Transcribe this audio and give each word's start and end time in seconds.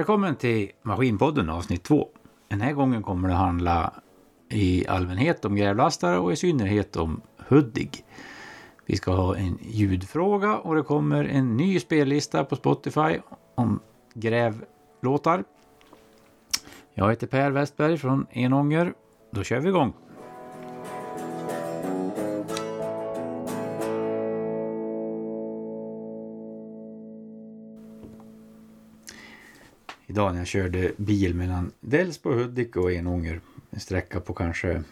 Välkommen 0.00 0.36
till 0.36 0.70
Maskinpodden 0.82 1.50
avsnitt 1.50 1.82
2. 1.82 2.08
Den 2.48 2.60
här 2.60 2.72
gången 2.72 3.02
kommer 3.02 3.28
det 3.28 3.34
handla 3.34 3.92
i 4.48 4.86
allmänhet 4.86 5.44
om 5.44 5.56
grävlastare 5.56 6.18
och 6.18 6.32
i 6.32 6.36
synnerhet 6.36 6.96
om 6.96 7.20
Hudig. 7.48 8.04
Vi 8.86 8.96
ska 8.96 9.12
ha 9.12 9.36
en 9.36 9.58
ljudfråga 9.62 10.56
och 10.56 10.74
det 10.74 10.82
kommer 10.82 11.24
en 11.24 11.56
ny 11.56 11.80
spellista 11.80 12.44
på 12.44 12.56
Spotify 12.56 13.18
om 13.54 13.80
grävlåtar. 14.14 15.44
Jag 16.94 17.10
heter 17.10 17.26
Per 17.26 17.50
Westberg 17.50 17.98
från 17.98 18.26
Enånger. 18.30 18.94
Då 19.30 19.42
kör 19.42 19.60
vi 19.60 19.68
igång! 19.68 19.92
Idag 30.10 30.32
när 30.32 30.40
jag 30.40 30.46
körde 30.46 30.92
bil 30.96 31.34
mellan 31.34 31.72
Delsbo, 31.80 32.32
Hudik 32.32 32.76
och 32.76 32.92
Enånger. 32.92 33.40
En 33.70 33.80
sträcka 33.80 34.20
på 34.20 34.34
kanske, 34.34 34.82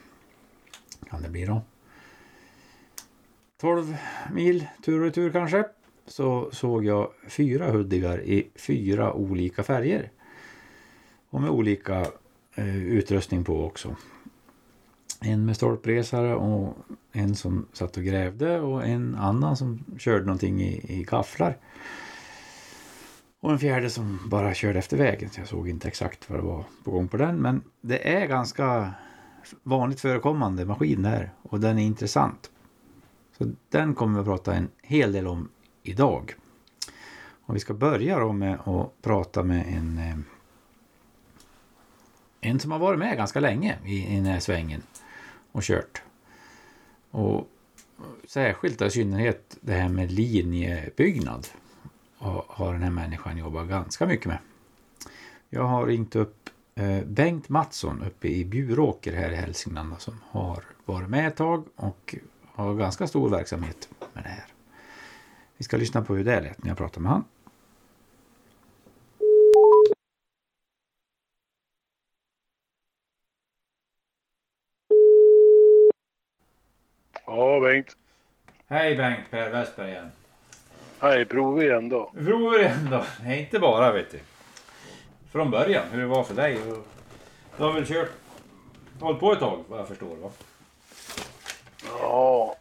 kan 1.10 1.22
det 1.22 1.28
bli 1.28 1.44
då? 1.44 1.62
12 3.60 3.96
mil 4.32 4.66
tur 4.84 4.98
och 4.98 5.04
retur 5.04 5.30
kanske. 5.30 5.64
Så 6.06 6.50
såg 6.52 6.84
jag 6.84 7.10
fyra 7.28 7.70
Hudigar 7.70 8.22
i 8.22 8.48
fyra 8.54 9.12
olika 9.12 9.62
färger. 9.62 10.10
Och 11.30 11.40
med 11.40 11.50
olika 11.50 12.06
eh, 12.54 12.76
utrustning 12.76 13.44
på 13.44 13.64
också. 13.64 13.96
En 15.20 15.46
med 15.46 15.56
stolpresare 15.56 16.34
och 16.34 16.76
en 17.12 17.34
som 17.34 17.66
satt 17.72 17.96
och 17.96 18.04
grävde 18.04 18.60
och 18.60 18.86
en 18.86 19.14
annan 19.14 19.56
som 19.56 19.84
körde 19.98 20.24
någonting 20.24 20.62
i, 20.62 20.98
i 20.98 21.04
gafflar. 21.04 21.56
Och 23.40 23.52
en 23.52 23.58
fjärde 23.58 23.90
som 23.90 24.20
bara 24.26 24.54
körde 24.54 24.78
efter 24.78 24.96
vägen. 24.96 25.30
Så 25.30 25.40
jag 25.40 25.48
såg 25.48 25.68
inte 25.68 25.88
exakt 25.88 26.30
vad 26.30 26.38
det 26.38 26.42
var 26.42 26.64
på 26.84 26.90
gång 26.90 27.08
på 27.08 27.16
den. 27.16 27.36
Men 27.36 27.62
det 27.80 28.08
är 28.14 28.26
ganska 28.26 28.92
vanligt 29.62 30.00
förekommande 30.00 30.64
maskin 30.64 31.02
där. 31.02 31.32
Och 31.42 31.60
den 31.60 31.78
är 31.78 31.82
intressant. 31.82 32.50
Så 33.38 33.52
den 33.68 33.94
kommer 33.94 34.14
vi 34.14 34.20
att 34.20 34.26
prata 34.26 34.54
en 34.54 34.68
hel 34.82 35.12
del 35.12 35.26
om 35.26 35.48
idag. 35.82 36.34
Och 37.44 37.56
vi 37.56 37.60
ska 37.60 37.74
börja 37.74 38.18
då 38.18 38.32
med 38.32 38.58
att 38.64 39.02
prata 39.02 39.42
med 39.42 39.66
en 39.66 39.98
eh, 39.98 40.18
en 42.40 42.60
som 42.60 42.70
har 42.70 42.78
varit 42.78 42.98
med 42.98 43.16
ganska 43.16 43.40
länge 43.40 43.78
i, 43.84 44.12
i 44.12 44.16
den 44.16 44.26
här 44.26 44.40
svängen 44.40 44.82
och 45.52 45.62
kört. 45.62 46.02
Och 47.10 47.48
särskilt 48.26 48.82
i 48.82 48.90
synnerhet 48.90 49.58
det 49.60 49.72
här 49.72 49.88
med 49.88 50.12
linjebyggnad 50.12 51.48
har 52.18 52.72
den 52.72 52.82
här 52.82 52.90
människan 52.90 53.38
jobbat 53.38 53.68
ganska 53.68 54.06
mycket 54.06 54.26
med. 54.26 54.38
Jag 55.50 55.64
har 55.64 55.86
ringt 55.86 56.16
upp 56.16 56.50
eh, 56.74 57.04
Bengt 57.04 57.48
Mattsson 57.48 58.02
uppe 58.02 58.28
i 58.28 58.44
Bjuråker 58.44 59.12
här 59.12 59.30
i 59.30 59.34
Hälsingland 59.34 59.94
som 59.98 60.20
har 60.30 60.64
varit 60.84 61.08
med 61.08 61.28
ett 61.28 61.36
tag 61.36 61.64
och 61.76 62.14
har 62.54 62.74
ganska 62.74 63.06
stor 63.06 63.28
verksamhet 63.28 63.88
med 64.12 64.24
det 64.24 64.28
här. 64.28 64.44
Vi 65.56 65.64
ska 65.64 65.76
lyssna 65.76 66.02
på 66.02 66.14
hur 66.14 66.24
det 66.24 66.40
lät 66.40 66.62
när 66.62 66.70
jag 66.70 66.78
pratar 66.78 67.00
med 67.00 67.10
han. 67.10 67.24
Ja, 77.26 77.60
Bengt. 77.60 77.96
Hej 78.66 78.96
Bengt, 78.96 79.30
Per 79.30 79.50
Westberg 79.50 79.90
igen. 79.90 80.10
Prova 81.00 81.62
igen 81.62 81.88
då. 81.88 82.10
Prover 82.10 82.58
igen 82.60 82.88
då. 82.90 83.04
Nej, 83.24 83.40
inte 83.40 83.58
bara 83.58 83.92
vet 83.92 84.10
du. 84.10 84.18
Från 85.32 85.50
början, 85.50 85.84
hur 85.90 86.00
det 86.00 86.06
var 86.06 86.24
för 86.24 86.34
dig. 86.34 86.58
Du 87.56 87.62
har 87.64 87.72
väl 87.72 87.86
kört, 87.86 88.10
hållit 89.00 89.20
på 89.20 89.32
ett 89.32 89.38
tag 89.38 89.64
vad 89.68 89.80
jag 89.80 89.88
förstår 89.88 90.16
va? 90.16 90.30
Ja, 92.00 92.56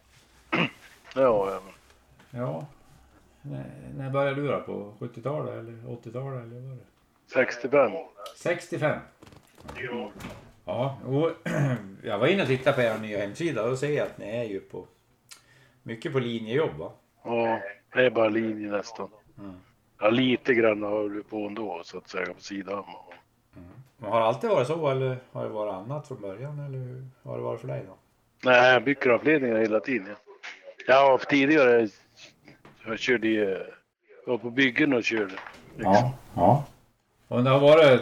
det 1.14 1.22
har 1.22 1.50
jag. 1.50 1.62
Ja. 2.30 2.66
När, 3.42 3.64
när 3.96 4.10
började 4.10 4.42
du 4.42 4.48
då? 4.48 4.60
På 4.60 4.94
70-talet 4.98 5.54
eller 5.54 5.72
80-talet 5.72 6.42
eller 6.42 6.60
vad 6.60 6.68
var 6.68 6.76
det? 6.76 6.84
65. 7.32 7.92
65? 8.36 8.98
Ja, 10.64 10.98
och 11.06 11.32
jag 12.02 12.18
var 12.18 12.26
inne 12.26 12.42
och 12.42 12.48
tittade 12.48 12.76
på 12.76 12.82
er 12.82 12.98
nya 12.98 13.18
hemsida 13.18 13.62
och 13.62 13.70
då 13.70 13.76
ser 13.76 13.90
jag 13.90 14.06
att 14.06 14.18
ni 14.18 14.26
är 14.26 14.44
ju 14.44 14.60
på 14.60 14.86
mycket 15.82 16.12
på 16.12 16.18
linjejobb 16.18 16.76
va? 16.76 16.92
Ja, 17.24 17.60
det 17.94 18.06
är 18.06 18.10
bara 18.10 18.28
linje 18.28 18.70
nästan. 18.70 19.08
Mm. 19.38 19.54
Ja, 20.00 20.10
lite 20.10 20.54
grann 20.54 20.82
har 20.82 21.08
du 21.08 21.22
på 21.22 21.36
ändå 21.46 21.80
så 21.84 21.98
att 21.98 22.08
säga 22.08 22.34
på 22.34 22.40
sidan. 22.40 22.84
Men 23.98 24.10
har 24.10 24.20
det 24.20 24.26
alltid 24.26 24.50
varit 24.50 24.66
så 24.66 24.88
eller 24.90 25.18
har 25.32 25.42
det 25.44 25.48
varit 25.50 25.74
annat 25.74 26.08
från 26.08 26.20
början 26.20 26.58
eller 26.66 26.78
hur 26.78 27.04
har 27.22 27.36
det 27.36 27.42
varit 27.42 27.60
för 27.60 27.68
dig 27.68 27.84
då? 27.86 27.94
Nej, 28.44 28.72
jag 28.72 28.84
bygger 28.84 29.10
avledningar 29.10 29.58
hela 29.58 29.80
tiden. 29.80 30.16
Ja, 30.86 31.18
tidigare 31.28 31.88
jag 32.86 32.98
körde 32.98 33.28
jag 33.28 33.58
var 34.26 34.38
på 34.38 34.50
byggen 34.50 34.92
och 34.92 35.04
körde. 35.04 35.32
Liksom. 35.76 35.92
Ja, 35.94 36.12
ja. 36.34 36.64
Och 37.28 37.44
det 37.44 37.50
har 37.50 37.60
varit 37.60 38.00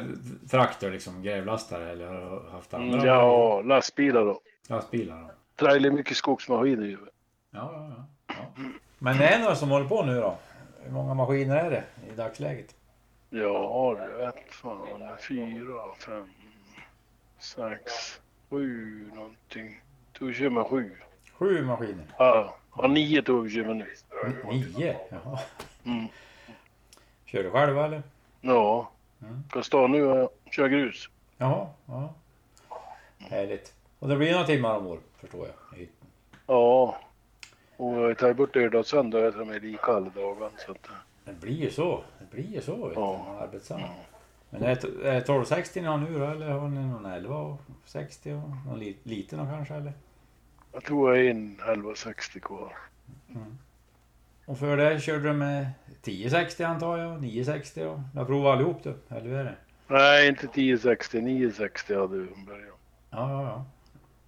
traktor 0.51 0.91
liksom, 0.91 1.23
grävlastare 1.23 1.91
eller 1.91 2.07
har 2.07 2.21
du 2.45 2.51
haft 2.51 2.75
andra? 2.75 2.95
Mm, 2.97 3.07
Ja, 3.07 3.61
lastbilar 3.61 4.25
då. 4.25 4.41
Lastbilar 4.69 5.21
då? 5.23 5.31
Trailer 5.57 5.91
mycket 5.91 6.17
skogsmaskiner 6.17 6.87
ju. 6.87 6.99
Ja, 7.51 7.71
ja, 7.73 7.93
ja. 7.97 8.05
Men 8.99 9.19
det 9.19 9.29
är 9.29 9.39
några 9.41 9.57
som 9.57 9.71
håller 9.71 9.89
på 9.89 10.03
nu 10.05 10.21
då? 10.21 10.37
Hur 10.85 10.93
många 10.93 11.15
maskiner 11.15 11.57
är 11.57 11.71
det 11.71 11.85
i 12.13 12.17
dagsläget? 12.17 12.75
Ja, 13.31 13.97
det 13.99 14.07
vet 14.25 14.51
fan. 14.55 14.79
Fyra, 15.29 15.95
fem, 15.99 16.29
sex, 17.39 18.21
sju 18.51 19.11
någonting. 19.15 19.81
Tog 20.13 20.35
kör 20.35 20.51
med 20.51 20.67
sju. 20.67 20.97
Sju 21.33 21.65
maskiner? 21.65 22.05
Ja, 22.19 22.57
ja 22.77 22.87
nio 22.87 23.23
tog 23.23 23.45
vi 23.45 23.51
kör 23.51 23.65
med 23.65 23.77
nu. 23.77 23.87
Nio? 24.51 24.97
Jaha. 25.11 25.39
Mm. 25.85 26.07
Kör 27.25 27.43
du 27.43 27.51
själv 27.51 27.79
eller? 27.79 28.03
Ja, 28.41 28.91
Mm. 29.23 29.43
ska 29.51 29.63
stå 29.63 29.87
nu 29.87 30.05
och 30.07 30.39
köra 30.51 30.69
grus. 30.69 31.09
Jaha, 31.37 31.67
ja. 31.87 32.15
Härligt. 33.19 33.75
Och 33.99 34.09
det 34.09 34.17
blir 34.17 34.33
några 34.33 34.47
timmar 34.47 34.77
om 34.79 34.87
år 34.87 34.99
förstår 35.21 35.47
jag. 35.71 35.79
i- 35.81 35.89
Ja, 36.47 36.99
och 37.77 37.95
jag 37.95 38.19
tar 38.19 38.33
bort 38.33 38.57
lördag 38.57 38.79
och 38.79 38.87
söndag 38.87 39.27
och 39.27 39.47
de 39.47 39.59
lika 39.59 39.93
alla 39.93 40.09
dagar. 40.09 40.51
Så 40.67 40.73
att, 40.73 40.89
Det 41.25 41.41
blir 41.41 41.57
ju 41.57 41.71
så. 41.71 42.05
Det 42.19 42.37
blir 42.37 42.55
ju 42.55 42.61
så 42.61 42.89
vet. 42.89 42.97
Ja. 42.97 43.25
Man 43.29 43.43
arbetsam. 43.43 43.81
Men 44.51 44.63
är 44.63 44.69
är 44.69 44.73
det 44.73 45.17
1260 45.17 45.81
ni 45.81 45.87
har 45.87 45.99
nu 45.99 46.19
då 46.19 46.25
eller 46.25 46.49
har 46.49 46.69
ni 46.69 46.87
någon 46.87 47.07
1160 47.07 48.33
och 48.33 48.67
någon 48.67 48.79
li, 48.79 48.97
liten 49.03 49.39
då 49.39 49.45
kanske 49.45 49.75
eller? 49.75 49.93
jag 50.77 50.85
tror 50.85 51.17
jag 51.17 51.27
är 51.27 51.31
in 51.31 51.53
1160 51.53 52.41
kvar. 52.41 52.73
Och 54.47 54.59
för 54.59 54.77
det 54.77 55.01
körde 55.01 55.23
du 55.29 55.33
med 55.33 55.71
1060 55.87 56.65
antar 56.65 56.99
jag, 56.99 57.23
960 57.23 57.85
och 57.85 57.99
du 58.13 58.19
har 58.19 58.27
provat 58.27 58.55
allihop 58.55 58.83
du, 58.83 58.95
eller 59.09 59.31
hur 59.31 59.37
är 59.37 59.45
det? 59.45 59.57
Nej, 59.87 60.29
inte 60.29 60.47
1060, 60.47 61.21
960 61.21 61.95
hade 61.95 62.19
vi 62.19 62.27
från 62.27 62.45
början. 62.45 62.77
Ja, 63.11 63.31
ja, 63.31 63.43
ja. 63.43 63.65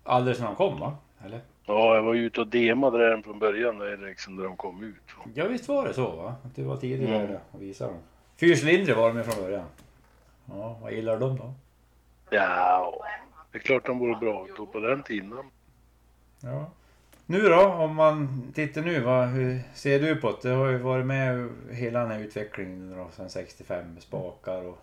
Alldeles 0.03 0.39
när 0.39 0.47
de 0.47 0.57
kom 0.57 0.81
va? 0.81 0.97
Eller? 1.25 1.41
Ja, 1.69 1.95
jag 1.95 2.03
var 2.03 2.15
ju 2.15 2.23
ute 2.27 2.41
och 2.41 2.47
demade 2.47 2.99
redan 2.99 3.23
från 3.23 3.39
början 3.39 3.79
där, 3.79 3.97
liksom, 3.97 4.37
där 4.37 4.45
de 4.45 4.56
kom 4.56 4.83
ut. 4.83 5.03
Ja 5.34 5.49
visst 5.49 5.69
var 5.69 5.89
det 5.89 5.95
så 5.95 6.17
va? 6.17 6.34
Att 6.45 6.56
du 6.56 6.62
var 6.62 6.77
tidigare 6.77 7.25
Mm. 7.25 7.37
och 7.51 7.62
visade 7.62 7.91
dem. 7.93 8.01
Fyrcylindrig 8.37 8.97
var 8.97 9.12
de 9.15 9.25
från 9.25 9.45
början. 9.45 9.67
Ja, 10.47 10.79
vad 10.83 10.93
gillar 10.93 11.19
de 11.21 11.37
då? 11.37 11.55
Ja, 12.31 13.05
det 13.53 13.59
är 13.59 13.62
klart 13.62 13.87
de 13.87 13.99
vore 13.99 14.17
bra 14.17 14.47
då 14.56 14.67
på 14.67 14.81
den 14.81 15.03
tiden. 15.03 15.51
Ja. 16.41 16.70
Nu 17.26 17.41
då, 17.41 17.65
om 17.67 17.94
man 17.94 18.43
tittar 18.55 18.82
nu, 18.82 19.00
vad, 19.00 19.29
hur 19.29 19.61
ser 19.75 20.00
du 20.00 20.17
på 20.17 20.31
det? 20.31 20.49
Du 20.49 20.55
har 20.55 20.67
ju 20.69 20.79
varit 20.79 21.06
med 21.06 21.49
hela 21.70 22.00
den 22.00 22.11
här 22.11 22.20
utvecklingen 22.20 22.97
då, 22.97 23.09
sedan 23.17 23.31
65 23.31 23.94
med 23.94 24.03
spakar 24.03 24.62
och 24.67 24.79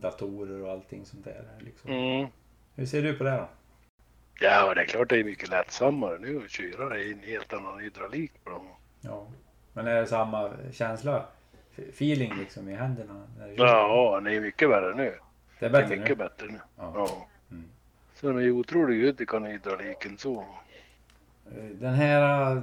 datorer 0.00 0.62
och 0.64 0.70
allting 0.70 1.04
sånt 1.04 1.24
där. 1.24 1.44
Liksom. 1.60 1.90
Mm. 1.90 2.26
Hur 2.74 2.86
ser 2.86 3.02
du 3.02 3.14
på 3.14 3.24
det 3.24 3.30
då? 3.30 3.48
Ja, 4.42 4.74
det 4.74 4.80
är 4.80 4.84
klart 4.84 5.08
det 5.08 5.16
är 5.20 5.24
mycket 5.24 5.48
lättsammare 5.50 6.18
nu 6.18 6.42
att 6.44 6.50
köra. 6.50 6.88
Det 6.88 7.04
är 7.04 7.12
en 7.12 7.20
helt 7.20 7.52
annan 7.52 7.80
hydraulik 7.80 8.32
på 8.44 8.50
dem. 8.50 8.66
Ja. 9.00 9.26
Men 9.72 9.86
är 9.86 9.94
det 10.00 10.06
samma 10.06 10.50
känsla? 10.72 11.24
Feeling 11.76 12.34
liksom 12.38 12.68
i 12.68 12.74
händerna? 12.74 13.26
Ja, 13.56 14.20
det 14.24 14.34
är 14.36 14.40
mycket 14.40 14.68
värre 14.68 14.94
nu. 14.96 15.02
Det 15.58 15.66
är 15.66 15.70
Det 15.70 15.78
är 15.78 15.82
bättre 15.82 15.96
mycket 15.96 16.18
nu? 16.18 16.24
bättre 16.24 16.46
nu. 16.46 16.58
Ja. 16.78 16.92
Ja. 16.96 17.26
Mm. 17.50 17.64
Så 18.14 18.28
de 18.28 18.36
är 18.36 18.42
ju 18.42 18.52
otroligt 18.52 19.04
utifrån 19.04 19.44
hydrauliken 19.44 20.18
så. 20.18 20.44
Den 21.72 21.94
här 21.94 22.62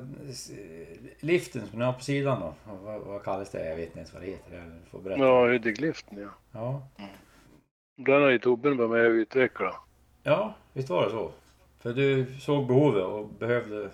liften 1.19 1.67
som 1.67 1.79
ni 1.79 1.85
har 1.85 1.93
på 1.93 2.03
sidan 2.03 2.39
då? 2.39 2.53
Vad, 2.83 3.01
vad 3.01 3.23
kallas 3.23 3.49
det? 3.49 3.69
Jag 3.69 3.75
vet 3.75 3.85
inte 3.85 3.97
ens 3.99 4.13
vad 4.13 4.21
det 4.21 4.27
heter. 4.27 4.51
Du 4.83 4.89
får 4.89 4.99
berätta. 4.99 5.21
Ja, 5.21 5.47
Hudikliften 5.47 6.17
ja. 6.17 6.29
Ja. 6.51 6.81
Den 7.95 8.21
har 8.21 8.29
ju 8.29 8.39
Tobben 8.39 8.77
varit 8.77 8.89
med 8.91 9.05
och 9.05 9.11
utvecklat. 9.11 9.75
ja, 10.23 10.53
visst 10.73 10.89
var 10.89 11.05
det 11.05 11.11
så? 11.11 11.31
För 11.81 11.93
du 11.93 12.25
såg 12.39 12.67
behovet 12.67 13.03
och 13.03 13.27
behövde... 13.27 13.89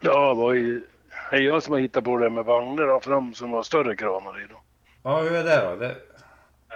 Ja, 0.00 0.28
det 0.28 0.40
var 0.40 0.52
ju... 0.52 0.82
Det 1.30 1.36
är 1.36 1.40
jag 1.40 1.62
som 1.62 1.72
har 1.72 1.80
hittat 1.80 2.04
på 2.04 2.16
det 2.16 2.30
med 2.30 2.44
vagnar 2.44 2.88
och 2.88 3.04
fram 3.04 3.34
som 3.34 3.50
var 3.50 3.62
större 3.62 3.96
kranar 3.96 4.44
i 4.44 4.46
då. 4.50 4.60
Ja, 5.02 5.20
hur 5.20 5.32
är 5.34 5.44
det 5.44 5.70
då? 5.70 5.76
Det... 5.76 5.96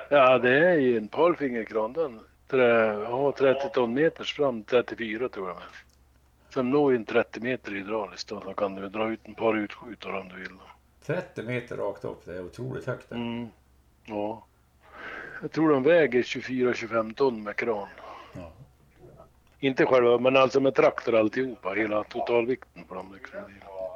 Ja, 0.08 0.38
det 0.38 0.68
är 0.68 0.74
ju 0.78 0.96
en 0.96 1.08
parfingerkran. 1.08 1.92
Den 1.92 2.20
trä- 2.50 3.02
ja, 3.02 3.32
30 3.38 3.68
ton 3.68 3.94
meters 3.94 4.34
fram, 4.36 4.64
34 4.64 5.28
tror 5.28 5.48
jag. 5.48 5.56
Sen 6.54 6.70
når 6.70 6.92
ju 6.92 6.96
en 6.96 7.04
30 7.04 7.40
meter 7.40 7.72
hydrauliskt 7.72 8.28
då. 8.28 8.42
Då 8.46 8.54
kan 8.54 8.74
du 8.74 8.88
dra 8.88 9.10
ut 9.10 9.20
en 9.22 9.34
par 9.34 9.56
utskjutare 9.56 10.20
om 10.20 10.28
du 10.28 10.36
vill. 10.36 10.56
30 11.06 11.42
meter 11.42 11.76
rakt 11.76 12.04
upp, 12.04 12.24
det 12.24 12.34
är 12.34 12.44
otroligt 12.44 12.86
högt. 12.86 13.08
det. 13.08 13.14
Mm. 13.14 13.48
Ja. 14.04 14.44
Jag 15.42 15.52
tror 15.52 15.70
de 15.70 15.82
väger 15.82 16.22
24-25 16.22 17.14
ton 17.14 17.42
med 17.42 17.56
kran. 17.56 17.88
Inte 19.64 19.86
själva, 19.86 20.18
men 20.18 20.36
alltså 20.36 20.60
med 20.60 20.74
traktor 20.74 21.14
alltihopa. 21.14 21.72
Hela 21.74 22.04
totalvikten 22.04 22.84
på 22.84 22.94
dem. 22.94 23.14
Liksom. 23.14 23.40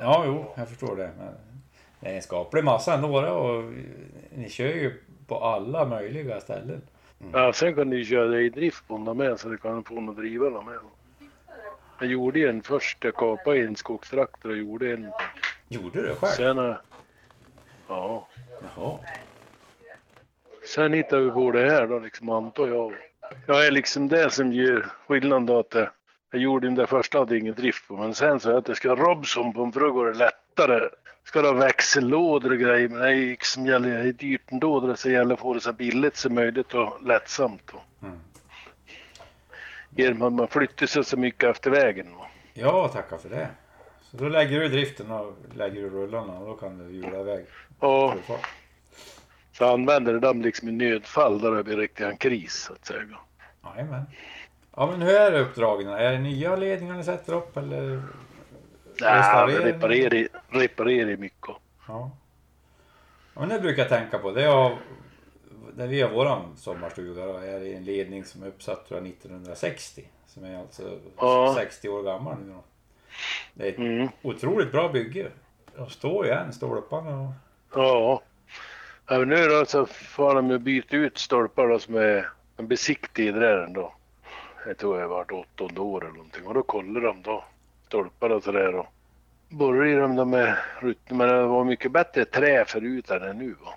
ja, 0.00 0.22
jo, 0.26 0.44
jag 0.56 0.68
förstår 0.68 0.96
det. 0.96 1.10
Men 1.18 1.34
det 2.00 2.08
är 2.08 2.14
en 2.14 2.22
skaplig 2.22 2.64
massa 2.64 2.94
ändå 2.94 3.20
det, 3.20 3.30
och 3.30 3.64
ni 4.34 4.50
kör 4.50 4.66
ju 4.66 5.02
på 5.26 5.38
alla 5.38 5.84
möjliga 5.84 6.40
ställen. 6.40 6.82
Ja, 7.32 7.52
sen 7.52 7.74
kan 7.74 7.92
ju 7.92 8.04
köra 8.04 8.26
det 8.26 8.42
i 8.42 8.48
drift 8.48 8.88
på 8.88 8.98
dem 8.98 9.16
med 9.16 9.40
så 9.40 9.48
du 9.48 9.58
kan 9.58 9.84
få 9.84 9.94
dem 9.94 10.08
att 10.08 10.16
driva 10.16 10.50
dem 10.50 10.64
med. 10.64 10.78
Jag 12.00 12.10
gjorde 12.10 12.48
en 12.48 12.62
först, 12.62 13.04
jag 13.04 13.14
kapade 13.14 13.58
en 13.58 13.76
skogstraktor 13.76 14.50
och 14.50 14.56
gjorde 14.56 14.92
en. 14.92 15.12
Gjorde 15.68 16.02
du 16.02 16.08
det 16.08 16.14
själv? 16.14 16.30
Sen, 16.30 16.58
eh, 16.58 16.76
ja. 17.88 18.28
Jaha. 18.76 18.98
Sen 20.74 20.92
hittade 20.92 21.24
vi 21.24 21.30
på 21.30 21.50
det 21.50 21.70
här 21.70 21.86
då 21.86 21.98
liksom 21.98 22.28
antar 22.28 22.68
jag. 22.68 22.94
Jag 23.46 23.66
är 23.66 23.70
liksom 23.70 24.08
det 24.08 24.30
som 24.30 24.52
gör 24.52 24.86
skillnaden 25.06 25.46
då 25.46 25.58
att 25.58 25.74
eh, 25.74 25.86
jag 26.30 26.40
gjorde 26.40 26.66
den 26.66 26.74
där 26.74 26.86
första 26.86 27.18
hade 27.18 27.38
ingen 27.38 27.54
drift 27.54 27.88
på 27.88 27.96
men 27.96 28.14
sen 28.14 28.40
så 28.40 28.56
att 28.56 28.64
det 28.64 28.74
ska 28.74 28.94
Robson 28.94 29.52
på 29.52 29.72
för 29.72 29.80
då 29.80 29.92
går 29.92 30.06
det 30.06 30.18
lättare. 30.18 30.88
Ska 31.24 31.42
det 31.42 31.48
ha 31.48 31.54
växellådor 31.54 32.52
och 32.52 32.58
grejer 32.58 32.88
men 32.88 33.00
det 33.00 33.08
är 33.08 33.14
liksom 33.14 33.66
gäller, 33.66 34.02
det 34.02 34.08
är 34.08 34.12
dyrt 34.12 34.52
ändå 34.52 34.80
då 34.80 34.96
så 34.96 35.10
gäller 35.10 35.34
att 35.34 35.40
få 35.40 35.54
det 35.54 35.60
så 35.60 35.72
billigt 35.72 36.16
som 36.16 36.34
möjligt 36.34 36.74
och 36.74 37.02
lättsamt. 37.02 37.62
Då. 37.72 38.06
Mm. 38.06 38.18
Genom 39.96 40.22
att 40.22 40.32
man 40.32 40.48
flyttar 40.48 40.86
sig 40.86 41.04
så 41.04 41.16
mycket 41.16 41.50
efter 41.50 41.70
vägen. 41.70 42.06
Ja, 42.54 42.88
tackar 42.88 43.18
för 43.18 43.28
det. 43.28 43.48
Så 44.02 44.16
då 44.16 44.28
lägger 44.28 44.60
du 44.60 44.68
driften 44.68 45.10
och 45.10 45.36
lägger 45.54 45.82
du 45.82 45.90
rullarna 45.90 46.38
och 46.38 46.46
då 46.46 46.54
kan 46.54 46.78
du 46.78 46.94
hjula 46.94 47.20
iväg. 47.20 47.46
Och 47.78 48.14
fart. 48.26 48.48
Så 49.58 49.72
använder 49.72 50.12
det 50.12 50.20
dem 50.20 50.42
liksom 50.42 50.68
i 50.68 50.72
nödfall 50.72 51.40
där 51.40 51.50
det 51.50 51.64
blir 51.64 51.76
riktigt 51.76 52.06
en 52.06 52.16
kris 52.16 52.54
så 52.54 52.72
att 52.72 52.86
säga. 52.86 53.00
Jajamän. 53.64 54.02
Ja 54.76 54.86
men 54.90 55.02
hur 55.02 55.14
är 55.14 55.40
uppdragen? 55.40 55.88
Är 55.88 56.12
det 56.12 56.18
nya 56.18 56.56
ledningar 56.56 56.94
ni 56.94 57.04
sätter 57.04 57.32
upp 57.32 57.56
eller? 57.56 58.02
Nej, 59.00 59.18
Restaurering? 59.18 59.66
reparera, 59.66 60.28
reparera 60.48 61.16
mycket. 61.16 61.48
Ja. 61.88 62.10
ja 63.34 63.40
men 63.40 63.48
det 63.48 63.60
brukar 63.60 63.82
jag 63.82 63.88
tänka 63.88 64.18
på. 64.18 64.30
Det 64.30 64.42
är 64.44 64.76
där 65.76 65.86
vi 65.86 66.02
har 66.02 66.10
våran 66.10 66.56
sommarstuga 66.56 67.26
då, 67.26 67.36
är 67.36 67.60
det 67.60 67.74
en 67.74 67.84
ledning 67.84 68.24
som 68.24 68.42
är 68.42 68.46
uppsatt 68.46 68.88
tror 68.88 69.00
jag 69.00 69.08
1960. 69.08 70.04
Som 70.26 70.44
är 70.44 70.58
alltså 70.58 70.82
Ja. 71.16 71.54
60 71.58 71.88
år 71.88 72.02
gammal 72.02 72.36
nu 72.44 72.52
då. 72.52 72.62
Det 73.54 73.64
är 73.64 73.72
ett 73.72 73.78
Mm. 73.78 74.08
otroligt 74.22 74.72
bra 74.72 74.88
bygge. 74.88 75.26
De 75.76 75.90
står 75.90 76.26
ju 76.26 76.32
än, 76.32 76.52
stolparna 76.52 77.20
och... 77.20 77.32
Ja. 77.74 78.22
Ja 79.08 79.18
nu 79.18 79.46
då 79.46 79.64
så 79.64 79.86
får 79.86 80.34
de 80.34 80.50
ju 80.50 80.58
byta 80.58 80.96
ut 80.96 81.18
stolpar 81.18 81.68
då 81.68 81.78
som 81.78 81.94
är 81.94 82.28
en 82.56 82.68
besiktig 82.68 83.34
där 83.34 83.66
då. 83.66 83.94
Jag 84.66 84.78
tror 84.78 85.00
jag 85.00 85.08
vart 85.08 85.30
åttonde 85.32 85.80
år 85.80 86.04
eller 86.04 86.14
någonting 86.14 86.46
och 86.46 86.54
då 86.54 86.62
kollar 86.62 87.00
de 87.00 87.22
då 87.22 87.44
stolpar 87.86 88.30
och 88.30 88.42
sådär 88.42 88.74
och 88.74 88.86
borrar 89.48 89.86
i 89.86 89.94
dem 89.94 90.16
de 90.16 90.34
är 90.34 90.58
ruttna 90.80 91.16
men 91.16 91.28
det 91.28 91.42
var 91.46 91.64
mycket 91.64 91.92
bättre 91.92 92.24
trä 92.24 92.64
förut 92.64 93.10
än 93.10 93.38
nu 93.38 93.54
va. 93.64 93.74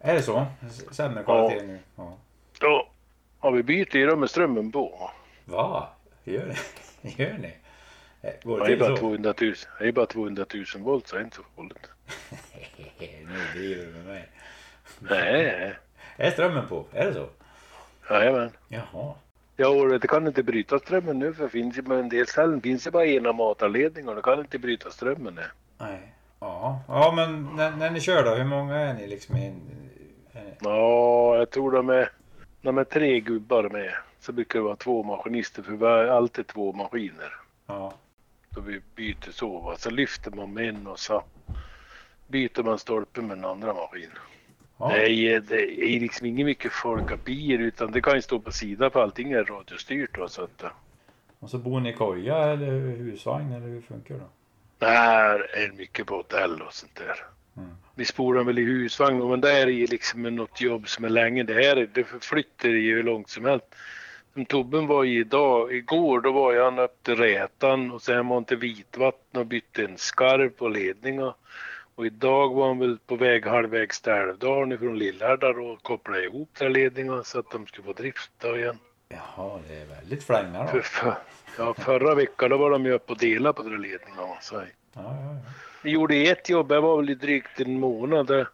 Är 0.00 0.14
det 0.14 0.22
så? 0.22 0.46
Sämre 0.90 1.22
kvalitet 1.24 1.66
nu? 1.66 1.78
Ja. 1.96 2.16
Då 2.60 2.88
har 3.38 3.50
vi 3.52 3.62
bytt 3.62 3.94
i 3.94 4.02
dem 4.02 4.20
med 4.20 4.30
strömmen 4.30 4.72
på. 4.72 5.10
Va? 5.44 5.88
Gör 6.24 6.46
ni? 6.46 6.54
Gör 7.16 7.38
ni? 7.38 7.52
Eh, 8.22 8.30
Går 8.42 8.60
Det 8.60 8.66
det 8.66 8.72
är 8.72 8.76
bara 8.76 8.96
så? 8.96 8.96
200 8.96 9.34
000, 9.40 9.54
det 9.78 9.88
är 9.88 9.92
bara 9.92 10.06
200 10.06 10.46
000 10.54 10.64
volt 10.76 11.08
så 11.08 11.16
det 11.16 11.22
är 11.22 11.24
inte 11.24 11.36
så 11.36 11.42
farligt. 11.56 11.90
nu 12.98 13.38
driver 13.54 13.84
du 13.86 13.92
med 13.92 14.06
mig. 14.06 14.28
Nej, 14.98 15.74
Är 16.16 16.30
strömmen 16.30 16.68
på? 16.68 16.84
Är 16.92 17.06
det 17.06 17.14
så? 17.14 17.28
jajamän. 18.10 18.50
Jaha. 18.68 19.14
Ja, 19.56 19.68
och 19.68 20.00
det 20.00 20.08
kan 20.08 20.26
inte 20.26 20.42
bryta 20.42 20.78
strömmen 20.78 21.18
nu 21.18 21.34
för 21.34 21.42
det 21.42 21.48
finns 21.50 21.78
ju 21.78 21.82
på 21.82 21.94
en 21.94 22.08
del 22.08 22.26
ställen 22.26 22.60
finns 22.60 22.84
det 22.84 22.90
bara 22.90 23.06
ena 23.06 23.32
matarledningen 23.32 24.08
och 24.08 24.14
det 24.14 24.22
kan 24.22 24.40
inte 24.40 24.58
bryta 24.58 24.90
strömmen. 24.90 25.34
Nej. 25.34 25.46
Nej. 25.78 26.14
Ja, 26.40 26.80
ja 26.88 27.12
men 27.16 27.56
när, 27.56 27.70
när 27.70 27.90
ni 27.90 28.00
kör 28.00 28.24
då, 28.24 28.34
hur 28.34 28.44
många 28.44 28.76
är 28.76 28.94
ni 28.94 29.06
liksom 29.06 29.36
i 29.36 29.46
en... 29.46 29.60
en 30.32 30.54
Ja, 30.60 31.36
jag 31.36 31.50
tror 31.50 31.72
de 31.72 31.88
är, 31.88 32.10
de 32.62 32.78
är 32.78 32.84
tre 32.84 33.20
gubbar 33.20 33.68
med. 33.68 33.92
Så 34.20 34.32
brukar 34.32 34.58
det 34.58 34.64
vara 34.64 34.76
två 34.76 35.02
maskinister 35.02 35.62
för 35.62 35.72
vi 35.72 35.84
har 35.84 36.04
alltid 36.06 36.46
två 36.46 36.72
maskiner. 36.72 37.32
ja. 37.66 37.92
Då 38.50 38.60
vi 38.60 38.80
byter 38.94 39.30
så. 39.32 39.60
Va? 39.60 39.74
Så 39.76 39.90
lyfter 39.90 40.30
man 40.30 40.54
med 40.54 40.68
en 40.68 40.86
och 40.86 40.98
så 40.98 41.22
byter 42.26 42.62
man 42.62 42.78
stolpen 42.78 43.26
med 43.26 43.36
den 43.36 43.44
andra 43.44 43.74
maskinen. 43.74 44.18
Ja. 44.78 44.88
Det, 44.88 45.10
är, 45.10 45.40
det 45.40 45.84
är 45.84 46.00
liksom 46.00 46.26
inget 46.26 46.46
mycket 46.46 46.72
folkapier 46.72 47.58
utan 47.58 47.92
det 47.92 48.00
kan 48.00 48.14
ju 48.14 48.22
stå 48.22 48.38
på 48.38 48.52
sidan 48.52 48.90
för 48.90 49.02
allting 49.02 49.32
är 49.32 49.44
radiostyrt. 49.44 50.14
Då, 50.14 50.28
så 50.28 50.42
att, 50.42 50.62
eh, 50.62 50.70
Och 51.38 51.50
så 51.50 51.58
bor 51.58 51.80
ni 51.80 51.90
i 51.90 51.92
koja 51.92 52.36
eller 52.38 52.96
husvagn 52.96 53.52
eller 53.52 53.66
hur 53.66 53.80
funkar 53.80 54.14
det? 54.14 54.20
Nej, 54.80 55.38
det 55.54 55.64
är 55.64 55.72
mycket 55.76 56.06
på 56.06 56.16
hotell 56.16 56.62
och 56.62 56.72
sånt 56.74 56.94
där. 56.94 57.24
Mm. 57.56 57.70
Vi 57.94 58.04
spolar 58.04 58.44
väl 58.44 58.58
i 58.58 58.62
husvagn 58.64 59.28
men 59.30 59.40
det 59.40 59.52
är 59.52 59.66
ju 59.66 59.86
liksom 59.86 60.22
något 60.22 60.60
jobb 60.60 60.88
som 60.88 61.04
är 61.04 61.08
länge. 61.08 61.42
Det 61.42 61.54
här 61.54 61.76
är- 61.76 61.88
det 61.92 62.04
förflyttar 62.04 62.68
ju 62.68 62.94
hur 62.94 63.02
långt 63.02 63.28
som 63.30 63.44
helst. 63.44 63.66
Som 64.34 64.44
Tobben 64.46 64.86
var 64.86 65.04
i 65.04 65.16
idag, 65.18 65.74
igår 65.74 66.20
då 66.20 66.32
var 66.32 66.52
ju 66.52 66.62
han 66.62 66.78
upp 66.78 67.02
till 67.02 67.16
Rätan 67.16 67.90
och 67.90 68.02
sen 68.02 68.28
var 68.28 68.36
han 68.36 68.44
till 68.44 68.56
Vitvatten 68.56 69.40
och 69.40 69.46
bytte 69.46 69.84
en 69.84 69.98
skarv 69.98 70.48
på 70.48 70.68
ledningen. 70.68 71.32
Och 71.98 72.06
idag 72.06 72.54
var 72.54 72.68
han 72.68 72.78
väl 72.78 72.98
på 73.06 73.16
väg 73.16 73.46
halvvägs 73.46 74.00
till 74.00 74.12
Älvdalen 74.12 74.72
ifrån 74.72 74.98
Lillhärdar 74.98 75.58
och 75.58 75.82
kopplade 75.82 76.24
ihop 76.24 76.50
den 76.58 76.72
ledningen 76.72 77.24
så 77.24 77.38
att 77.38 77.50
de 77.50 77.66
skulle 77.66 77.86
få 77.86 77.92
drift 77.92 78.30
då 78.38 78.56
igen. 78.56 78.78
Jaha, 79.08 79.60
det 79.68 79.74
är 79.74 79.86
väldigt 79.86 80.24
flängar 80.24 80.66
För, 80.66 80.76
då. 80.76 80.82
för, 80.82 81.14
ja, 81.58 81.74
förra 81.74 82.14
veckan 82.14 82.50
då 82.50 82.56
var 82.56 82.70
de 82.70 82.84
ju 82.84 82.92
uppe 82.92 83.12
och 83.12 83.18
delade 83.18 83.52
på 83.52 83.62
den 83.62 83.70
man 84.16 84.42
säger. 84.42 84.72
Ja, 84.92 85.02
ja, 85.02 85.10
ja. 85.22 85.52
Vi 85.82 85.90
gjorde 85.90 86.16
ett 86.16 86.48
jobb, 86.48 86.72
jag 86.72 86.82
var 86.82 86.96
väl 86.96 87.10
i 87.10 87.14
drygt 87.14 87.60
en 87.60 87.80
månad 87.80 88.26
där, 88.26 88.48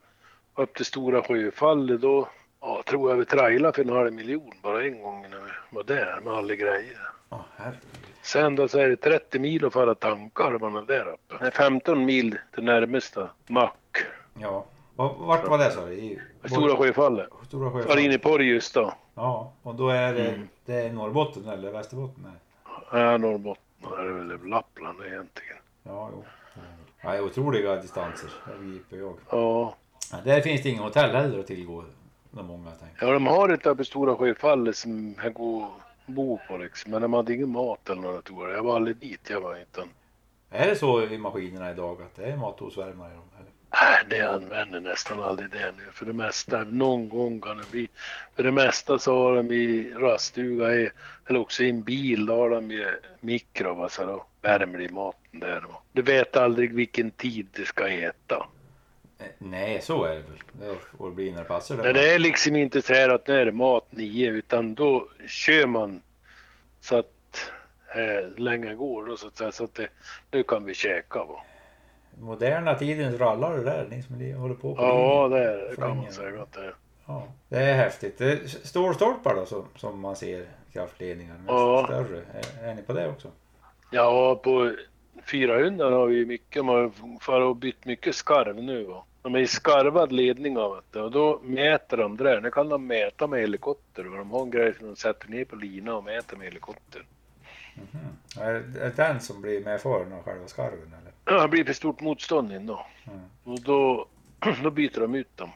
upp 0.54 0.74
till 0.74 0.84
Stora 0.84 1.22
Sjöfallet. 1.22 2.00
Då 2.00 2.28
ja, 2.64 2.82
tror 2.86 3.10
jag 3.10 3.16
vi 3.16 3.24
trailade 3.24 3.72
för 3.74 3.82
en 3.82 3.88
halv 3.96 4.12
miljon 4.12 4.52
bara 4.62 4.84
en 4.84 5.02
gång 5.02 5.22
när 5.22 5.28
vi 5.38 5.50
var 5.70 5.84
där 5.84 6.20
med 6.24 6.32
alla 6.32 6.54
grejer. 6.54 6.98
Herregud. 7.56 7.80
Sen 8.22 8.56
då 8.56 8.68
så 8.68 8.78
är 8.78 8.88
det 8.88 8.96
30 8.96 9.38
mil 9.38 9.64
att 9.64 9.72
fara 9.72 9.94
tankar 9.94 10.58
man 10.58 10.76
är 10.76 10.82
där 10.82 11.06
uppe. 11.08 11.34
Det 11.40 11.46
är 11.46 11.50
15 11.50 12.04
mil 12.04 12.38
till 12.54 12.64
närmaste 12.64 13.28
mack. 13.46 13.96
Ja. 14.40 14.64
Va- 14.96 15.14
Vart 15.18 15.48
var 15.48 15.58
det 15.58 15.70
sa 15.70 15.86
du? 15.86 15.92
I 15.94 16.18
Stora 16.44 16.76
Sjöfallet. 16.76 17.28
Stora 17.46 17.70
Var 17.70 17.80
Sjöfallet? 17.82 18.04
inne 18.04 18.18
på 18.18 18.38
det 18.38 18.44
just 18.44 18.74
då. 18.74 18.92
Ja, 19.14 19.52
och 19.62 19.74
då 19.74 19.88
är 19.88 20.12
det, 20.14 20.28
Mm. 20.28 20.48
det 20.64 20.74
är 20.74 20.92
Norrbotten 20.92 21.48
eller 21.48 21.70
Västerbotten? 21.72 22.24
Nej. 22.24 22.32
Ja, 23.02 23.16
Norrbotten. 23.18 23.62
Det 23.80 24.02
är 24.02 24.08
väl 24.12 24.48
Lappland 24.48 24.98
egentligen. 25.06 25.56
Ja, 25.82 26.10
jo. 26.12 26.24
Ja, 27.02 27.12
det 27.12 27.20
otroliga 27.20 27.76
distanser, 27.76 28.30
det 28.46 28.64
begriper 28.64 28.96
jag. 28.96 29.14
Ja. 29.30 29.74
Ja, 30.12 30.18
där 30.24 30.40
finns 30.40 30.62
det 30.62 30.68
inga 30.68 30.82
hotell 30.82 31.10
heller 31.16 31.38
att 31.40 31.46
tillgå. 31.46 31.84
De 32.36 32.46
många 32.46 32.70
tänker. 32.70 33.06
ja, 33.06 33.12
de 33.12 33.26
har 33.26 33.48
ett 33.48 33.66
uppe 33.66 33.82
i 33.82 33.84
Stora 33.84 34.16
Sjöfallet 34.16 34.76
som 34.76 35.14
jag 35.22 35.34
går 35.34 35.68
bo 36.06 36.38
på 36.48 36.56
liksom. 36.56 36.90
Men 36.92 37.02
de 37.02 37.12
hade 37.12 37.34
ingen 37.34 37.48
mat 37.50 37.90
eller 37.90 38.02
något 38.02 38.24
tror 38.24 38.48
jag. 38.48 38.58
Jag 38.58 38.62
var 38.62 38.76
aldrig 38.76 38.96
dit, 38.96 39.20
jag 39.30 39.40
var 39.40 39.56
inte. 39.58 39.82
Är 40.50 40.66
det 40.66 40.76
så 40.76 41.02
i 41.02 41.18
maskinerna 41.18 41.70
idag 41.70 42.02
att 42.02 42.16
det 42.16 42.24
är 42.24 42.36
mathosvärmare 42.36 43.10
i 43.12 43.14
dem? 43.14 43.24
Eller? 43.38 43.50
Nej, 43.70 44.04
det 44.10 44.34
använder 44.34 44.80
nästan 44.80 45.22
aldrig 45.22 45.50
det 45.50 45.72
nu. 45.76 45.82
För 45.92 46.06
det 46.06 46.12
mesta, 46.12 46.64
någon 46.64 47.08
gång 47.08 47.40
kan 47.40 47.56
det 47.58 47.70
bli. 47.70 47.88
För 48.36 48.42
det 48.42 48.52
mesta 48.52 48.98
så 48.98 49.14
har 49.22 49.36
de 49.36 49.50
i 49.54 49.92
raststuga 49.94 50.74
i- 50.74 50.90
eller 51.26 51.40
också 51.40 51.62
i 51.62 51.70
en 51.70 51.82
bil, 51.82 52.26
då 52.26 52.36
har 52.36 52.50
de 52.50 52.70
ju 52.70 52.86
mikro, 53.20 53.74
va, 53.74 53.88
så 53.88 54.04
då 54.06 54.24
värmer 54.42 54.78
de 54.78 54.88
maten 54.88 55.40
där. 55.40 55.60
va. 55.60 55.74
Du 55.92 56.02
vet 56.02 56.36
aldrig 56.36 56.74
vilken 56.74 57.10
tid 57.10 57.46
du 57.52 57.64
ska 57.64 57.88
äta. 57.88 58.46
Eh, 59.24 59.30
Nej, 59.38 59.80
så 59.82 60.04
är 60.04 60.10
det 60.14 60.20
väl. 60.22 60.42
Det 60.52 60.74
får 60.98 61.10
bli 61.10 61.30
när 61.32 61.38
det 61.38 61.44
passar. 61.44 61.76
Nej, 61.76 61.92
det 61.92 62.14
är 62.14 62.18
liksom 62.18 62.56
inte 62.56 62.82
så 62.82 62.92
här 62.94 63.08
att 63.08 63.26
nu 63.26 63.34
är 63.40 63.44
det 63.44 63.52
mat 63.52 63.86
nio, 63.90 64.30
utan 64.30 64.74
då 64.74 65.08
kör 65.28 65.66
man 65.66 66.02
så 66.80 66.96
att 66.98 67.50
eh, 67.94 68.38
länge 68.38 68.74
går 68.74 69.06
då, 69.06 69.16
så 69.16 69.26
att 69.26 69.36
säga, 69.36 69.52
så 69.52 69.64
att 69.64 69.74
det, 69.74 69.88
nu 70.30 70.42
kan 70.42 70.64
vi 70.64 70.74
käka. 70.74 71.24
Va. 71.24 71.42
Moderna 72.18 72.74
tidens 72.74 73.20
rallare 73.20 73.62
där, 73.62 73.86
ni 73.90 74.02
som 74.02 74.40
håller 74.40 74.54
på 74.54 74.74
på 74.74 74.82
Ja, 74.82 75.28
det, 75.28 75.44
är- 75.44 75.70
det 75.70 75.76
kan 75.76 75.96
man 75.96 76.12
säga 76.12 76.42
att 76.42 76.52
det 76.52 76.60
är. 76.60 76.74
Ja, 77.06 77.28
det 77.48 77.56
är 77.58 77.74
häftigt. 77.74 78.18
Det 78.18 78.32
är 78.32 78.46
stålstolpar 78.46 79.34
då 79.34 79.46
som, 79.46 79.64
som 79.76 80.00
man 80.00 80.16
ser 80.16 80.44
kraftledningar. 80.72 81.34
Men 81.46 81.54
Ja. 81.54 81.84
Större. 81.86 82.22
Är, 82.62 82.68
är 82.70 82.74
ni 82.74 82.82
på 82.82 82.92
det 82.92 83.08
också? 83.08 83.28
Ja, 83.90 84.34
på 84.44 84.72
400 85.30 85.90
har 85.90 86.06
vi 86.06 86.26
mycket, 86.26 86.54
de 86.56 86.68
har 87.26 87.40
och 87.40 87.56
bytt 87.56 87.84
mycket 87.84 88.14
skarv 88.14 88.62
nu. 88.62 88.84
Va? 88.84 89.04
De 89.24 89.34
är 89.34 89.38
i 89.38 89.46
skarvad 89.46 90.12
ledning 90.12 90.58
av 90.58 90.80
det 90.90 91.00
och 91.00 91.10
då 91.10 91.40
mäter 91.42 91.96
de 91.96 92.16
det 92.16 92.24
där. 92.24 92.40
Nu 92.40 92.50
kan 92.50 92.68
de 92.68 92.86
mäta 92.86 93.26
med 93.26 93.40
helikopter 93.40 94.10
och 94.10 94.18
de 94.18 94.30
har 94.30 94.42
en 94.42 94.50
grej 94.50 94.74
som 94.74 94.86
de 94.86 94.96
sätter 94.96 95.28
ner 95.28 95.44
på 95.44 95.56
lina 95.56 95.94
och 95.94 96.04
mäter 96.04 96.36
med 96.36 96.46
helikopter. 96.46 97.06
Mm. 97.76 98.06
Är 98.48 98.52
det 98.52 98.96
den 98.96 99.20
som 99.20 99.42
blir 99.42 99.64
medfaren 99.64 100.12
av 100.12 100.22
själva 100.22 100.46
skarven 100.46 100.94
eller? 101.00 101.36
Ja, 101.36 101.42
det 101.42 101.48
blir 101.48 101.64
för 101.64 101.72
stort 101.72 102.00
motstånd 102.00 102.52
in 102.52 102.66
då. 102.66 102.86
Mm. 103.06 103.20
Och 103.44 103.60
då, 103.60 104.08
då 104.62 104.70
byter 104.70 105.00
de 105.00 105.14
ut 105.14 105.36
dem. 105.36 105.50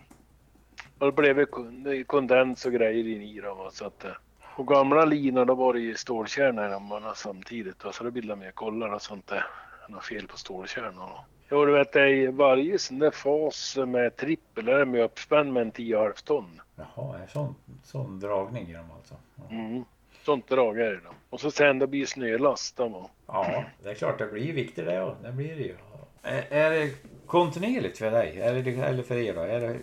Och 0.99 1.07
då 1.07 1.13
blev 1.13 1.37
det 1.37 1.47
det 1.71 1.97
är 1.97 2.05
kondens 2.05 2.67
och 2.67 2.73
grejer 2.73 3.09
in 3.17 3.23
i 3.23 3.41
dem. 3.41 3.71
Så 3.73 3.87
att, 3.87 4.05
eh, 4.05 4.13
och 4.57 4.67
gamla 4.67 5.05
linor 5.05 5.45
då 5.45 5.55
var 5.55 5.75
det 5.75 5.81
ju 5.81 5.95
stålkärnor 5.95 6.67
i 6.67 6.71
dem 6.71 7.13
samtidigt. 7.15 7.85
va, 7.85 7.93
Så 7.93 8.05
då 8.05 8.11
bildade 8.11 8.41
man 8.41 8.53
kollar 8.53 8.93
och 8.95 9.03
sånt 9.03 9.27
där. 9.27 9.47
Något 9.89 10.05
fel 10.05 10.27
på 10.27 10.37
stålkärnorna. 10.37 11.25
Jo 11.51 11.65
du 11.65 11.73
vet 11.73 11.93
det 11.93 12.01
är 12.01 12.07
i 12.07 12.27
varje 12.27 12.79
sån 12.79 12.99
där 12.99 13.11
fas 13.11 13.79
med 13.87 14.17
trippel 14.17 14.69
är 14.69 14.79
de 14.79 14.95
ju 14.95 15.03
uppspänd 15.03 15.53
med 15.53 15.63
en 15.63 15.73
10,5 15.73 16.25
ton. 16.25 16.61
Jaha, 16.77 17.19
en 17.19 17.29
sån, 17.29 17.55
sån 17.85 18.21
dragning 18.21 18.69
i 18.69 18.73
dem 18.73 18.91
alltså? 18.97 19.15
Ja. 19.37 19.43
Mm. 19.51 19.85
Sånt 20.25 20.49
drag 20.49 20.79
är 20.81 20.91
det 20.91 21.01
då. 21.05 21.11
Och 21.31 21.41
så 21.41 21.51
sen 21.51 21.79
då 21.79 21.87
blir 21.87 22.07
snölast 22.07 22.77
då. 22.77 23.11
ja, 23.27 23.65
det 23.83 23.91
är 23.91 23.95
klart 23.95 24.19
det 24.19 24.27
blir 24.27 24.53
viktigt 24.53 24.87
det. 24.87 24.95
Ja. 24.95 25.15
Det 25.23 25.33
blir 25.33 25.57
det 25.57 25.63
ju. 25.63 25.75
Är, 26.23 26.45
är 26.51 26.71
det 26.71 26.91
kontinuerligt 27.27 27.99
för 27.99 28.11
dig? 28.11 28.41
Är 28.41 28.55
det, 28.55 28.71
eller 28.71 29.03
för 29.03 29.17
er 29.17 29.35
då? 29.35 29.41
Är 29.41 29.61
det, 29.61 29.77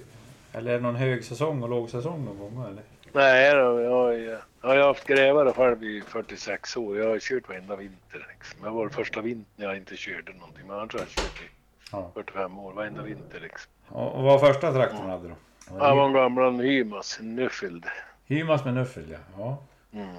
eller 0.53 0.72
är 0.72 0.75
det 0.77 0.84
någon 0.84 0.95
högsäsong 0.95 1.63
och 1.63 1.69
lågsäsong 1.69 2.25
någon 2.25 2.39
gång? 2.39 2.65
Eller? 2.65 2.84
Nej 3.15 3.53
då, 3.55 3.81
jag, 3.81 4.19
jag 4.62 4.69
har 4.69 4.77
haft 4.77 5.07
grävare 5.07 5.53
själv 5.53 5.84
i 5.84 6.01
46 6.01 6.77
år. 6.77 6.98
Jag 6.98 7.10
har 7.10 7.19
kört 7.19 7.50
varenda 7.50 7.75
vinter. 7.75 8.27
Liksom. 8.29 8.60
Jag 8.63 8.72
var 8.72 8.89
första 8.89 9.22
vintern 9.22 9.65
jag 9.65 9.77
inte 9.77 9.98
körde 9.98 10.34
någonting. 10.34 10.67
Men 10.67 10.75
annars 10.79 10.93
har 10.93 11.00
jag 11.00 11.10
kört 11.10 11.41
i 11.41 11.50
Ja. 11.91 12.12
45 12.13 12.60
år, 12.60 12.74
varenda 12.74 13.01
vinter 13.01 13.39
liksom. 13.39 13.72
Och, 13.88 14.15
och 14.15 14.24
vad 14.24 14.41
var 14.41 14.53
första 14.53 14.74
traktorn 14.74 15.10
hade 15.10 15.27
då? 15.27 15.36
Jag 15.69 15.95
var 15.95 16.05
en 16.05 16.13
gammal 16.13 16.60
Hymas, 16.60 17.19
Nuffield. 17.22 17.86
Hymas 18.25 18.65
med 18.65 18.74
nuffel 18.74 19.05
ja. 19.12 19.17
ja. 19.38 19.57
Mm. 20.00 20.15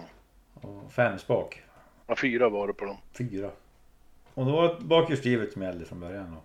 Och 0.54 0.92
fem 0.92 1.18
spak. 1.18 1.62
Ja, 2.06 2.16
fyra 2.16 2.48
var 2.48 2.66
det 2.66 2.72
på 2.72 2.84
dem. 2.84 2.96
Fyra. 3.18 3.50
Och 4.34 4.46
då 4.46 4.52
var 4.52 4.68
det 4.68 4.84
bakhjulsdrivet 4.84 5.52
som 5.52 5.62
gällde 5.62 5.84
från 5.84 6.00
början 6.00 6.34
då? 6.34 6.42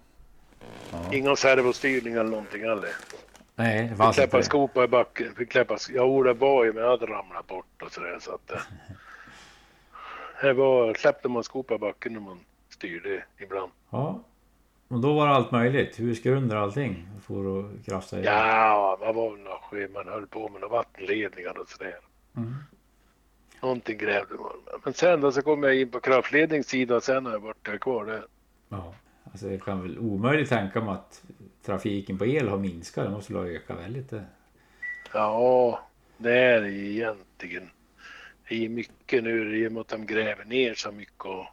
Ja. 0.92 1.14
Inga 1.14 1.36
servostyrning 1.36 2.14
eller 2.14 2.30
någonting 2.30 2.62
heller. 2.62 2.90
Nej, 3.62 3.82
det 3.82 3.88
Fick 3.90 3.98
fanns 3.98 4.18
inte 4.18 4.22
släppa 4.22 4.38
det. 4.38 4.44
skopa 4.44 4.84
i 4.84 4.88
backen. 4.88 5.36
Fick 5.36 5.52
släppa, 5.52 5.78
ja, 5.90 6.24
det 6.24 6.34
var 6.34 6.66
ju 6.66 6.74
men 6.74 6.84
jag 6.84 6.90
hade 6.90 7.06
ramlat 7.06 7.48
bort 7.48 7.82
och 7.82 7.92
sådär 7.92 8.18
så 8.20 8.32
att. 8.36 8.52
eh, 8.52 8.58
Det 10.42 10.54
var, 10.54 10.94
släppte 10.94 11.30
man 11.30 11.44
skopa 11.44 11.74
i 11.76 11.78
backen 11.78 12.14
när 12.14 12.20
man 12.20 12.40
styrde 12.70 13.24
ibland. 13.38 13.72
Ja. 13.90 14.20
Och 14.88 15.00
då 15.02 15.14
var 15.14 15.28
det 15.28 15.34
allt 15.34 15.52
möjligt. 15.52 16.00
Husgrunder 16.00 16.56
och 16.56 16.62
allting. 16.62 17.08
For 17.28 17.46
och 17.46 17.66
krafsa 17.86 18.20
i. 18.20 18.24
Ja, 18.26 18.98
vad 19.02 19.16
var 19.16 19.60
skit 19.70 19.92
man 19.94 20.08
höll 20.08 20.28
på 20.28 20.50
med? 20.50 20.62
Några 20.62 20.76
vattenledningar 20.76 21.58
och 21.60 21.70
sådär. 21.70 22.00
Mm. 22.38 22.56
Någonting 23.62 23.98
grävde 23.98 24.34
man. 24.36 24.80
Men 24.84 24.94
sen 24.94 25.22
då 25.22 25.32
så 25.32 25.42
kom 25.42 25.64
jag 25.64 25.76
in 25.76 25.92
på 25.92 26.00
kraftledningssidan 26.00 26.98
och 26.98 27.04
sen 27.04 27.26
har 27.26 27.34
jag 27.34 27.40
varit 27.40 27.80
kvar 27.82 28.06
där. 28.06 28.24
ja. 28.70 28.94
Alltså 29.32 29.50
jag 29.52 29.62
kan 29.64 29.82
väl 29.82 30.00
omöjligt 30.00 30.50
tänka 30.50 30.82
mig 30.82 30.94
att 30.94 31.24
trafiken 31.66 32.18
på 32.18 32.26
el 32.26 32.48
har 32.48 32.58
minskat. 32.58 33.06
Det 33.06 33.12
måste 33.12 33.34
ha 33.34 33.46
ökat 33.48 33.78
väldigt. 33.80 34.10
Det. 34.10 34.24
Ja, 35.14 35.80
det 36.18 36.34
är 36.38 36.62
det 36.62 36.72
egentligen. 36.72 37.70
Det 38.50 38.66
är 38.66 38.70
mycket 38.70 39.24
nu 39.24 39.58
i 39.58 39.68
och 39.68 39.72
med 39.72 39.82
att 39.82 39.88
de 39.88 40.06
gräver 40.06 40.46
ner 40.46 40.74
så 40.74 40.92
mycket. 40.92 41.26
Och 41.26 41.46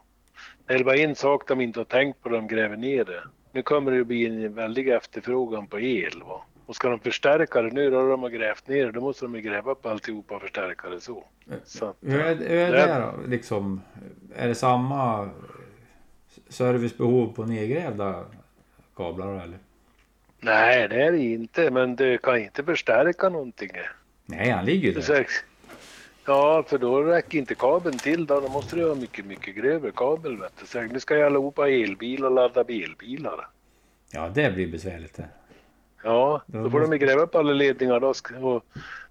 det 0.65 0.73
är 0.73 0.83
bara 0.83 0.95
en 0.97 1.15
sak 1.15 1.47
de 1.47 1.61
inte 1.61 1.79
har 1.79 1.85
tänkt 1.85 2.21
på, 2.21 2.29
de 2.29 2.47
gräver 2.47 2.77
ner 2.77 3.03
det. 3.05 3.23
Nu 3.51 3.61
kommer 3.61 3.91
det 3.91 3.97
ju 3.97 4.03
bli 4.03 4.25
en 4.25 4.53
väldig 4.53 4.87
efterfrågan 4.89 5.67
på 5.67 5.79
el. 5.79 6.23
Va? 6.25 6.41
Och 6.65 6.75
ska 6.75 6.89
de 6.89 6.99
förstärka 6.99 7.61
det 7.61 7.71
nu 7.71 7.89
då 7.89 8.07
de 8.09 8.21
har 8.23 8.29
grävt 8.29 8.67
ner 8.67 8.85
det, 8.85 8.91
då 8.91 9.01
måste 9.01 9.25
de 9.25 9.35
ju 9.35 9.41
gräva 9.41 9.71
upp 9.71 9.85
alltihopa 9.85 10.35
och 10.35 10.41
förstärka 10.41 10.89
det 10.89 11.01
så. 11.01 11.23
så 11.65 11.85
att, 11.85 11.97
Hur 12.01 12.19
är, 12.19 12.35
hur 12.35 12.45
är 12.49 12.71
det- 12.71 12.77
det 12.77 12.99
då? 13.23 13.27
Liksom, 13.29 13.81
är 14.35 14.47
det 14.47 14.55
samma 14.55 15.29
servicebehov 16.49 17.33
på 17.35 17.45
nedgrävda 17.45 18.25
kablar 18.95 19.33
eller? 19.43 19.57
Nej, 20.39 20.87
det 20.87 21.03
är 21.03 21.11
det 21.11 21.17
inte, 21.23 21.71
men 21.71 21.95
det 21.95 22.21
kan 22.21 22.37
inte 22.37 22.63
förstärka 22.63 23.29
någonting. 23.29 23.69
Nej, 24.25 24.49
han 24.49 24.65
ligger 24.65 24.91
ju 24.91 24.99
där. 25.01 25.27
Ja, 26.25 26.63
för 26.67 26.77
då 26.77 27.01
räcker 27.03 27.37
inte 27.37 27.55
kabeln 27.55 27.97
till 27.97 28.25
då. 28.25 28.39
Då 28.39 28.47
måste 28.49 28.75
du 28.75 28.87
ha 28.89 28.95
mycket, 28.95 29.25
mycket 29.25 29.55
grövre 29.55 29.91
kabel. 29.95 30.37
Vet 30.37 30.53
du. 30.59 30.65
Så 30.65 30.81
nu 30.81 30.99
ska 30.99 31.15
ju 31.17 31.23
allihopa 31.23 31.61
ha 31.61 31.69
elbil 31.69 32.25
och 32.25 32.31
ladda 32.31 32.63
bilbilar. 32.63 33.47
Ja, 34.11 34.29
det 34.33 34.51
blir 34.53 34.67
besvärligt 34.67 35.13
det. 35.17 35.25
Ja, 36.03 36.41
Då 36.45 36.63
då 36.63 36.69
får 36.69 36.79
måste- 36.79 36.97
de 36.97 37.05
gräva 37.05 37.21
upp 37.21 37.35
alla 37.35 37.53
ledningar 37.53 37.99
då 37.99 38.13
och 38.47 38.63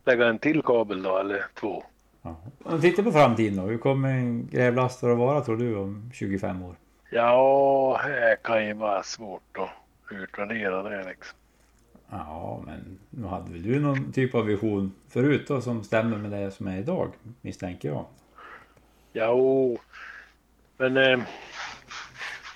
lägga 0.04 0.26
en 0.26 0.38
till 0.38 0.62
kabel 0.62 1.02
då, 1.02 1.18
eller 1.18 1.44
två. 1.60 1.84
Ja. 2.22 2.36
Om 2.64 2.80
tittar 2.80 3.02
på 3.02 3.12
framtiden 3.12 3.56
då. 3.56 3.62
Hur 3.62 3.78
kommer 3.78 4.08
en 4.08 4.48
grävlastare 4.52 5.12
att 5.12 5.18
vara 5.18 5.40
tror 5.40 5.56
du 5.56 5.76
om 5.76 6.10
25 6.14 6.62
år? 6.62 6.74
Ja, 7.10 8.00
det 8.06 8.36
kan 8.42 8.66
ju 8.66 8.72
vara 8.72 9.02
svårt 9.02 9.56
att 9.58 9.68
utvärdera 10.12 10.82
det 10.82 11.04
liksom. 11.04 11.38
Ja, 12.10 12.62
men 12.66 12.98
nu 13.10 13.26
hade 13.26 13.52
väl 13.52 13.62
du 13.62 13.80
någon 13.80 14.12
typ 14.12 14.34
av 14.34 14.44
vision 14.46 14.92
förut 15.08 15.44
då 15.48 15.60
som 15.60 15.84
stämmer 15.84 16.16
med 16.18 16.30
det 16.30 16.50
som 16.50 16.66
är 16.66 16.78
idag 16.78 17.12
misstänker 17.40 17.88
jag. 17.88 18.04
Ja, 19.12 19.28
och- 19.28 19.78
men 20.76 20.96
eh, 20.96 21.20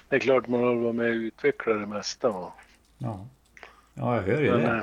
det 0.08 0.16
är 0.16 0.20
klart 0.20 0.48
man 0.48 0.60
har 0.62 0.74
varit 0.74 0.94
med 0.94 1.06
och 1.10 1.14
utvecklat 1.14 1.80
det 1.80 1.86
mesta. 1.86 2.28
Va? 2.30 2.52
Ja, 2.98 3.26
ja 3.94 4.16
jag 4.16 4.22
hör 4.22 4.40
ju 4.42 4.50
Men, 4.50 4.60
det. 4.60 4.76
eh, 4.76 4.82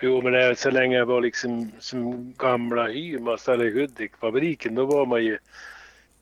jo, 0.00 0.22
men 0.22 0.32
det, 0.32 0.44
är 0.44 0.54
så 0.54 0.70
länge 0.70 0.96
jag 0.96 1.06
var 1.06 1.20
liksom 1.20 1.72
som 1.78 2.32
gamla 2.38 2.86
Hymas 2.88 3.48
eller 3.48 3.70
Hudik-fabriken, 3.70 4.74
då 4.74 4.84
var 4.86 5.06
man 5.06 5.24
ju, 5.24 5.38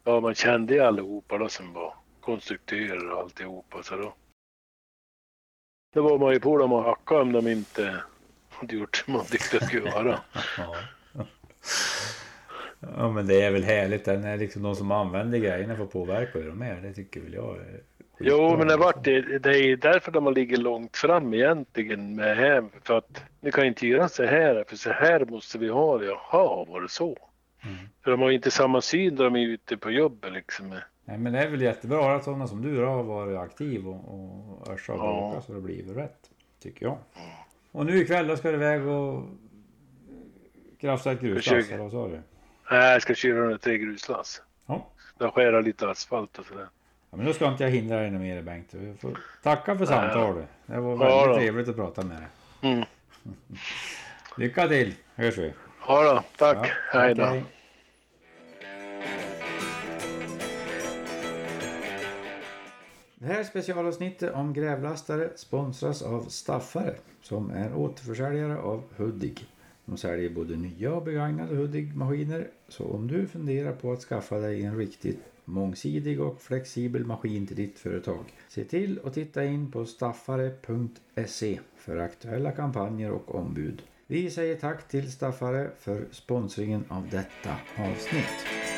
ja 0.04 0.20
man 0.20 0.34
kände 0.34 0.74
ju 0.74 0.80
allihopa 0.80 1.38
då 1.38 1.48
som 1.48 1.72
var 1.72 1.94
konstruktörer 2.20 3.10
och 3.10 3.20
alltihopa. 3.20 3.82
Så 3.82 3.96
då, 3.96 4.14
då 5.94 6.02
var 6.02 6.18
man 6.18 6.32
ju 6.32 6.40
på 6.40 6.58
dem 6.58 6.72
och 6.72 6.84
hackade 6.84 7.20
om 7.20 7.32
de 7.32 7.48
inte 7.48 7.96
hade 8.50 8.76
gjort 8.76 8.96
som 8.96 9.12
man 9.12 9.24
tyckte 9.24 9.58
de 9.58 9.66
skulle 9.66 9.90
göra. 9.90 10.20
Ja. 10.58 10.76
ja, 12.80 13.10
men 13.10 13.26
det 13.26 13.42
är 13.42 13.50
väl 13.50 13.64
härligt 13.64 14.06
när 14.06 14.36
liksom 14.36 14.62
de 14.62 14.76
som 14.76 14.90
använder 14.90 15.38
grejerna 15.38 15.76
får 15.76 15.86
påverka 15.86 16.38
hur 16.38 16.48
de 16.48 16.62
är. 16.62 16.80
Det 16.80 16.92
tycker 16.92 17.20
väl 17.20 17.34
jag 17.34 17.56
Jo, 18.20 18.56
men 18.56 18.68
det, 18.68 18.76
vart, 18.76 19.04
det, 19.04 19.38
det 19.38 19.58
är 19.58 19.76
därför 19.76 20.12
de 20.12 20.26
har 20.26 20.32
ligger 20.32 20.56
långt 20.56 20.96
fram 20.96 21.34
egentligen 21.34 22.16
med 22.16 22.36
hem. 22.36 22.70
För 22.82 22.98
att 22.98 23.22
ni 23.40 23.52
kan 23.52 23.66
inte 23.66 23.86
göra 23.86 24.08
så 24.08 24.24
här, 24.24 24.64
för 24.68 24.76
så 24.76 24.90
här 24.90 25.24
måste 25.24 25.58
vi 25.58 25.68
ha 25.68 25.98
det. 25.98 26.06
Jaha, 26.06 26.64
var 26.64 26.80
det 26.80 26.88
så? 26.88 27.16
Mm. 27.64 27.76
För 28.04 28.10
de 28.10 28.20
har 28.20 28.30
inte 28.30 28.50
samma 28.50 28.80
syn 28.80 29.14
när 29.14 29.24
de 29.24 29.36
är 29.36 29.46
ute 29.46 29.76
på 29.76 29.90
jobbet 29.90 30.32
liksom. 30.32 30.74
Nej, 31.08 31.18
men 31.18 31.32
det 31.32 31.38
är 31.38 31.48
väl 31.48 31.62
jättebra 31.62 32.14
att 32.16 32.24
sådana 32.24 32.46
som 32.46 32.62
du 32.62 32.76
då 32.80 32.86
har 32.86 33.02
varit 33.02 33.38
aktiv 33.38 33.88
och, 33.88 33.94
och 34.14 34.68
örsat 34.68 34.98
och 34.98 35.04
Ja. 35.04 35.20
bråkat 35.30 35.44
så 35.44 35.52
det 35.52 35.60
blir 35.60 35.82
väl 35.84 35.94
rätt. 35.94 36.30
Tycker 36.62 36.86
jag. 36.86 36.98
Och 37.72 37.86
nu 37.86 37.96
ikväll 37.98 38.26
då 38.26 38.36
ska 38.36 38.48
du 38.48 38.54
iväg 38.54 38.86
och 38.86 39.22
krafsa 40.80 41.12
ett 41.12 41.20
gruslass 41.20 41.68
eller 41.70 41.78
vad 41.82 41.90
sa 41.92 42.08
du? 42.08 42.20
Nej, 42.70 42.92
jag 42.92 43.02
ska 43.02 43.14
köra 43.14 43.40
några 43.40 43.58
tre 43.58 43.78
gruslass. 43.78 44.42
Ja. 44.66 44.86
Jag 45.18 45.34
skära 45.34 45.60
lite 45.60 45.90
asfalt 45.90 46.38
och 46.38 46.46
sådär. 46.46 46.68
Ja, 47.10 47.16
men 47.16 47.26
då 47.26 47.32
ska 47.32 47.48
inte 47.48 47.62
jag 47.64 47.70
hindra 47.70 48.00
dig 48.00 48.10
något 48.10 48.20
mer 48.20 48.42
Bengt. 48.42 48.70
Du 48.70 48.94
får 49.00 49.18
tacka 49.42 49.78
för 49.78 49.86
samtalet. 49.86 50.46
Det 50.66 50.80
var 50.80 50.90
Ja, 50.90 50.96
väldigt 50.96 51.28
då. 51.28 51.34
trevligt 51.34 51.68
att 51.68 51.76
prata 51.76 52.02
med 52.02 52.16
dig. 52.16 52.72
Mm. 52.72 52.84
Lycka 54.36 54.68
till, 54.68 54.94
hörs 55.14 55.38
vi. 55.38 55.52
Ja 55.86 56.02
då, 56.14 56.22
tack. 56.38 56.68
Ja, 56.92 57.00
hej 57.00 57.14
då. 57.14 57.40
Det 63.20 63.26
här 63.26 63.44
specialavsnittet 63.44 64.34
om 64.34 64.52
grävlastare 64.52 65.30
sponsras 65.36 66.02
av 66.02 66.22
Staffare 66.28 66.94
som 67.22 67.50
är 67.50 67.74
återförsäljare 67.74 68.58
av 68.58 68.82
Hudig. 68.96 69.46
De 69.84 69.96
säljer 69.96 70.30
både 70.30 70.56
nya 70.56 70.94
och 70.94 71.02
begagnade 71.02 71.54
Hudig-maskiner 71.54 72.48
så 72.68 72.84
om 72.84 73.06
du 73.06 73.26
funderar 73.26 73.72
på 73.72 73.92
att 73.92 74.00
skaffa 74.00 74.38
dig 74.38 74.62
en 74.62 74.76
riktigt 74.76 75.18
mångsidig 75.44 76.20
och 76.20 76.40
flexibel 76.40 77.04
maskin 77.04 77.46
till 77.46 77.56
ditt 77.56 77.78
företag 77.78 78.24
se 78.48 78.64
till 78.64 79.00
att 79.04 79.14
titta 79.14 79.44
in 79.44 79.70
på 79.70 79.84
staffare.se 79.84 81.60
för 81.76 81.96
aktuella 81.96 82.52
kampanjer 82.52 83.10
och 83.10 83.34
ombud. 83.34 83.82
Vi 84.06 84.30
säger 84.30 84.56
tack 84.56 84.88
till 84.88 85.12
Staffare 85.12 85.70
för 85.78 86.06
sponsringen 86.10 86.84
av 86.88 87.08
detta 87.10 87.56
avsnitt. 87.76 88.77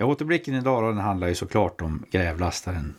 Ja, 0.00 0.06
återblicken 0.06 0.54
idag 0.54 0.94
den 0.94 0.98
handlar 0.98 1.28
ju 1.28 1.34
såklart 1.34 1.80
om 1.80 2.04
grävlastaren. 2.10 2.94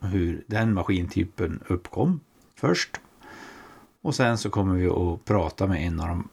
Hur 0.00 0.44
den 0.46 0.74
maskintypen 0.74 1.60
uppkom 1.66 2.20
först. 2.54 3.00
Och 4.02 4.14
sen 4.14 4.38
så 4.38 4.50
kommer 4.50 4.74
vi 4.74 4.86
att 4.86 5.24
prata 5.24 5.66
med 5.66 5.86
en 5.86 6.00
av 6.00 6.08
de 6.08 6.28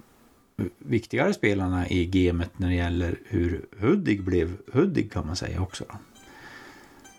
viktigare 0.77 1.33
spelarna 1.33 1.89
i 1.89 2.05
gamet 2.05 2.59
när 2.59 2.67
det 2.67 2.75
gäller 2.75 3.19
hur 3.25 3.65
Hudik 3.79 4.21
blev 4.21 4.57
Hudik 4.73 5.13
kan 5.13 5.27
man 5.27 5.35
säga 5.35 5.61
också. 5.61 5.83
Då. 5.89 5.95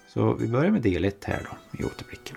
Så 0.08 0.34
vi 0.34 0.48
börjar 0.48 0.70
med 0.70 0.82
del 0.82 1.04
1 1.04 1.24
här 1.24 1.48
då 1.50 1.78
i 1.78 1.84
återblicken. 1.84 2.36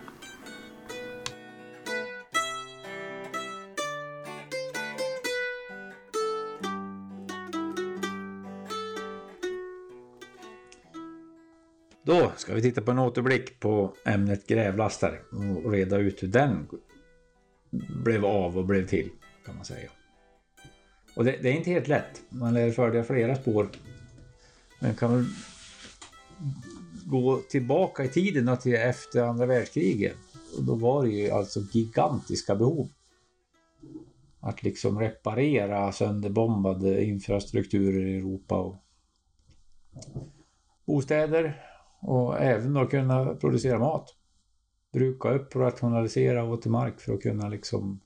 Då 12.06 12.32
ska 12.38 12.54
vi 12.54 12.62
titta 12.62 12.82
på 12.82 12.92
en 12.92 13.00
återblick 13.00 13.60
på 13.60 13.94
ämnet 14.06 14.48
grävlastare 14.48 15.20
och 15.66 15.72
reda 15.72 15.98
ut 15.98 16.24
hur 16.24 16.28
den 16.28 16.68
blev 18.04 18.26
av 18.26 18.58
och 18.58 18.66
blev 18.66 18.88
till 18.88 19.10
kan 19.46 19.56
man 19.56 19.66
säga. 19.66 19.90
Och 21.16 21.26
det, 21.26 21.38
det 21.42 21.50
är 21.50 21.54
inte 21.54 21.70
helt 21.70 21.88
lätt. 21.88 22.22
Man 22.30 22.54
lär 22.54 22.72
följa 22.72 23.04
flera 23.04 23.36
spår. 23.36 23.70
Men 24.80 24.96
kan 24.96 25.14
väl 25.16 25.26
gå 27.06 27.38
tillbaka 27.38 28.04
i 28.04 28.08
tiden 28.08 28.58
till 28.58 28.76
efter 28.76 29.24
andra 29.24 29.46
världskriget. 29.46 30.16
Och 30.58 30.64
då 30.64 30.76
var 30.76 31.04
det 31.04 31.10
ju 31.10 31.32
alltså 31.32 31.60
gigantiska 31.72 32.56
behov. 32.56 32.90
Att 34.40 34.64
liksom 34.64 35.00
reparera 35.00 35.92
sönderbombade 35.92 37.04
infrastrukturer 37.04 38.06
i 38.08 38.18
Europa 38.18 38.60
och 38.60 38.76
bostäder 40.86 41.73
och 42.04 42.42
även 42.42 42.78
att 42.78 42.90
kunna 42.90 43.36
producera 43.36 43.80
mat. 43.80 44.16
Bruka 44.94 45.30
upp 45.30 45.56
och 45.56 45.62
rationalisera 45.62 46.44
och 46.44 46.62
till 46.62 46.72
mark 46.72 47.00
för 47.00 47.14
att 47.14 47.22
kunna 47.22 47.50
liksom 47.50 48.00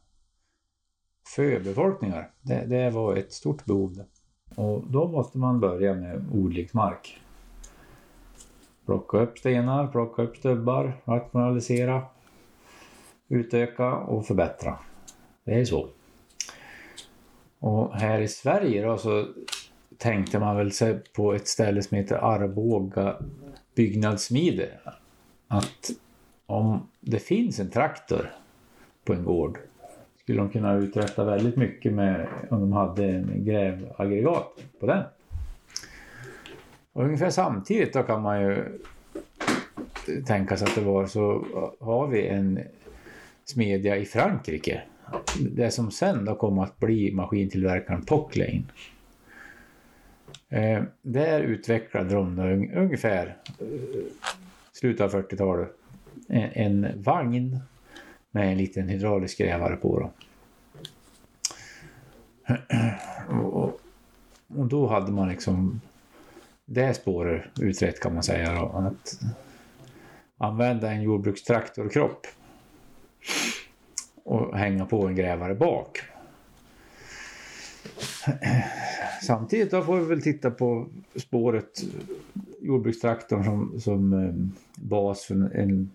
för 1.36 1.60
befolkningar. 1.60 2.32
Det, 2.42 2.66
det 2.66 2.89
var 2.89 3.16
ett 3.16 3.34
stort 3.34 3.66
behov. 3.66 4.04
Och 4.56 4.84
då 4.92 5.08
måste 5.08 5.38
man 5.38 5.60
börja 5.60 5.94
med 5.94 6.25
odlingsmark. 6.34 7.22
Plocka 8.86 9.18
upp 9.18 9.38
stenar, 9.38 9.88
plocka 9.88 10.22
upp 10.22 10.38
stubbar, 10.38 11.01
rationalisera, 11.06 12.04
utöka 13.27 13.94
och 13.94 14.25
förbättra. 14.25 14.80
Det 15.44 15.60
är 15.60 15.66
så. 15.66 15.89
Och 17.60 17.96
här 17.96 18.22
i 18.22 18.27
Sverige 18.27 18.86
då 18.86 18.98
så 18.98 19.27
tänkte 19.98 20.39
man 20.39 20.58
väl 20.58 20.72
sig 20.72 21.04
på 21.16 21.34
ett 21.34 21.48
ställe 21.48 21.82
som 21.82 21.98
heter 21.98 22.16
Arboga 22.16 23.18
byggnadssmide. 23.77 24.69
Att 25.48 25.91
om 26.46 26.88
det 27.00 27.19
finns 27.19 27.60
en 27.60 27.69
traktor 27.69 28.34
på 29.05 29.13
en 29.13 29.24
gård 29.24 29.57
skulle 30.24 30.39
de 30.39 30.50
kunna 30.50 30.74
uträtta 30.74 31.24
väldigt 31.24 31.55
mycket 31.55 31.93
med 31.93 32.27
om 32.50 32.60
de 32.60 32.72
hade 32.72 33.05
en 33.05 33.46
grävaggregat 33.46 34.63
på 34.79 34.86
den. 34.86 35.03
Och 36.93 37.03
ungefär 37.03 37.29
samtidigt 37.29 37.93
då 37.93 38.03
kan 38.03 38.22
man 38.22 38.41
ju 38.41 38.79
tänka 40.25 40.57
sig 40.57 40.67
att 40.67 40.75
det 40.75 40.81
var 40.81 41.05
så 41.05 41.46
har 41.79 42.07
vi 42.07 42.27
en 42.27 42.60
smedja 43.46 43.98
i 43.98 44.05
Frankrike. 44.05 44.81
Det 45.39 45.72
som 45.72 45.91
sen 45.91 46.25
då 46.25 46.36
kom 46.36 46.60
att 46.60 46.79
bli 46.79 47.12
maskintillverkaren 47.12 48.05
Pocklane. 48.05 48.63
Eh, 50.50 50.84
där 51.01 51.39
utvecklade 51.39 52.16
de 52.16 52.39
ungefär 52.75 53.38
eh, 53.60 53.66
slutet 54.72 55.01
av 55.01 55.12
40-talet 55.22 55.70
en, 56.27 56.51
en 56.54 57.04
vagn 57.04 57.60
med 58.32 58.51
en 58.51 58.58
liten 58.58 58.89
hydraulisk 58.89 59.38
grävare 59.38 59.75
på. 59.75 60.00
Då. 60.00 60.12
Och, 63.44 63.82
och 64.48 64.68
då 64.68 64.88
hade 64.88 65.12
man 65.12 65.30
liksom 65.30 65.82
det 66.66 66.94
spåret 66.94 67.44
utrett 67.60 68.00
kan 68.00 68.14
man 68.14 68.24
säga. 68.24 68.53
Då, 68.53 68.66
att 68.66 69.20
använda 70.38 70.92
en 70.92 71.01
jordbrukstraktorkropp 71.01 72.27
och 74.24 74.57
hänga 74.57 74.86
på 74.86 75.07
en 75.07 75.16
grävare 75.16 75.55
bak. 75.55 76.01
Samtidigt 79.22 79.72
då 79.72 79.82
får 79.82 80.00
vi 80.00 80.06
väl 80.06 80.22
titta 80.22 80.51
på 80.51 80.88
spåret 81.16 81.84
jordbrukstraktorn 82.60 83.44
som, 83.44 83.80
som 83.80 84.14
eh, 84.14 84.34
bas 84.75 85.24
för 85.25 85.56
en 85.56 85.92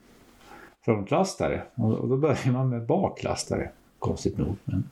frontlastare. 0.85 1.63
Och, 1.75 2.09
då 2.09 2.17
börjar 2.17 2.53
man 2.53 2.69
med 2.69 2.87
baklastare, 2.87 3.71
konstigt 3.99 4.39
nog. 4.39 4.57
Men 4.65 4.91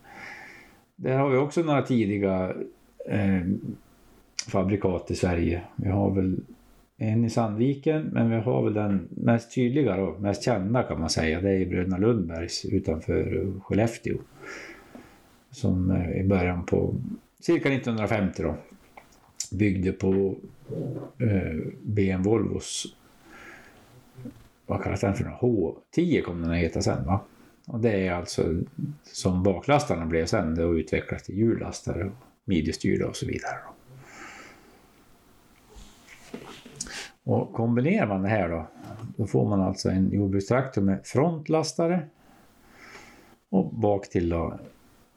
där 0.97 1.19
har 1.19 1.31
vi 1.31 1.37
också 1.37 1.63
några 1.63 1.83
tidiga 1.83 2.55
eh, 3.07 3.43
fabrikat 4.49 5.11
i 5.11 5.15
Sverige. 5.15 5.63
Vi 5.77 5.89
har 5.89 6.11
väl 6.11 6.37
en 6.97 7.25
i 7.25 7.31
Sandviken, 7.31 8.03
men 8.13 8.31
vi 8.31 8.37
har 8.37 8.63
väl 8.63 8.75
den 8.75 9.09
mest 9.11 9.55
tydliga 9.55 9.97
och 9.97 10.21
mest 10.21 10.43
kända 10.43 10.83
kan 10.83 11.01
man 11.01 11.11
säga. 11.11 11.41
Det 11.41 11.51
är 11.51 11.67
Bröderna 11.67 11.99
Lundbergs 11.99 12.65
utanför 12.65 13.53
Skellefteå. 13.61 14.17
Som 15.51 15.91
eh, 15.91 16.21
i 16.21 16.25
början 16.25 16.67
på 16.67 16.95
cirka 17.41 17.73
1950 17.73 18.43
då 18.43 18.57
byggde 19.53 19.93
på 19.93 20.37
eh, 21.19 21.73
BM 21.83 22.23
Volvos 22.23 22.97
vad 24.67 24.83
kallas 24.83 25.01
den 25.01 25.15
för 25.15 25.25
H10 25.25 26.23
kommer 26.23 26.43
den 26.43 26.51
att 26.51 26.57
heta 26.57 26.83
sen 26.83 27.07
va? 27.07 27.21
Och 27.67 27.81
det 27.81 28.07
är 28.07 28.13
alltså 28.13 28.55
som 29.03 29.43
baklastarna 29.43 30.07
blev 30.07 30.27
sen 30.27 30.55
det 30.55 30.63
har 30.63 30.75
utvecklats 30.75 31.25
till 31.25 31.39
hjullastare 31.39 32.11
midjestyrda 32.45 33.07
och 33.07 33.17
så 33.17 33.27
vidare. 33.27 33.57
Då. 33.67 33.75
Och 37.33 37.53
kombinerar 37.53 38.07
man 38.07 38.23
det 38.23 38.29
här 38.29 38.49
då, 38.49 38.67
då 39.17 39.27
får 39.27 39.49
man 39.49 39.61
alltså 39.61 39.89
en 39.89 40.13
jordbrukstraktor 40.13 40.83
med 40.83 41.01
frontlastare 41.05 42.07
och 43.51 43.75
bak 43.75 44.11
till 44.11 44.29
då 44.29 44.59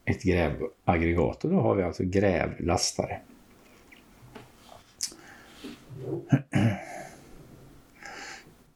ett 0.05 0.23
grävaggregat 0.23 1.43
och 1.43 1.51
då 1.51 1.59
har 1.59 1.75
vi 1.75 1.83
alltså 1.83 2.03
grävlastare. 2.03 3.19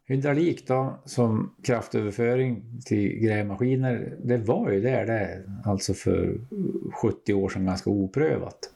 Hydraulik 0.05 0.67
då 0.67 0.99
som 1.05 1.53
kraftöverföring 1.63 2.63
till 2.85 3.19
grävmaskiner, 3.19 4.17
det 4.23 4.37
var 4.37 4.71
ju 4.71 4.81
där 4.81 5.05
det 5.05 5.43
alltså 5.65 5.93
för 5.93 6.39
70 7.01 7.33
år 7.33 7.49
sedan 7.49 7.65
ganska 7.65 7.89
oprövat. 7.89 8.73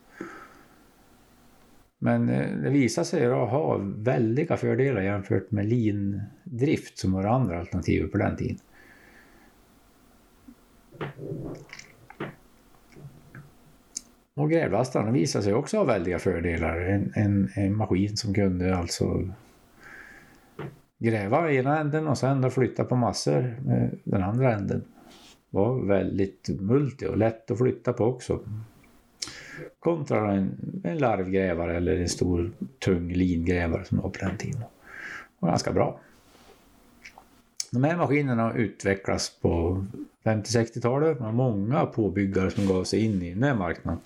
Men 1.98 2.28
eh, 2.28 2.56
det 2.56 2.70
visade 2.70 3.04
sig 3.04 3.26
då 3.26 3.34
ha 3.34 3.76
väldiga 3.96 4.56
fördelar 4.56 5.00
jämfört 5.00 5.50
med 5.50 5.66
lindrift 5.66 6.98
som 6.98 7.12
var 7.12 7.22
det 7.22 7.30
andra 7.30 7.60
alternativet 7.60 8.12
på 8.12 8.18
den 8.18 8.36
tiden. 8.36 8.58
Och 14.34 14.50
grävlastarna 14.50 15.10
visade 15.10 15.44
sig 15.44 15.54
också 15.54 15.76
ha 15.76 15.84
väldiga 15.84 16.18
fördelar. 16.18 16.80
En, 16.80 17.12
en, 17.14 17.48
en 17.54 17.76
maskin 17.76 18.16
som 18.16 18.34
kunde 18.34 18.76
alltså 18.76 19.28
gräva 20.98 21.50
i 21.50 21.56
ena 21.56 21.80
änden 21.80 22.06
och 22.06 22.18
sen 22.18 22.50
flytta 22.50 22.84
på 22.84 22.96
massor 22.96 23.56
med 23.64 23.98
den 24.04 24.22
andra 24.22 24.54
änden. 24.54 24.84
Var 25.50 25.86
väldigt 25.86 26.48
multi 26.60 27.06
och 27.06 27.16
lätt 27.16 27.50
att 27.50 27.58
flytta 27.58 27.92
på 27.92 28.04
också. 28.04 28.40
Kontra 29.78 30.32
en, 30.32 30.80
en 30.84 30.98
larvgrävare 30.98 31.76
eller 31.76 31.96
en 31.96 32.08
stor 32.08 32.50
tung 32.78 33.12
lingrävare 33.12 33.84
som 33.84 33.98
var 33.98 34.10
på 34.10 34.18
den 34.18 34.36
tiden. 34.36 34.62
Var 35.38 35.48
ganska 35.48 35.72
bra. 35.72 36.00
De 37.74 37.84
här 37.84 37.96
maskinerna 37.96 38.54
utvecklas 38.54 39.30
på 39.40 39.84
50-60-talet. 40.24 41.18
Det 41.18 41.24
var 41.24 41.32
många 41.32 41.86
påbyggare 41.86 42.50
som 42.50 42.66
gav 42.66 42.84
sig 42.84 43.04
in 43.04 43.22
i 43.22 43.34
den 43.34 43.42
här 43.42 43.54
marknaden. 43.54 44.00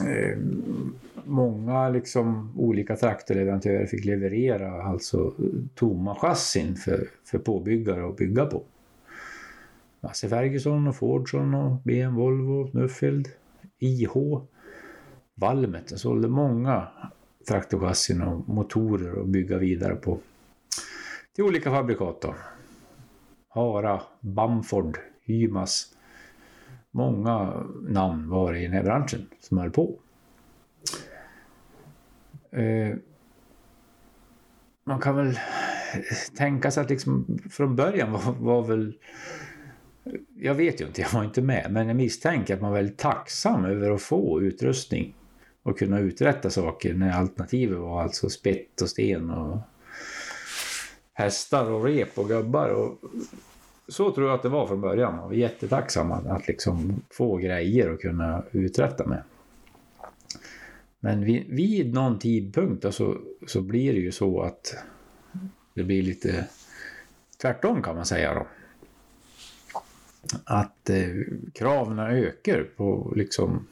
Ehm, 0.00 0.94
många 1.24 1.88
liksom 1.88 2.52
olika 2.56 2.96
traktorleverantörer 2.96 3.86
fick 3.86 4.04
leverera 4.04 4.82
alltså 4.82 5.34
tomma 5.74 6.14
chassin 6.14 6.76
för, 6.76 7.08
för 7.24 7.38
påbyggare 7.38 8.08
att 8.08 8.16
bygga 8.16 8.46
på. 8.46 8.62
Lasse 10.00 10.28
Ferguson 10.28 10.88
och 10.88 10.96
Fordson 10.96 11.54
och 11.54 11.76
BM 11.84 12.14
Volvo, 12.14 12.70
Nuffield, 12.72 13.28
IH, 13.78 14.14
Valmet. 15.34 15.98
Sålde 15.98 16.28
många 16.28 16.88
traktorchassin 17.48 18.22
och 18.22 18.48
motorer 18.48 19.20
att 19.20 19.28
bygga 19.28 19.58
vidare 19.58 19.94
på. 19.94 20.18
Till 21.36 21.44
olika 21.44 21.70
fabrikat 21.70 22.20
då. 22.20 22.34
Hara, 23.48 24.02
Bamford, 24.20 24.98
Hymas. 25.22 25.96
Många 26.90 27.64
namn 27.82 28.28
var 28.28 28.54
i 28.54 28.62
den 28.62 28.72
här 28.72 28.82
branschen 28.82 29.26
som 29.40 29.58
höll 29.58 29.70
på. 29.70 29.98
Eh, 32.50 32.96
man 34.84 35.00
kan 35.00 35.16
väl 35.16 35.38
tänka 36.36 36.70
sig 36.70 36.80
att 36.80 36.90
liksom 36.90 37.38
från 37.50 37.76
början 37.76 38.12
var, 38.12 38.32
var 38.32 38.62
väl 38.62 38.98
jag 40.36 40.54
vet 40.54 40.80
ju 40.80 40.86
inte, 40.86 41.00
jag 41.00 41.12
var 41.12 41.24
inte 41.24 41.42
med, 41.42 41.66
men 41.70 41.86
jag 41.86 41.96
misstänker 41.96 42.54
att 42.54 42.60
man 42.60 42.70
var 42.70 42.78
väldigt 42.78 42.98
tacksam 42.98 43.64
över 43.64 43.90
att 43.90 44.02
få 44.02 44.42
utrustning 44.42 45.14
och 45.62 45.78
kunna 45.78 45.98
uträtta 45.98 46.50
saker 46.50 46.94
när 46.94 47.12
alternativet 47.12 47.78
var 47.78 48.02
alltså 48.02 48.28
spett 48.28 48.80
och 48.80 48.88
sten 48.88 49.30
och 49.30 49.58
hästar 51.16 51.70
och 51.70 51.84
rep 51.84 52.18
och 52.18 52.28
gubbar. 52.28 52.68
Och 52.68 52.98
så 53.88 54.12
tror 54.12 54.26
jag 54.26 54.34
att 54.34 54.42
det 54.42 54.48
var 54.48 54.66
från 54.66 54.80
början. 54.80 55.16
Man 55.16 55.28
var 55.28 55.34
jättetacksam 55.34 56.12
att 56.12 56.48
liksom 56.48 57.02
få 57.10 57.36
grejer 57.36 57.90
att 57.90 58.00
kunna 58.00 58.42
uträtta 58.52 59.06
med. 59.06 59.22
Men 61.00 61.24
vid, 61.24 61.46
vid 61.48 61.94
någon 61.94 62.18
tidpunkt 62.18 62.82
då, 62.82 62.92
så, 62.92 63.16
så 63.46 63.60
blir 63.60 63.92
det 63.92 63.98
ju 63.98 64.12
så 64.12 64.42
att 64.42 64.74
det 65.74 65.84
blir 65.84 66.02
lite 66.02 66.48
tvärtom 67.42 67.82
kan 67.82 67.96
man 67.96 68.06
säga 68.06 68.34
då. 68.34 68.46
Att 70.44 70.90
eh, 70.90 71.08
kraven 71.54 71.98
ökar 71.98 72.66
på 72.76 73.12
liksom 73.16 73.66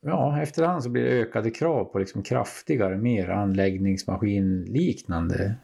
Ja, 0.00 0.42
efterhand 0.42 0.82
så 0.82 0.90
blir 0.90 1.04
det 1.04 1.10
ökade 1.10 1.50
krav 1.50 1.84
på 1.84 1.98
liksom 1.98 2.22
kraftigare, 2.22 2.96
mer 2.96 3.28
anläggningsmaskinliknande 3.28 5.54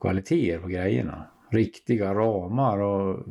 kvaliteter 0.00 0.58
på 0.58 0.68
grejerna. 0.68 1.26
Riktiga 1.50 2.14
ramar 2.14 2.78
och 2.78 3.26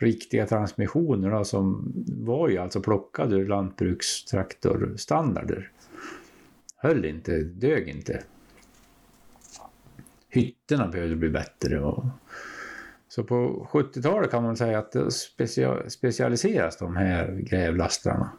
riktiga 0.00 0.46
transmissioner 0.46 1.30
då, 1.30 1.44
som 1.44 1.92
var 2.06 2.48
ju 2.48 2.58
alltså 2.58 2.80
plockade 2.80 3.36
ur 3.36 3.48
lantbrukstraktorstandarder. 3.48 5.70
Höll 6.76 7.04
inte, 7.04 7.38
dög 7.38 7.88
inte. 7.88 8.22
Hytterna 10.28 10.88
behövde 10.88 11.16
bli 11.16 11.30
bättre. 11.30 11.80
Och... 11.80 12.04
Så 13.08 13.24
på 13.24 13.68
70-talet 13.72 14.30
kan 14.30 14.42
man 14.42 14.56
säga 14.56 14.78
att 14.78 14.92
det 14.92 15.10
specialiseras 15.90 16.76
de 16.76 16.96
här 16.96 17.40
grävlastarna. 17.40 18.30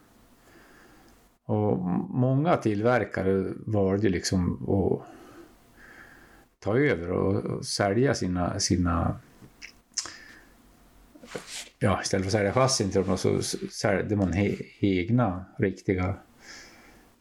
Och 1.50 1.78
många 2.10 2.58
tillverkare 2.58 3.54
valde 3.66 4.10
liksom 4.10 4.70
att 4.70 5.08
ta 6.60 6.78
över 6.78 7.12
och 7.12 7.66
sälja 7.66 8.14
sina, 8.14 8.60
sina 8.60 9.20
ja, 11.80 12.02
istället 12.02 12.24
för 12.24 12.28
att 12.28 12.32
sälja 12.32 12.54
chassin 12.54 12.90
till 12.90 13.04
dem 13.04 13.18
så 13.18 13.42
sålde 13.72 14.16
man 14.16 14.34
he, 14.34 14.56
egna 14.80 15.46
riktiga 15.58 16.16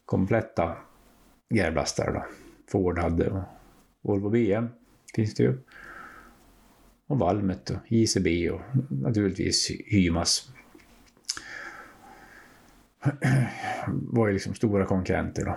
kompletta 0.04 0.76
grävlastar 1.54 2.12
då. 2.12 2.24
Ford 2.70 2.98
hade 2.98 3.30
och 3.30 3.42
Volvo 4.02 4.30
BM 4.30 4.68
finns 5.14 5.34
det 5.34 5.42
ju. 5.42 5.58
Och 7.06 7.18
Valmet 7.18 7.70
och 7.70 7.76
ICB 7.88 8.50
och 8.50 8.60
naturligtvis 8.88 9.70
Hymas 9.86 10.50
var 13.86 14.26
ju 14.26 14.32
liksom 14.32 14.54
stora 14.54 14.84
konkurrenter 14.84 15.44
då. 15.44 15.56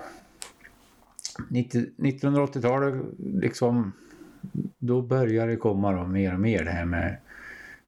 1980-talet 1.49 3.03
liksom 3.17 3.91
då 4.77 5.01
började 5.01 5.51
det 5.51 5.57
komma 5.57 5.91
då 5.91 6.07
mer 6.07 6.33
och 6.33 6.39
mer 6.39 6.63
det 6.63 6.71
här 6.71 6.85
med 6.85 7.17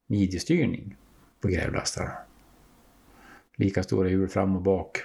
midjestyrning 0.06 0.96
på 1.40 1.48
grävlastar. 1.48 2.18
Lika 3.56 3.82
stora 3.82 4.08
hjul 4.08 4.28
fram 4.28 4.56
och 4.56 4.62
bak. 4.62 4.98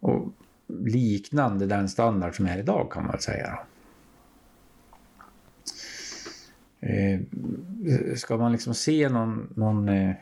Och 0.00 0.32
liknande 0.66 1.66
den 1.66 1.88
standard 1.88 2.36
som 2.36 2.46
är 2.46 2.58
idag 2.58 2.92
kan 2.92 3.02
man 3.02 3.12
väl 3.12 3.20
säga. 3.20 3.58
Eh, 6.80 7.20
ska 8.16 8.36
man 8.36 8.52
liksom 8.52 8.74
se 8.74 9.08
någon, 9.08 9.52
någon 9.56 9.88
eh, 9.88 10.14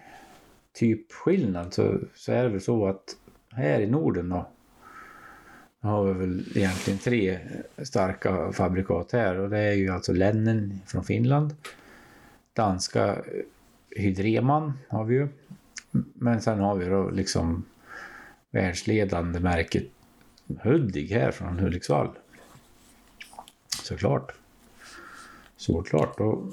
typskillnad 0.72 1.74
så, 1.74 2.00
så 2.14 2.32
är 2.32 2.42
det 2.42 2.48
väl 2.48 2.60
så 2.60 2.86
att 2.86 3.16
här 3.56 3.80
i 3.80 3.86
Norden 3.86 4.28
då 4.28 4.46
har 5.80 6.04
vi 6.04 6.12
väl 6.12 6.44
egentligen 6.54 6.98
tre 6.98 7.38
starka 7.82 8.52
fabrikat 8.52 9.12
här 9.12 9.38
och 9.38 9.50
det 9.50 9.58
är 9.58 9.72
ju 9.72 9.90
alltså 9.90 10.12
Lennen 10.12 10.80
från 10.86 11.04
Finland. 11.04 11.54
Danska 12.52 13.06
eh, 13.14 13.22
Hydreman 13.90 14.72
har 14.88 15.04
vi 15.04 15.14
ju. 15.14 15.28
Men 16.14 16.42
sen 16.42 16.58
har 16.58 16.74
vi 16.74 16.84
då 16.84 17.10
liksom 17.10 17.64
världsledande 18.50 19.40
märket 19.40 19.84
Hudig 20.62 21.10
här 21.10 21.30
från 21.30 21.58
Hudiksvall. 21.58 22.10
Såklart. 23.82 24.32
Såklart. 25.56 26.20
Och 26.20 26.52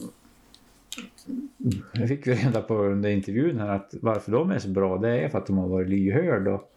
nu 1.93 2.07
fick 2.07 2.27
vi 2.27 2.33
reda 2.33 2.61
på 2.61 2.75
under 2.75 3.09
intervjun 3.09 3.59
här 3.59 3.69
att 3.69 3.93
varför 4.01 4.31
de 4.31 4.51
är 4.51 4.59
så 4.59 4.69
bra 4.69 4.97
det 4.97 5.19
är 5.19 5.29
för 5.29 5.37
att 5.37 5.47
de 5.47 5.57
har 5.57 5.67
varit 5.67 5.89
lyhörda 5.89 6.51
och 6.51 6.72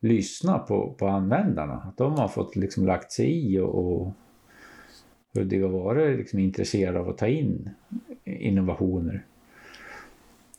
lyssna 0.00 0.58
på, 0.58 0.94
på 0.98 1.08
användarna. 1.08 1.74
Att 1.74 1.96
de 1.96 2.12
har 2.12 2.28
fått 2.28 2.56
liksom 2.56 2.86
lagt 2.86 3.12
sig 3.12 3.54
i 3.54 3.58
och, 3.58 3.74
och 3.74 4.12
Hudik 5.34 5.62
har 5.62 5.68
varit 5.68 6.18
liksom 6.18 6.38
intresserade 6.38 7.00
av 7.00 7.08
att 7.08 7.18
ta 7.18 7.26
in 7.26 7.70
innovationer. 8.24 9.24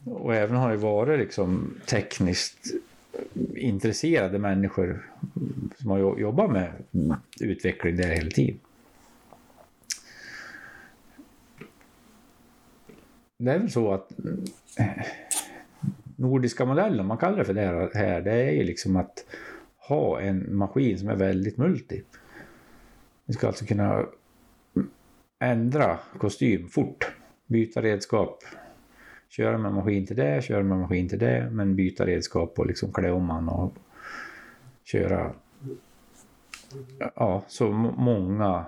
Och 0.04 0.36
även 0.36 0.56
har 0.56 0.72
det 0.72 0.78
varit 0.78 1.20
liksom 1.20 1.76
tekniskt 1.86 2.74
intresserade 3.56 4.40
människor 4.40 5.10
som 5.78 5.90
har 5.90 6.20
jobbat 6.20 6.52
med 6.52 6.74
utveckling 7.42 7.96
där 7.96 8.10
hela 8.10 8.30
tiden. 8.30 8.60
Det 13.38 13.52
är 13.52 13.60
väl 13.60 13.72
så 13.72 13.94
att 13.94 14.12
nordiska 16.22 16.66
modellen, 16.66 17.06
man 17.06 17.18
kallar 17.18 17.38
det 17.38 17.46
för 17.46 17.54
det 17.54 17.90
här, 17.94 18.22
det 18.22 18.32
är 18.32 18.52
ju 18.52 18.64
liksom 18.64 18.96
att 18.96 19.26
ha 19.78 20.22
en 20.22 20.56
maskin 20.56 21.00
som 21.00 21.10
är 21.10 21.16
väldigt 21.16 21.58
multi. 21.58 22.04
Du 23.26 23.34
ska 23.34 23.48
alltså 23.48 23.66
kunna 23.66 24.06
ändra 25.40 26.00
kostym 26.18 26.68
fort, 26.68 27.12
byta 27.48 27.82
redskap, 27.82 28.44
köra 29.30 29.58
med 29.58 29.74
maskin 29.74 30.06
till 30.06 30.16
det, 30.16 30.44
köra 30.44 30.64
med 30.64 30.78
maskin 30.78 31.10
till 31.10 31.20
det, 31.20 31.50
men 31.52 31.76
byta 31.76 32.06
redskap 32.06 32.60
och 32.60 32.68
liksom 32.68 32.92
klä 32.92 33.12
om 33.12 33.26
man 33.26 33.50
och 33.50 33.74
köra 34.84 35.32
ja, 37.16 37.44
så 37.48 37.72
många 37.72 38.66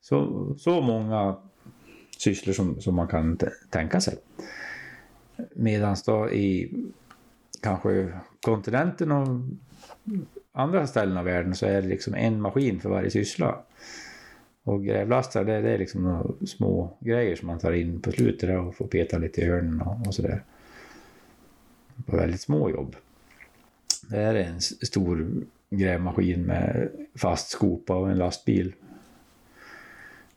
så, 0.00 0.54
så 0.58 0.80
många 0.80 1.36
sysslor 2.18 2.52
som, 2.52 2.80
som 2.80 2.94
man 2.94 3.08
kan 3.08 3.38
tänka 3.70 4.00
sig. 4.00 4.14
Medan 5.54 5.96
då 6.06 6.30
i 6.30 6.72
kanske 7.62 8.12
kontinenten 8.40 9.12
och 9.12 9.26
andra 10.52 10.86
ställen 10.86 11.16
av 11.16 11.24
världen 11.24 11.54
så 11.54 11.66
är 11.66 11.82
det 11.82 11.88
liksom 11.88 12.14
en 12.14 12.40
maskin 12.40 12.80
för 12.80 12.88
varje 12.88 13.10
syssla. 13.10 13.62
Och 14.62 14.84
grävlastar 14.84 15.44
det, 15.44 15.60
det 15.60 15.70
är 15.70 15.78
liksom 15.78 16.34
små 16.46 16.96
grejer 17.00 17.36
som 17.36 17.46
man 17.46 17.58
tar 17.58 17.72
in 17.72 18.00
på 18.00 18.12
slutet 18.12 18.58
och 18.58 18.74
får 18.74 18.86
peta 18.86 19.18
lite 19.18 19.40
i 19.40 19.44
hörnen 19.44 19.80
och, 19.80 20.06
och 20.06 20.14
sådär. 20.14 20.42
På 22.06 22.16
väldigt 22.16 22.40
små 22.40 22.70
jobb. 22.70 22.96
Det 24.08 24.16
här 24.16 24.34
är 24.34 24.44
en 24.44 24.60
stor 24.60 25.28
grävmaskin 25.70 26.42
med 26.42 26.88
fast 27.14 27.48
skopa 27.48 27.96
och 27.96 28.10
en 28.10 28.18
lastbil. 28.18 28.74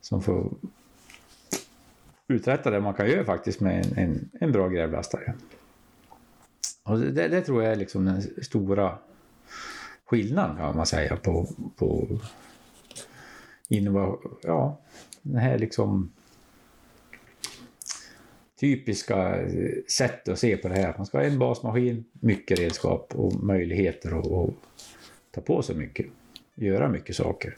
Som 0.02 0.22
får 0.22 0.54
uträtta 2.30 2.70
det 2.70 2.80
man 2.80 2.94
kan 2.94 3.10
göra 3.10 3.24
faktiskt 3.24 3.60
med 3.60 3.86
en, 3.86 3.98
en, 3.98 4.30
en 4.40 4.52
bra 4.52 4.68
grävlastare. 4.68 5.34
Och 6.84 7.00
det, 7.00 7.28
det, 7.28 7.42
tror 7.42 7.64
jag 7.64 7.72
är 7.72 7.76
liksom 7.76 8.06
den 8.06 8.22
stora 8.22 8.98
skillnaden 10.06 10.58
kan 10.58 10.76
man 10.76 10.86
säga 10.86 11.16
på, 11.16 11.48
på 11.76 12.20
innovation, 13.68 14.36
ja, 14.44 14.80
den 15.22 15.42
här 15.42 15.58
liksom 15.58 16.12
typiska 18.60 19.36
sättet 19.98 20.30
att 20.30 20.40
se 20.40 20.58
på 20.58 20.68
det 20.68 20.76
här. 20.76 20.94
Man 20.98 21.06
ska 21.06 21.18
ha 21.18 21.26
en 21.26 21.40
basmaskin, 21.40 22.06
mycket 22.12 22.60
redskap 22.60 23.16
och 23.16 23.44
möjligheter 23.44 24.20
att, 24.20 24.32
att 24.32 24.56
ta 25.32 25.42
på 25.42 25.62
sig 25.62 25.76
mycket, 25.76 26.06
göra 26.56 26.90
mycket 26.90 27.16
saker. 27.16 27.56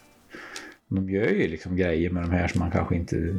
De 0.88 1.10
gör 1.10 1.28
ju 1.28 1.48
liksom 1.48 1.76
grejer 1.76 2.10
med 2.10 2.24
de 2.24 2.32
här 2.32 2.48
som 2.48 2.60
man 2.60 2.72
kanske 2.72 2.96
inte 2.96 3.36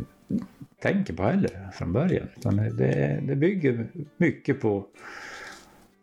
tänker 0.82 1.12
på 1.14 1.22
heller 1.22 1.70
från 1.72 1.92
början. 1.92 2.28
Utan 2.36 2.56
det, 2.56 3.20
det 3.22 3.36
bygger 3.36 3.86
mycket 4.16 4.60
på, 4.60 4.86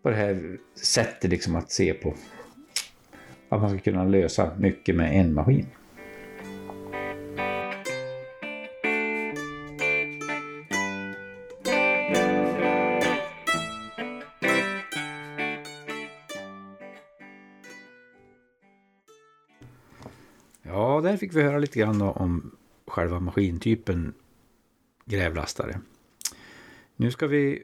på 0.01 0.09
det 0.09 0.15
här 0.15 0.57
sättet 0.75 1.29
liksom 1.29 1.55
att 1.55 1.71
se 1.71 1.93
på 1.93 2.15
att 3.49 3.61
man 3.61 3.69
ska 3.69 3.79
kunna 3.79 4.03
lösa 4.03 4.51
mycket 4.57 4.95
med 4.95 5.19
en 5.19 5.33
maskin. 5.33 5.65
Ja, 20.63 21.01
där 21.03 21.17
fick 21.17 21.35
vi 21.35 21.41
höra 21.41 21.57
lite 21.57 21.79
grann 21.79 22.01
om 22.01 22.51
själva 22.87 23.19
maskintypen 23.19 24.13
grävlastare. 25.09 25.81
Nu 26.95 27.11
ska 27.11 27.27
vi 27.27 27.63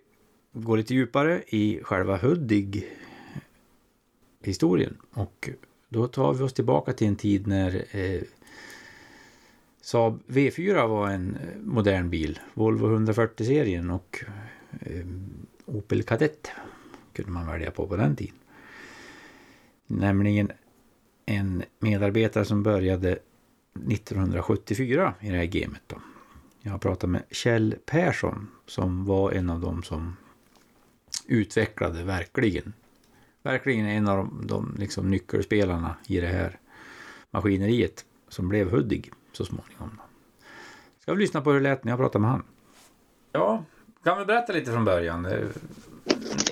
gå 0.54 0.76
lite 0.76 0.94
djupare 0.94 1.44
i 1.48 1.80
själva 1.84 2.18
Hudig 2.18 2.88
historien 4.42 4.98
och 5.12 5.50
då 5.90 6.08
tar 6.08 6.34
vi 6.34 6.44
oss 6.44 6.54
tillbaka 6.54 6.94
till 6.94 7.08
en 7.08 7.16
tid 7.16 7.48
när 7.48 7.86
eh, 7.92 8.22
Saab 9.82 10.20
V4 10.28 10.88
var 10.88 11.10
en 11.10 11.36
eh, 11.36 11.60
modern 11.62 12.10
bil. 12.10 12.40
Volvo 12.54 12.98
140-serien 12.98 13.90
och 13.90 14.24
eh, 14.82 15.06
Opel 15.66 16.04
Kadett 16.04 16.52
kunde 17.14 17.32
man 17.32 17.48
välja 17.48 17.72
på 17.72 17.88
på 17.88 17.96
den 17.96 18.16
tiden. 18.16 18.36
Nämligen 19.88 20.52
en 21.26 21.64
medarbetare 21.80 22.46
som 22.46 22.64
började 22.64 23.20
1974 23.92 25.14
i 25.20 25.30
det 25.30 25.38
här 25.38 25.46
gamet. 25.46 25.82
Då. 25.88 25.96
Jag 26.66 26.72
har 26.72 26.80
pratat 26.80 27.10
med 27.10 27.24
Kjell 27.32 27.76
Persson 27.86 28.48
som 28.66 29.06
var 29.06 29.32
en 29.32 29.50
av 29.50 29.60
dem 29.60 29.84
som 29.84 30.18
utvecklade 31.28 32.04
verkligen. 32.04 32.74
Verkligen 33.44 33.86
en 33.86 34.08
av 34.08 34.18
de, 34.18 34.48
de 34.48 34.76
liksom 34.80 35.12
nyckelspelarna 35.12 35.96
i 36.08 36.20
det 36.20 36.28
här 36.28 36.60
maskineriet 37.32 38.06
som 38.30 38.50
blev 38.50 38.70
Hudig 38.70 39.12
så 39.32 39.46
småningom. 39.46 40.00
Ska 41.00 41.14
vi 41.14 41.20
lyssna 41.20 41.42
på 41.42 41.52
hur 41.52 41.60
det 41.60 41.70
lät 41.70 41.84
när 41.84 41.92
jag 41.92 42.00
pratade 42.00 42.22
med 42.22 42.32
han. 42.32 42.44
Ja, 43.32 43.64
kan 44.04 44.18
vi 44.18 44.26
berätta 44.26 44.54
lite 44.54 44.72
från 44.72 44.86
början? 44.86 45.28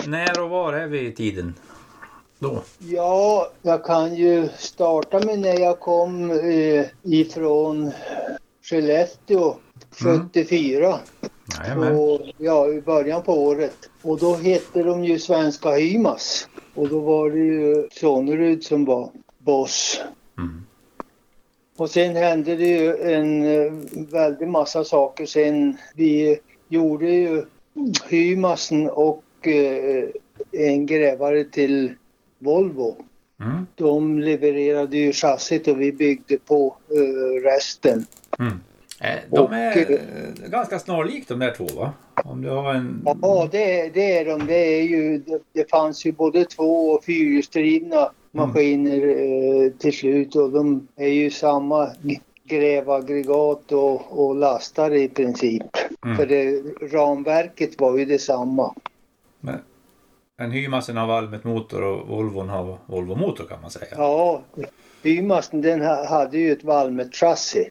När 0.08 0.42
och 0.42 0.50
var 0.50 0.74
är 0.74 0.88
vi 0.88 1.08
i 1.08 1.12
tiden 1.12 1.54
då? 2.40 2.64
Ja, 2.80 3.52
jag 3.62 3.86
kan 3.86 4.16
ju 4.16 4.50
starta 4.58 5.20
med 5.26 5.40
när 5.40 5.60
jag 5.60 5.80
kom 5.80 6.32
eh, 6.32 6.86
ifrån 7.04 7.92
Skellefteå 8.62 9.56
74. 9.92 11.00
Mm. 11.72 12.00
Och, 12.00 12.22
ja, 12.38 12.68
i 12.68 12.82
början 12.82 13.24
på 13.24 13.34
året. 13.34 13.90
Och 14.02 14.20
då 14.20 14.36
hette 14.36 14.84
de 14.84 15.04
ju 15.04 15.20
Svenska 15.20 15.72
Hymas. 15.72 16.48
Och 16.76 16.90
då 16.90 17.00
var 17.00 17.30
det 17.30 17.40
ju 17.40 17.88
Sonnerud 17.92 18.64
som 18.64 18.86
var 18.86 19.10
boss. 19.38 20.02
Mm. 20.38 20.66
Och 21.78 21.90
sen 21.90 22.16
hände 22.16 22.56
det 22.56 22.68
ju 22.68 22.96
en 22.96 23.44
eh, 23.44 23.74
väldig 24.12 24.48
massa 24.48 24.84
saker 24.84 25.26
sen. 25.26 25.78
Vi 25.96 26.40
gjorde 26.68 27.10
ju 27.10 27.46
Hymasen 28.10 28.90
och 28.90 29.48
eh, 29.48 30.10
en 30.52 30.86
grävare 30.86 31.44
till 31.44 31.94
Volvo. 32.40 32.96
Mm. 33.42 33.68
De 33.76 34.20
levererade 34.20 34.98
ju 34.98 35.12
chassit 35.12 35.68
och 35.68 35.82
vi 35.82 35.92
byggde 35.92 36.38
på 36.38 36.76
eh, 36.90 37.44
resten. 37.44 38.06
Mm. 38.40 38.60
Eh, 39.02 39.20
De 39.30 39.54
är 39.54 39.92
eh, 39.92 40.50
ganska 40.50 40.80
snarlikt 40.80 41.28
de 41.30 41.40
där 41.40 41.52
två 41.52 41.66
va? 41.66 41.94
Om 42.26 42.42
du 42.42 42.50
har 42.50 42.74
en... 42.74 43.02
Ja, 43.22 43.48
det, 43.52 43.90
det 43.94 44.18
är 44.18 44.26
de. 44.26 44.46
Det, 44.48 44.80
är 44.80 44.84
ju, 44.84 45.18
det, 45.18 45.40
det 45.54 45.70
fanns 45.70 46.06
ju 46.06 46.12
både 46.12 46.46
två 46.46 46.90
och 46.92 47.04
fyrhjulsdrivna 47.04 48.12
maskiner 48.32 49.08
eh, 49.08 49.72
till 49.72 49.94
slut 49.94 50.36
och 50.36 50.52
de 50.52 50.88
är 50.96 51.08
ju 51.08 51.30
samma 51.32 51.90
grävaggregat 52.44 53.72
och, 53.72 54.20
och 54.26 54.36
lastare 54.36 55.00
i 55.00 55.08
princip. 55.10 55.64
Mm. 56.06 56.18
För 56.18 56.26
det, 56.26 56.62
ramverket 56.96 57.82
var 57.82 57.98
ju 57.98 58.06
detsamma. 58.06 58.76
Men, 59.40 59.60
en 60.38 60.52
Hymasen 60.52 60.98
har 60.98 61.08
Valmet-motor 61.08 61.84
och 61.84 62.08
Volvon 62.08 62.50
har 62.50 62.78
Volvo-motor 62.86 63.44
kan 63.46 63.62
man 63.62 63.72
säga. 63.72 63.86
Ja, 63.98 64.42
Hymasen 65.04 65.62
den 65.62 65.82
ha- 65.82 66.08
hade 66.08 66.38
ju 66.38 66.52
ett 66.52 66.64
Valmet-chassi. 66.64 67.70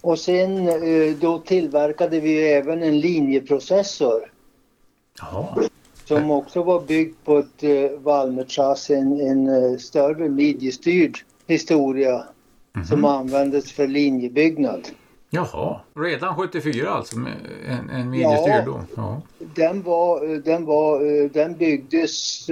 Och 0.00 0.18
sen 0.18 0.68
eh, 0.68 1.14
då 1.20 1.38
tillverkade 1.38 2.20
vi 2.20 2.52
även 2.52 2.82
en 2.82 3.00
linjeprocessor 3.00 4.32
Jaha. 5.20 5.68
som 6.04 6.30
också 6.30 6.62
var 6.62 6.80
byggd 6.80 7.14
på 7.24 7.38
ett 7.38 7.62
eh, 7.62 8.98
en, 8.98 9.20
en 9.20 9.48
eh, 9.48 9.78
större 9.78 10.28
midjestyrd 10.28 11.18
historia 11.46 12.24
som 12.88 13.04
användes 13.04 13.72
för 13.72 13.86
linjebyggnad. 13.86 14.88
Jaha. 15.30 15.80
Redan 15.94 16.36
74 16.36 16.90
alltså 16.90 17.16
en, 17.68 17.90
en 17.90 18.10
midjestyrd 18.10 18.64
då? 18.64 18.80
Ja. 18.96 19.22
Den, 19.38 19.82
var, 19.82 20.32
eh, 20.32 20.38
den, 20.38 20.64
var, 20.64 21.28
den 21.28 21.56
byggdes 21.56 22.48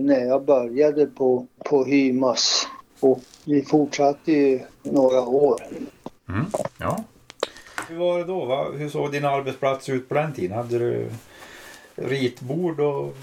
när 0.00 0.26
jag 0.26 0.44
började 0.44 1.06
på, 1.06 1.46
på 1.64 1.84
Hymas 1.84 2.66
och 3.00 3.20
vi 3.44 3.62
fortsatte 3.62 4.32
ju 4.32 4.60
några 4.82 5.20
år. 5.20 5.60
Mm. 6.28 6.46
ja. 6.78 7.04
Hur 7.88 7.96
var 7.96 8.18
det 8.18 8.24
då? 8.24 8.44
Va? 8.44 8.66
Hur 8.76 8.88
såg 8.88 9.12
din 9.12 9.24
arbetsplats 9.24 9.88
ut 9.88 10.08
på 10.08 10.14
den 10.14 10.32
tiden? 10.32 10.56
Hade 10.56 10.78
du 10.78 11.08
ritbord 11.94 12.80
och 12.80 13.16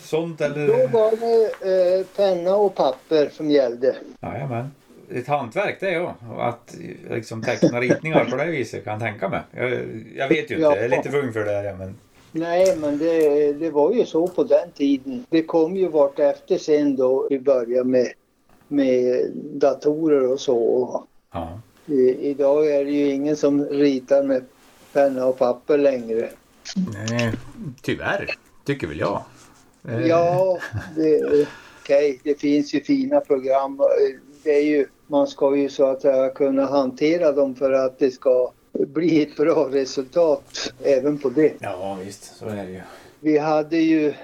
sånt 0.00 0.38
Då 0.38 0.44
eller? 0.44 0.88
var 0.88 1.10
det 1.10 1.98
eh, 1.98 2.06
penna 2.16 2.56
och 2.56 2.74
papper 2.74 3.28
som 3.32 3.50
gällde. 3.50 3.96
Jajamän. 4.20 4.70
Ett 5.10 5.26
hantverk 5.26 5.76
det 5.80 5.94
är 5.94 6.14
att 6.38 6.76
liksom 7.10 7.42
teckna 7.42 7.80
ritningar 7.80 8.24
på 8.24 8.36
det 8.36 8.46
viset 8.46 8.84
kan 8.84 8.92
jag 8.92 9.00
tänka 9.02 9.28
mig. 9.28 9.40
Jag, 9.50 9.70
jag 10.16 10.28
vet 10.28 10.50
ju 10.50 10.54
inte, 10.54 10.54
jag 10.60 10.78
är 10.78 10.88
lite 10.88 11.10
för 11.10 11.18
ung 11.18 11.32
för 11.32 11.44
det 11.44 11.50
här 11.50 11.74
men 11.74 11.96
Nej, 12.32 12.76
men 12.76 12.98
det, 12.98 13.52
det 13.52 13.70
var 13.70 13.92
ju 13.92 14.06
så 14.06 14.28
på 14.28 14.44
den 14.44 14.70
tiden. 14.74 15.26
Det 15.30 15.42
kom 15.42 15.76
ju 15.76 15.88
vart 15.88 16.18
efter 16.18 16.58
sen 16.58 16.96
då 16.96 17.26
vi 17.30 17.38
började 17.40 17.84
med, 17.84 18.08
med 18.68 19.30
datorer 19.34 20.32
och 20.32 20.40
så. 20.40 21.04
ja. 21.32 21.60
I, 21.88 22.16
idag 22.30 22.70
är 22.70 22.84
det 22.84 22.90
ju 22.90 23.10
ingen 23.10 23.36
som 23.36 23.64
ritar 23.64 24.22
med 24.22 24.44
penna 24.92 25.26
och 25.26 25.38
papper 25.38 25.78
längre. 25.78 26.28
Nej, 27.10 27.32
tyvärr 27.82 28.34
tycker 28.64 28.86
väl 28.86 28.98
jag. 28.98 29.22
Eh, 29.88 30.06
Ja, 30.06 30.58
det, 30.96 31.46
okej, 31.82 32.20
det 32.24 32.40
finns 32.40 32.74
ju 32.74 32.80
fina 32.80 33.20
program. 33.20 33.80
Det 34.42 34.50
är 34.58 34.62
ju, 34.64 34.86
man 35.06 35.26
ska 35.26 35.56
ju 35.56 35.68
så 35.68 35.86
att 35.86 36.02
säga 36.02 36.28
kunna 36.28 36.66
hantera 36.66 37.32
dem 37.32 37.54
för 37.54 37.72
att 37.72 37.98
det 37.98 38.10
ska 38.10 38.52
bli 38.72 39.22
ett 39.22 39.36
bra 39.36 39.68
resultat 39.72 40.72
även 40.82 41.18
på 41.18 41.28
det. 41.28 41.52
Ja 41.60 41.98
visst, 42.04 42.36
så 42.36 42.46
är 42.46 42.56
det 42.66 42.70
ju. 42.72 42.80
Vi 43.20 43.38
hade 43.38 43.76
ju 43.76 44.14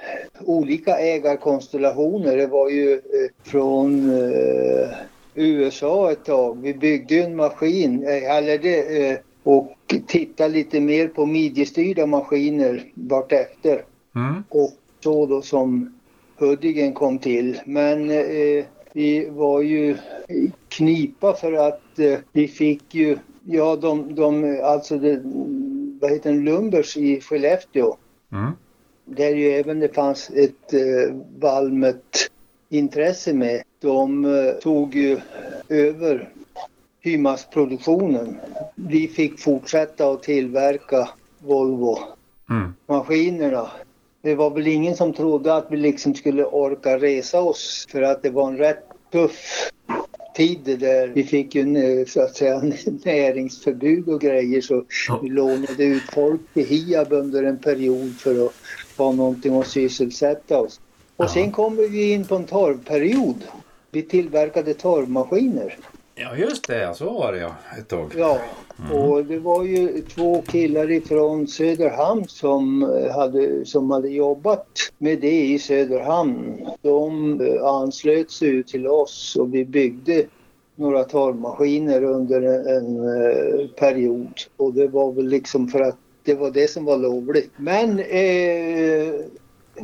olika 0.44 0.96
ägarkonstellationer. 0.98 2.36
Det 2.36 2.46
var 2.46 2.68
ju 2.70 2.92
eh, 2.92 3.50
från 3.50 4.10
eh, 4.10 4.88
USA 5.34 6.12
ett 6.12 6.24
tag. 6.24 6.62
Vi 6.62 6.74
byggde 6.74 7.14
ju 7.14 7.22
en 7.22 7.36
maskin, 7.36 8.02
eh, 8.02 8.36
eller 8.36 8.58
det, 8.58 9.08
eh, 9.10 9.18
och 9.42 9.72
tittade 10.06 10.54
lite 10.54 10.80
mer 10.80 11.08
på 11.08 11.26
midjestyrda 11.26 12.06
maskiner 12.06 12.84
vartefter. 12.94 13.84
Mm. 14.14 14.44
Och 14.48 14.70
så 15.00 15.26
då 15.26 15.42
som 15.42 15.94
Huddingen 16.36 16.92
kom 16.92 17.18
till. 17.18 17.60
Men 17.64 18.10
eh, 18.10 18.64
vi 18.92 19.28
var 19.30 19.60
ju 19.60 19.96
knipa 20.68 21.34
för 21.34 21.52
att 21.52 21.98
eh, 21.98 22.18
vi 22.32 22.48
fick 22.48 22.94
ju, 22.94 23.18
ja 23.44 23.76
de, 23.76 24.14
de 24.14 24.60
alltså 24.64 24.98
det, 24.98 25.20
vad 26.00 26.10
heter 26.10 26.32
den, 26.32 26.44
Lumbers 26.44 26.96
i 26.96 27.20
Skellefteå. 27.20 27.96
Mm. 28.32 28.50
Där 29.04 29.34
ju 29.34 29.50
även 29.50 29.80
det 29.80 29.94
fanns 29.94 30.30
ett 30.30 30.72
eh, 30.72 31.14
Valmet 31.38 32.30
intresse 32.68 33.34
med. 33.34 33.62
De 33.84 34.24
eh, 34.24 34.52
tog 34.54 34.94
ju 34.94 35.20
över 35.68 36.28
Hymas-produktionen. 37.00 38.36
Vi 38.74 39.08
fick 39.08 39.40
fortsätta 39.40 40.10
att 40.10 40.22
tillverka 40.22 41.08
Volvo 41.38 41.98
Mm. 42.50 42.74
maskinerna. 42.86 43.70
Det 44.22 44.34
var 44.34 44.50
väl 44.50 44.66
ingen 44.66 44.96
som 44.96 45.12
trodde 45.12 45.54
att 45.54 45.66
vi 45.70 45.76
liksom 45.76 46.14
skulle 46.14 46.44
orka 46.44 46.98
resa 46.98 47.40
oss 47.40 47.86
för 47.90 48.02
att 48.02 48.22
det 48.22 48.30
var 48.30 48.48
en 48.48 48.56
rätt 48.56 48.84
tuff 49.12 49.70
tid 50.36 50.60
där. 50.64 51.08
Vi 51.08 51.24
fick 51.24 51.54
ju 51.54 51.62
en, 51.62 52.06
så 52.06 52.20
att 52.22 52.36
säga 52.36 52.62
näringsförbud 53.04 54.08
och 54.08 54.20
grejer 54.20 54.60
så 54.60 54.84
vi 55.22 55.28
lånade 55.28 55.84
ut 55.84 56.02
folk 56.12 56.40
till 56.54 56.66
Hiab 56.66 57.12
under 57.12 57.42
en 57.42 57.58
period 57.58 58.16
för 58.18 58.46
att 58.46 58.52
ha 58.96 59.12
någonting 59.12 59.60
att 59.60 59.66
sysselsätta 59.66 60.58
oss. 60.58 60.80
Och 61.16 61.30
sen 61.30 61.52
kom 61.52 61.76
vi 61.76 62.12
in 62.12 62.24
på 62.24 62.36
en 62.36 62.44
torvperiod. 62.44 63.44
Vi 63.94 64.02
tillverkade 64.02 64.74
torvmaskiner. 64.74 65.76
Ja 66.14 66.36
just 66.36 66.68
det, 66.68 66.94
så 66.96 67.04
var 67.12 67.32
det 67.32 67.38
ja 67.38 67.54
ett 67.78 67.88
tag. 67.88 68.12
Ja, 68.16 68.38
och 68.92 69.24
det 69.24 69.38
var 69.38 69.64
ju 69.64 70.02
två 70.02 70.42
killar 70.42 70.90
ifrån 70.90 71.46
Söderhamn 71.46 72.28
som 72.28 72.82
eh, 72.82 73.14
hade, 73.14 73.64
som 73.64 73.90
hade 73.90 74.08
jobbat 74.08 74.66
med 74.98 75.20
det 75.20 75.44
i 75.44 75.58
Söderhamn. 75.58 76.68
De 76.82 77.40
eh, 77.40 77.64
anslöt 77.64 78.30
sig 78.30 78.62
till 78.62 78.86
oss 78.86 79.36
och 79.36 79.54
vi 79.54 79.64
byggde 79.64 80.24
några 80.76 81.04
torvmaskiner 81.04 82.04
under 82.04 82.42
en, 82.42 82.66
en 82.66 82.96
eh, 82.96 83.68
period. 83.68 84.40
Och 84.56 84.74
det 84.74 84.88
var 84.88 85.12
väl 85.12 85.28
liksom 85.28 85.68
för 85.68 85.80
att 85.80 85.96
det 86.24 86.34
var 86.34 86.50
det 86.50 86.70
som 86.70 86.84
var 86.84 86.96
lovligt. 86.96 87.50
Men 87.56 87.98
eh, 87.98 89.14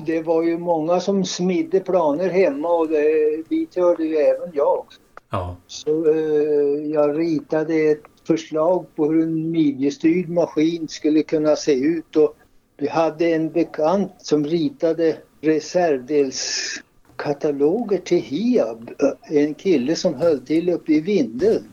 det 0.06 0.22
var 0.22 0.42
ju 0.42 0.58
många 0.58 1.00
som 1.00 1.24
smidde 1.24 1.80
planer 1.80 2.28
hemma 2.28 2.68
och 2.68 2.88
det, 2.88 3.42
dit 3.48 3.76
hörde 3.76 4.04
ju 4.04 4.16
även 4.16 4.50
jag. 4.52 4.84
Ja. 5.30 5.56
Så 5.66 6.10
eh, 6.10 6.90
jag 6.92 7.18
ritade 7.18 7.74
ett 7.74 8.02
förslag 8.26 8.86
på 8.96 9.12
hur 9.12 9.22
en 9.22 9.50
midjestyrd 9.50 10.28
maskin 10.28 10.88
skulle 10.88 11.22
kunna 11.22 11.56
se 11.56 11.74
ut 11.74 12.16
och 12.16 12.34
Vi 12.76 12.88
hade 12.88 13.26
en 13.26 13.50
bekant 13.50 14.12
som 14.18 14.44
ritade 14.44 15.16
reservdelskataloger 15.40 17.98
till 17.98 18.22
Hiab. 18.22 18.90
En 19.22 19.54
kille 19.54 19.96
som 19.96 20.14
höll 20.14 20.40
till 20.40 20.70
uppe 20.70 20.92
i 20.92 21.00
Vindeln. 21.00 21.64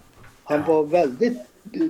Han 0.44 0.64
var 0.68 0.84
väldigt 0.84 1.38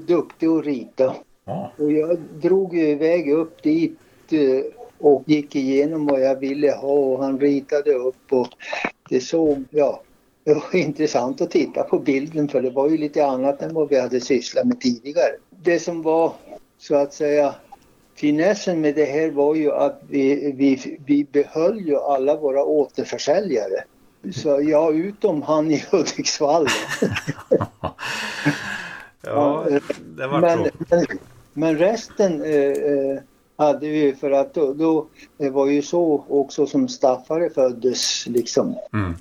duktig 0.08 0.48
att 0.48 0.66
rita. 0.66 1.16
Ja. 1.46 1.72
Och 1.78 1.92
jag 1.92 2.18
drog 2.42 2.78
ju 2.78 2.90
iväg 2.90 3.32
upp 3.32 3.64
dit 3.64 4.00
eh, 4.30 4.62
och 5.00 5.24
gick 5.26 5.56
igenom 5.56 6.06
vad 6.06 6.22
jag 6.22 6.36
ville 6.40 6.72
ha 6.72 6.94
och 6.94 7.24
han 7.24 7.40
ritade 7.40 7.94
upp 7.94 8.32
och 8.34 8.48
det 9.10 9.20
såg, 9.20 9.64
ja, 9.70 10.02
det 10.44 10.54
var 10.54 10.76
intressant 10.76 11.42
att 11.42 11.52
titta 11.52 11.84
på 11.84 12.00
bilden 12.00 12.48
för 12.48 12.62
det 12.62 12.70
var 12.70 12.90
ju 12.90 12.98
lite 12.98 13.26
annat 13.26 13.62
än 13.62 13.74
vad 13.74 13.90
vi 13.90 14.00
hade 14.00 14.22
sysslat 14.22 14.68
med 14.68 14.82
tidigare. 14.82 15.32
Det 15.64 15.80
som 15.80 16.02
var 16.02 16.34
så 16.78 16.96
att 16.96 17.14
säga 17.14 17.56
finessen 18.16 18.82
med 18.82 18.96
det 18.96 19.06
här 19.06 19.32
var 19.32 19.56
ju 19.56 19.72
att 19.72 20.02
vi, 20.10 20.52
vi, 20.52 21.00
vi 21.06 21.24
behöll 21.24 21.80
ju 21.80 21.98
alla 21.98 22.36
våra 22.36 22.64
återförsäljare. 22.64 23.84
Så 24.34 24.62
ja, 24.62 24.92
utom 24.92 25.42
han 25.42 25.72
i 25.72 25.84
Hudiksvall. 25.92 26.68
ja, 29.22 29.66
det 30.18 30.28
var 30.28 30.42
men, 30.42 30.70
men, 30.90 31.06
men 31.54 31.78
resten 31.78 32.42
eh, 32.42 32.72
eh, 32.72 33.20
hade 33.58 33.88
vi 33.88 34.14
för 34.14 34.32
att 34.32 34.54
då, 34.54 34.74
då, 34.74 35.08
det 35.38 35.50
var 35.50 35.68
ju 35.68 35.82
så 35.82 36.26
också 36.28 36.68
som 36.68 36.88
staffare 36.88 37.50
föddes 37.50 38.28
liksom 38.28 38.76
Mm. 38.94 39.14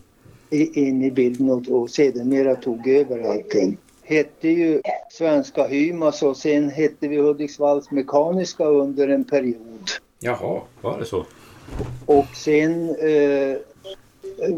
i, 0.50 0.88
in 0.88 1.02
i 1.04 1.10
bilden 1.10 1.50
och, 1.50 1.68
och 1.68 1.90
sedermera 1.90 2.54
tog 2.54 2.88
över 2.88 3.30
allting. 3.30 3.78
Hette 4.02 4.48
ju 4.48 4.80
Svenska 5.10 5.66
Hymas 5.66 6.22
och 6.22 6.36
sen 6.36 6.70
hette 6.70 7.08
vi 7.08 7.16
Hudiksvalls 7.16 7.90
Mekaniska 7.90 8.64
under 8.64 9.08
en 9.08 9.24
period. 9.24 9.90
Jaha, 10.20 10.60
var 10.82 10.98
det 10.98 11.04
så? 11.04 11.26
Och 12.06 12.26
sen 12.34 12.88
eh, 12.88 13.56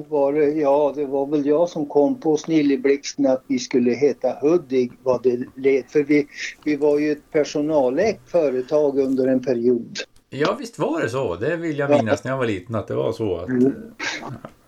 var 0.08 0.32
det, 0.32 0.46
ja 0.46 0.92
det 0.96 1.04
var 1.06 1.26
väl 1.26 1.46
jag 1.46 1.68
som 1.68 1.86
kom 1.86 2.20
på 2.20 2.36
snilleblixten 2.36 3.26
att 3.26 3.42
vi 3.46 3.58
skulle 3.58 3.90
heta 3.90 4.32
Hudik 4.40 4.92
vad 5.02 5.22
det 5.22 5.38
led. 5.56 5.84
För 5.88 6.02
vi, 6.02 6.26
vi 6.64 6.76
var 6.76 6.98
ju 6.98 7.12
ett 7.12 7.30
personalägt 7.32 8.30
företag 8.30 8.98
under 8.98 9.26
en 9.28 9.44
period. 9.44 9.98
Ja, 10.30 10.56
visst 10.60 10.78
var 10.78 11.00
det 11.00 11.08
så. 11.08 11.34
Det 11.36 11.56
vill 11.56 11.78
jag 11.78 11.90
Ja. 11.90 11.96
minnas 11.96 12.24
när 12.24 12.30
jag 12.30 12.38
var 12.38 12.46
liten 12.46 12.74
att 12.74 12.86
det 12.88 12.94
var 12.94 13.12
så. 13.12 13.36
Att, 13.36 13.48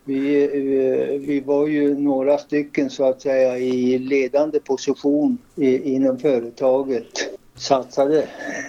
Vi, 0.05 0.47
vi, 0.47 1.19
vi 1.27 1.41
var 1.41 1.67
ju 1.67 1.95
några 1.99 2.39
stycken 2.39 2.91
så 2.91 3.05
att 3.05 3.23
säga 3.23 3.59
i 3.59 3.99
ledande 3.99 4.61
position 4.61 5.39
i, 5.57 5.93
inom 5.95 6.19
företaget. 6.19 7.39
Satsade 7.55 8.25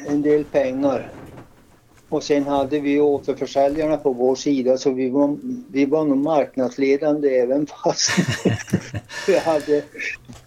en 0.08 0.22
del 0.22 0.44
pengar. 0.44 1.10
Och 2.12 2.24
sen 2.24 2.44
hade 2.44 2.80
vi 2.80 3.00
återförsäljarna 3.00 3.98
på 3.98 4.14
vår 4.14 4.36
sida 4.36 4.78
så 4.78 4.92
vi 4.92 5.10
var, 5.10 5.38
vi 5.72 5.86
var 5.86 6.06
nog 6.06 6.18
marknadsledande 6.18 7.30
även 7.30 7.68
fast 7.68 8.10
vi, 9.28 9.38
hade, 9.38 9.84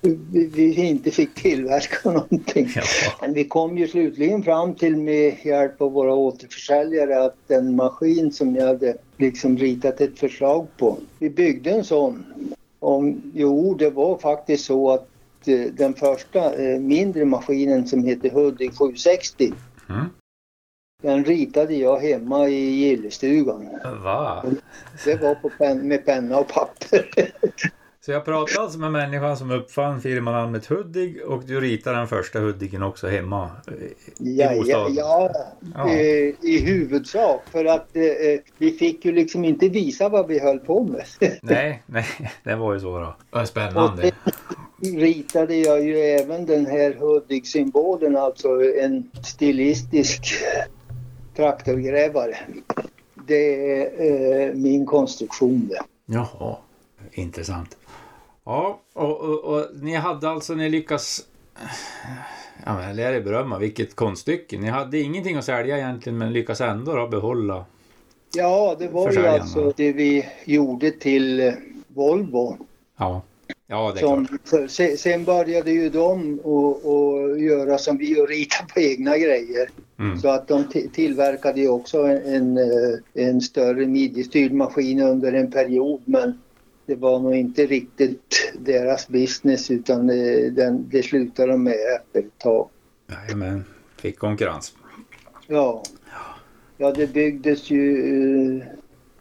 vi, 0.01 0.47
vi 0.47 0.75
inte 0.75 1.11
fick 1.11 1.35
tillverka 1.35 2.11
någonting. 2.11 2.69
ja. 2.75 2.83
Men 3.21 3.33
vi 3.33 3.45
kom 3.45 3.79
ju 3.79 3.89
slutligen 3.89 4.43
fram 4.43 4.75
till 4.75 4.97
med 4.97 5.37
hjälp 5.43 5.83
av 5.83 5.93
våra 5.93 6.15
återförsäljare 6.15 7.25
att 7.25 7.37
den 7.47 7.77
maskin 7.77 8.33
som 8.33 8.57
jag 8.57 8.67
hade 8.67 8.97
liksom 9.17 9.57
ritat 9.59 10.01
ett 10.01 10.19
förslag 10.19 10.67
på, 10.79 10.99
vi 11.19 11.31
byggde 11.31 11.71
en 11.71 11.85
sån. 11.85 12.25
Om, 12.79 13.23
jo, 13.35 13.75
det 13.75 13.91
var 13.91 14.19
faktiskt 14.19 14.65
så 14.65 14.91
att 14.91 15.09
eh, 15.47 15.61
den 15.61 15.95
första 15.95 16.55
eh, 16.55 16.81
mindre 16.81 17.25
maskinen 17.25 17.87
som 17.87 18.05
heter 18.05 18.31
Hudik 18.31 18.79
760, 18.79 19.53
Mm. 19.89 20.07
Den 21.05 21.25
ritade 21.25 21.75
jag 21.75 21.97
hemma 21.99 22.49
i 22.49 22.71
gillestugan. 22.71 23.69
Va? 24.05 24.45
Det 25.05 25.23
var 25.23 25.35
på 25.35 25.51
pen, 25.59 25.89
med 25.89 26.07
penna 26.07 26.39
och 26.39 26.49
papper. 26.49 27.11
Så 28.01 28.13
jag 28.13 28.25
pratade 28.25 28.61
alltså 28.61 28.79
med 28.79 28.93
människan 28.93 29.37
som 29.37 29.51
uppfann 29.51 30.01
firmanamnet 30.01 30.67
Hudig 30.67 31.23
och 31.27 31.43
du 31.45 31.61
ritade 31.61 31.97
den 31.97 32.09
första 32.09 32.39
Hudigen 32.39 32.83
också 32.83 33.09
hemma 33.09 33.51
i 34.19 34.37
Ja, 34.41 34.53
ja, 34.53 34.59
bostaden? 34.59 34.95
ja, 34.95 35.31
Ja. 35.75 35.91
eh, 35.91 36.35
i 36.51 36.63
huvudsak. 36.65 37.43
För 37.53 37.65
att 37.65 37.97
eh, 37.97 38.03
eh, 38.03 38.41
vi 38.59 38.71
fick 38.71 39.05
ju 39.05 39.13
liksom 39.13 39.45
inte 39.45 39.69
visa 39.69 40.09
vad 40.09 40.27
vi 40.27 40.39
höll 40.39 40.59
på 40.59 40.85
med. 40.85 41.05
Nej, 41.43 41.83
nej, 41.87 42.07
det 42.45 42.55
var 42.57 42.75
ju 42.75 42.81
så 42.81 42.99
då. 42.99 43.17
Vad 43.31 43.49
spännande. 43.49 44.11
ritade 44.97 45.55
jag 45.57 45.85
ju 45.85 45.97
även 45.99 46.47
den 46.47 46.67
här 46.67 46.97
Hudik-symbolen, 47.01 48.17
alltså 48.17 48.49
en 48.83 49.11
stilistisk 49.25 50.35
traktorgrävare. 51.37 52.37
Det 53.27 53.73
är 53.81 54.49
eh, 54.49 54.55
min 54.55 54.87
konstruktion 54.87 55.69
det. 55.69 55.83
Jaha, 56.07 56.57
intressant. 57.13 57.77
Ja, 58.45 58.81
och, 58.93 59.21
och, 59.21 59.45
och 59.45 59.67
ni 59.83 59.95
hade 59.95 60.29
alltså, 60.29 60.55
ni 60.55 60.69
lyckas... 60.71 61.27
Ja, 62.67 62.75
men 62.75 62.97
lär 62.97 63.13
er 63.13 63.21
berömma, 63.21 63.59
vilket 63.59 63.97
konststycke. 63.97 64.59
Ni 64.59 64.69
hade 64.69 65.01
ingenting 65.01 65.37
att 65.37 65.45
sälja 65.45 65.79
egentligen 65.79 66.19
men 66.19 66.33
lyckas 66.33 66.61
ändå 66.61 66.97
då 66.97 67.09
behålla. 67.09 67.65
Ja, 68.37 68.77
det 68.79 68.89
var 68.89 69.13
ju 69.13 69.27
alltså 69.27 69.73
det 69.77 69.93
vi 69.93 70.27
gjorde 70.45 70.91
till 70.91 71.53
Volvo. 71.89 72.57
Ja, 72.97 73.23
ja 73.67 73.93
det 73.95 74.01
är 74.01 74.07
Som, 74.07 74.27
klart. 74.27 75.01
sen 75.01 75.25
började 75.25 75.71
ju 75.71 75.91
de 75.91 76.41
att 76.41 77.41
göra 77.41 77.79
som 77.79 77.99
vi 77.99 78.21
och 78.21 78.29
rita 78.29 78.65
på 78.75 78.81
egna 78.81 79.19
grejer. 79.19 79.71
Mm. 79.99 80.19
Så 80.19 80.29
att 80.29 80.49
de 80.49 80.65
ti- 80.65 80.91
tillverkade 80.91 81.61
ju 81.61 81.69
också 81.69 81.99
en, 81.99 82.35
en, 82.35 82.57
eh, 82.59 82.99
en 83.29 83.41
större 83.41 83.87
midjestyrd 83.87 84.53
maskin 84.53 85.01
under 85.01 85.33
en 85.33 85.51
period 85.51 86.01
men 86.05 86.39
det 86.87 86.95
var 86.95 87.21
nog 87.21 87.35
inte 87.35 87.67
riktigt 87.67 88.53
deras 88.59 89.09
business 89.09 89.71
utan 89.71 90.07
det, 90.07 90.51
den, 90.51 90.89
det 90.91 91.03
slutade 91.03 91.53
de 91.53 91.63
med 91.63 91.75
efter 91.97 92.21
ett 92.21 92.39
tag. 92.39 92.69
Jajamän, 93.09 93.65
fick 93.97 94.19
konkurrens. 94.19 94.75
Ja, 95.47 95.83
ja 96.77 96.93
det 96.93 97.13
byggdes 97.13 97.71
ju 97.71 98.59
eh, 98.59 98.67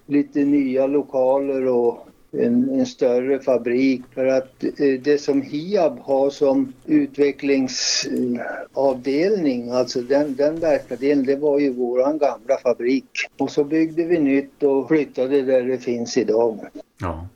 lite 0.05 0.39
nya 0.39 0.88
lokaler 0.88 1.67
och 1.67 2.07
en, 2.39 2.80
en 2.80 2.86
större 2.86 3.39
fabrik 3.39 4.02
för 4.13 4.26
att 4.26 4.63
eh, 4.63 5.00
det 5.02 5.22
som 5.22 5.41
Hiab 5.41 6.00
har 6.00 6.30
som 6.30 6.74
utvecklingsavdelning, 6.86 9.69
alltså 9.69 10.02
den, 10.02 10.36
den 10.36 10.60
verkstadsdelen, 10.60 11.26
det 11.26 11.36
var 11.36 11.60
ju 11.60 11.69
våran 11.69 12.17
gamla 12.17 12.58
fabrik. 12.63 13.06
Och 13.38 13.52
så 13.52 13.63
byggde 13.63 14.04
vi 14.04 14.19
nytt 14.19 14.63
och 14.63 14.88
flyttade 14.88 15.41
där 15.41 15.63
det 15.63 15.78
finns 15.78 16.17
idag. 16.17 16.60
Ja. 17.02 17.28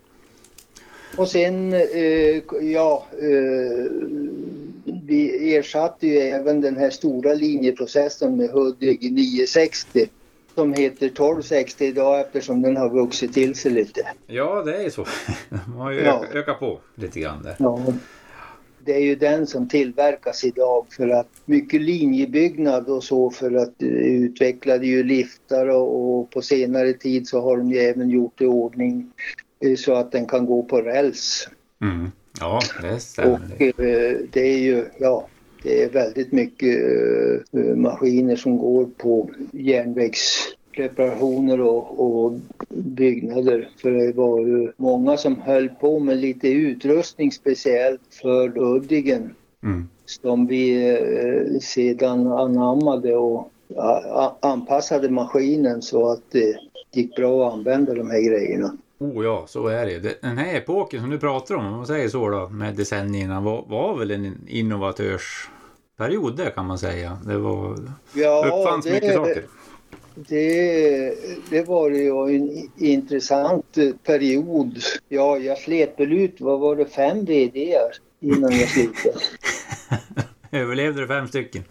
Och 1.17 1.27
sen, 1.27 1.73
eh, 1.73 2.41
ja, 2.61 3.05
eh, 3.11 3.85
vi 5.07 5.55
ersatte 5.55 6.07
ju 6.07 6.17
även 6.17 6.61
den 6.61 6.77
här 6.77 6.89
stora 6.89 7.33
linjeprocessen 7.33 8.37
med 8.37 8.49
Hudik 8.49 9.01
960 9.01 10.07
som 10.57 10.73
heter 10.73 11.05
1260 11.05 11.85
idag 11.85 12.19
eftersom 12.21 12.61
den 12.61 12.77
har 12.77 12.89
vuxit 12.89 13.33
till 13.33 13.55
sig 13.55 13.71
lite. 13.71 14.01
ja, 14.27 14.63
det 14.63 14.75
är 14.77 14.83
ju 14.83 14.91
så. 14.91 15.05
De 15.49 15.73
har 15.73 15.91
ju 15.91 15.99
Ja. 16.01 16.23
ökat, 16.33 16.59
på 16.59 16.79
lite 16.95 17.19
grann 17.19 17.43
där. 17.43 17.55
Ja. 17.59 17.79
Det 18.85 18.93
är 18.93 18.99
ju 18.99 19.15
den 19.15 19.47
som 19.47 19.67
tillverkas 19.69 20.43
idag 20.43 20.85
för 20.89 21.09
att 21.09 21.27
mycket 21.45 21.81
linjebyggnad 21.81 22.87
och 22.89 23.03
så 23.03 23.29
för 23.29 23.53
att 23.55 23.81
eh, 23.81 23.87
utvecklade 23.89 24.85
ju 24.87 25.03
liftar 25.03 25.67
och, 25.67 26.17
och 26.19 26.29
på 26.29 26.41
senare 26.41 26.93
tid 26.93 27.27
så 27.27 27.41
har 27.41 27.57
de 27.57 27.71
ju 27.71 27.77
även 27.79 28.09
gjort 28.09 28.41
i 28.41 28.45
ordning 28.45 29.11
eh, 29.65 29.75
så 29.75 29.93
att 29.95 30.11
den 30.11 30.25
kan 30.25 30.45
gå 30.45 30.63
på 30.63 30.81
räls. 30.81 31.49
Mm. 31.81 32.11
Ja, 32.39 32.59
det 32.81 32.99
stämmer. 32.99 33.39
Och 33.55 33.61
eh, 33.61 34.17
det 34.31 34.41
är 34.41 34.57
ju, 34.57 34.85
ja, 34.99 35.27
det 35.63 35.83
är 35.83 35.89
väldigt 35.89 36.31
mycket 36.31 36.77
eh, 37.51 37.75
maskiner 37.75 38.35
som 38.35 38.57
går 38.57 38.85
på 38.97 39.29
järnvägsreparationer 39.51 41.61
och, 41.61 41.99
och 41.99 42.33
byggnader. 42.69 43.69
För 43.81 43.91
det 43.91 44.13
var 44.13 44.39
ju 44.39 44.71
många 44.77 45.17
som 45.17 45.41
höll 45.41 45.69
på 45.69 45.99
med 45.99 46.17
lite 46.17 46.47
utrustning 46.47 47.31
speciellt 47.31 48.01
för 48.21 48.57
Uddigen 48.57 49.33
Mm. 49.63 49.87
som 50.05 50.47
vi 50.47 50.91
eh, 50.91 51.59
sedan 51.59 52.27
anammade 52.27 53.15
och 53.15 53.51
a, 53.75 54.01
a, 54.11 54.35
anpassade 54.39 55.09
maskinen 55.09 55.81
så 55.81 56.11
att 56.11 56.21
det 56.31 56.57
gick 56.93 57.15
bra 57.15 57.47
att 57.47 57.53
använda 57.53 57.93
de 57.93 58.11
här 58.11 58.21
grejerna. 58.21 58.77
Oh 58.99 59.23
ja, 59.25 59.45
så 59.47 59.67
är 59.67 59.85
det. 59.85 59.99
Det- 59.99 60.21
Den 60.21 60.37
här 60.37 60.55
epoken 60.55 61.01
som 61.01 61.09
du 61.09 61.19
pratar 61.19 61.55
om, 61.55 61.65
om 61.65 61.71
man 61.71 61.87
säger 61.87 62.09
så 62.09 62.29
då, 62.29 62.49
med 62.49 62.75
decennierna, 62.75 63.41
var, 63.41 63.65
var 63.67 63.97
väl 63.97 64.11
en 64.11 64.37
innovatörsperiod 64.47 66.37
där 66.37 66.49
kan 66.49 66.65
man 66.65 66.79
säga. 66.79 67.17
Det 67.25 67.37
var, 67.37 67.75
uppfanns 68.47 68.85
mycket 68.85 69.13
saker. 69.13 69.45
Det, 70.15 71.15
det 71.49 71.63
var 71.67 71.89
ju 71.89 72.35
en 72.35 72.69
intressant 72.77 73.77
eh, 73.77 73.89
period. 74.03 74.77
Ja, 75.09 75.37
jag 75.37 75.57
slet 75.57 75.93
väl 75.99 76.13
ut, 76.13 76.35
vad 76.41 76.59
var 76.59 76.75
det, 76.75 76.85
fem 76.85 77.25
VDR 77.25 77.93
innan 78.19 78.51
jag 78.59 78.69
slutade. 78.69 79.19
Överlevde 80.51 81.01
du 81.01 81.07
fem 81.07 81.27
stycken? 81.27 81.63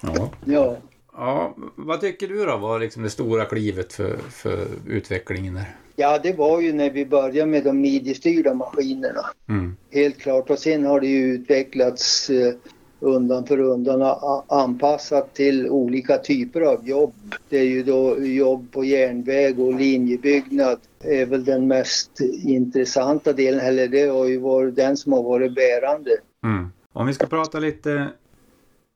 Ja. 0.00 0.30
Ja, 0.44 0.76
Ja, 1.12 1.54
vad 1.76 2.00
tycker 2.00 2.28
du 2.28 2.44
då 2.44 2.56
var 2.56 2.78
liksom 2.78 3.02
det 3.02 3.10
stora 3.10 3.44
klivet 3.44 3.92
för, 3.92 4.16
för 4.30 4.66
utvecklingen 4.86 5.54
där? 5.54 5.76
Ja, 6.00 6.18
det 6.22 6.32
var 6.32 6.60
ju 6.60 6.72
när 6.72 6.90
vi 6.90 7.06
började 7.06 7.50
med 7.50 7.64
de 7.64 7.80
midjestyrda 7.80 8.54
maskinerna. 8.54 9.20
Mm. 9.48 9.76
Helt 9.90 10.18
klart. 10.18 10.50
Och 10.50 10.58
sen 10.58 10.84
har 10.84 11.00
det 11.00 11.06
ju 11.06 11.34
utvecklats 11.34 12.30
eh, 12.30 12.54
undan 13.00 13.46
för 13.46 13.60
undan 13.60 14.02
anpassat 14.48 15.34
till 15.34 15.68
olika 15.68 16.18
typer 16.18 16.60
av 16.60 16.88
jobb. 16.88 17.14
Det 17.48 17.58
är 17.58 17.64
ju 17.64 17.82
då 17.82 18.24
jobb 18.24 18.72
på 18.72 18.84
järnväg 18.84 19.60
och 19.60 19.74
linjebyggnad 19.74 20.78
är 21.00 21.26
väl 21.26 21.44
den 21.44 21.68
mest 21.68 22.20
intressanta 22.44 23.32
delen, 23.32 23.60
eller 23.60 23.88
det 23.88 24.06
har 24.06 24.26
ju 24.26 24.38
varit 24.38 24.76
den 24.76 24.96
som 24.96 25.12
har 25.12 25.22
varit 25.22 25.54
bärande. 25.54 26.10
Mm. 26.44 26.68
Om 26.92 27.06
vi 27.06 27.14
ska 27.14 27.26
prata 27.26 27.58
lite 27.58 28.08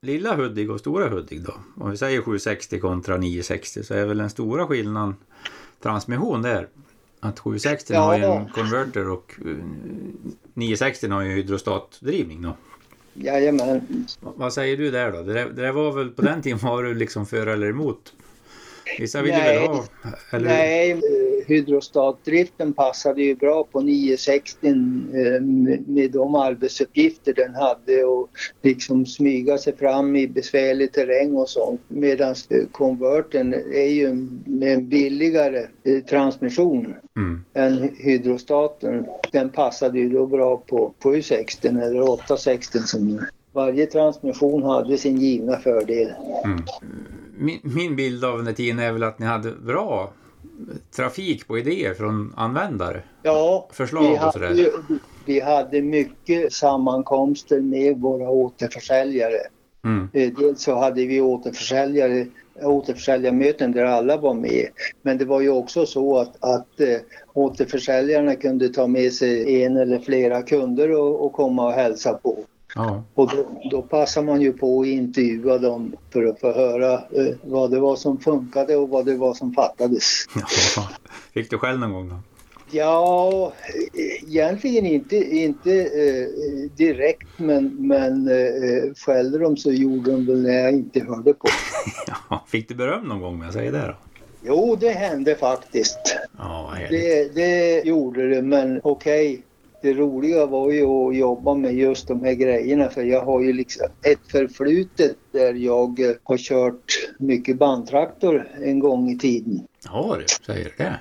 lilla 0.02 0.34
Hudik 0.34 0.70
och 0.70 0.80
stora 0.80 1.08
Hudik 1.08 1.40
då. 1.40 1.54
Om 1.84 1.90
vi 1.90 1.96
säger 1.96 2.22
760 2.22 2.80
kontra 2.80 3.16
960 3.16 3.82
så 3.82 3.94
är 3.94 4.06
väl 4.06 4.18
den 4.18 4.30
stora 4.30 4.66
skillnaden 4.66 5.14
transmission 5.82 6.42
där. 6.42 6.68
Att 7.24 7.38
760 7.38 7.92
Ja. 7.94 8.00
har 8.00 8.18
ju 8.18 8.24
en 8.24 8.48
konverter 8.48 9.08
och 9.10 9.34
eh, 9.46 9.56
960 10.54 11.08
har 11.08 11.22
ju 11.22 11.30
hydrostatdrivning 11.34 12.42
då. 12.42 12.56
Jajamän. 13.14 13.80
Va- 14.20 14.32
Vad 14.36 14.52
säger 14.52 14.76
du 14.76 14.90
där 14.90 15.12
då? 15.12 15.22
Det, 15.22 15.32
där- 15.32 15.50
det 15.50 15.62
där 15.62 15.72
var 15.72 15.92
väl 15.92 16.08
på 16.10 16.22
den 16.22 16.42
tiden 16.42 16.58
var 16.58 16.82
du 16.82 16.94
liksom 16.94 17.26
för 17.26 17.46
eller 17.46 17.66
emot? 17.70 18.12
Vissa 18.98 19.22
ville 19.22 19.38
Nej. 19.38 19.58
väl 19.58 19.68
ha? 19.68 19.84
Eller? 20.32 20.48
Nej, 20.48 20.90
eh, 20.90 20.98
hydrostatdriften 21.46 22.72
passade 22.72 23.22
ju 23.22 23.34
bra 23.34 23.64
på 23.72 23.80
960 23.80 24.66
eh, 24.68 25.40
med- 25.86 26.10
de 26.12 26.34
arbetsuppgifter 26.34 27.32
den 27.32 27.54
hade 27.54 28.04
och 28.04 28.28
liksom 28.62 29.06
smyga 29.06 29.58
sig 29.58 29.76
fram 29.76 30.16
i 30.16 30.28
besvärlig 30.28 30.92
terräng 30.92 31.34
och 31.36 31.48
sånt. 31.48 31.80
Medan 31.88 32.34
konverten 32.72 33.54
är 33.54 33.88
ju 33.88 34.06
en 34.06 34.88
billigare 34.88 35.66
eh, 35.84 36.00
transmission 36.04 36.94
Mm. 37.16 37.44
än 37.54 37.90
hydrostaten. 37.98 39.06
Den 39.32 39.48
passade 39.50 39.98
ju 39.98 40.08
då 40.08 40.26
bra 40.26 40.56
på 40.56 40.94
760 41.02 41.68
eller 41.68 42.08
860 42.08 42.78
som 42.78 43.20
varje 43.52 43.86
transmission 43.86 44.62
hade 44.62 44.98
sin 44.98 45.20
givna 45.20 45.56
fördel. 45.58 46.12
Mm. 46.44 46.58
Min, 47.38 47.60
min 47.62 47.96
bild 47.96 48.24
av 48.24 48.36
den 48.38 48.46
här 48.46 48.54
tiden 48.54 48.78
är 48.78 48.92
väl 48.92 49.02
att 49.02 49.18
ni 49.18 49.26
hade 49.26 49.52
bra 49.52 50.12
trafik 50.96 51.46
på 51.48 51.58
idéer 51.58 51.94
från 51.94 52.32
användare. 52.36 53.02
Ja, 53.22 53.68
Förslag 53.72 54.18
och 54.26 54.32
sådär. 54.32 54.54
ju- 54.54 54.98
vi 55.26 55.40
hade 55.40 55.82
mycket 55.82 56.52
sammankomster 56.52 57.60
med 57.60 58.00
våra 58.00 58.30
återförsäljare. 58.30 59.38
Mm. 59.84 60.08
Eh, 60.12 60.32
Dels 60.38 60.62
så 60.62 60.74
hade 60.74 61.06
vi 61.06 61.20
återförsäljare, 61.20 62.26
återförsäljarmöten 62.62 63.72
där 63.72 63.84
alla 63.84 64.16
var 64.16 64.34
med. 64.34 64.66
Men 65.02 65.18
det 65.18 65.24
var 65.24 65.40
ju 65.40 65.48
också 65.50 65.86
så 65.86 66.18
att, 66.18 66.36
att 66.44 66.80
eh, 66.80 66.96
återförsäljarna 67.32 68.34
kunde 68.34 68.68
ta 68.68 68.86
med 68.86 69.12
sig 69.12 69.62
en 69.64 69.76
eller 69.76 69.98
flera 69.98 70.42
kunder 70.42 70.90
och, 70.90 71.24
och 71.26 71.32
komma 71.32 71.66
och 71.66 71.72
hälsa 71.72 72.14
på. 72.14 72.38
Ja. 72.74 73.04
Och 73.14 73.30
då, 73.36 73.62
då 73.70 73.82
passar 73.82 74.22
man 74.22 74.40
ju 74.40 74.52
på 74.52 74.80
att 74.80 74.86
intervjua 74.86 75.58
dem 75.58 75.96
för 76.12 76.24
att 76.24 76.40
få 76.40 76.52
höra 76.52 76.92
eh, 76.94 77.34
vad 77.42 77.70
det 77.70 77.80
var 77.80 77.96
som 77.96 78.18
funkade 78.18 78.76
och 78.76 78.88
vad 78.88 79.06
det 79.06 79.16
var 79.16 79.34
som 79.34 79.52
fattades. 79.52 80.26
ja. 80.76 80.88
Fick 81.34 81.50
du 81.50 81.58
själv 81.58 81.78
någon 81.78 81.92
gång 81.92 82.08
då? 82.08 82.16
Ja, 82.74 83.52
egentligen 84.26 84.86
inte, 84.86 85.16
inte 85.16 85.72
eh, 85.80 86.70
direkt 86.76 87.28
men, 87.36 87.76
men 87.78 88.28
eh, 88.28 88.94
skällde 88.96 89.38
de 89.38 89.56
så 89.56 89.72
gjorde 89.72 90.10
de 90.10 90.26
väl 90.26 90.42
när 90.42 90.52
jag 90.52 90.72
inte 90.72 91.00
hörde 91.00 91.34
på. 91.34 91.48
Ja. 92.30 92.44
Fick 92.48 92.68
du 92.68 92.74
beröm 92.74 93.04
någon 93.04 93.20
gång 93.20 93.34
om 93.34 93.42
jag 93.42 93.52
säger 93.52 93.72
det 93.72 93.86
då? 93.86 93.94
Jo, 94.44 94.76
det 94.80 94.90
hände 94.90 95.34
faktiskt. 95.34 96.16
Ja. 96.38 96.74
Det, 96.90 97.34
det 97.34 97.82
gjorde 97.84 98.28
det, 98.28 98.42
men 98.42 98.80
okej. 98.84 99.42
Det 99.82 99.94
roliga 99.94 100.46
var 100.46 100.70
ju 100.70 100.84
att 100.84 101.16
jobba 101.16 101.54
med 101.54 101.74
just 101.74 102.08
de 102.08 102.24
här 102.24 102.32
grejerna 102.34 102.88
för 102.88 103.02
jag 103.02 103.24
har 103.24 103.40
ju 103.40 103.52
liksom 103.52 103.86
ett 104.02 104.30
förflutet 104.30 105.16
där 105.32 105.54
jag 105.54 106.00
eh, 106.00 106.12
har 106.22 106.36
kört 106.36 107.10
mycket 107.18 107.58
bandtraktor 107.58 108.48
en 108.62 108.78
gång 108.78 109.10
i 109.10 109.18
tiden. 109.18 109.66
Ja 109.84 110.16
du, 110.18 110.24
säger 110.46 110.74
det? 110.76 111.00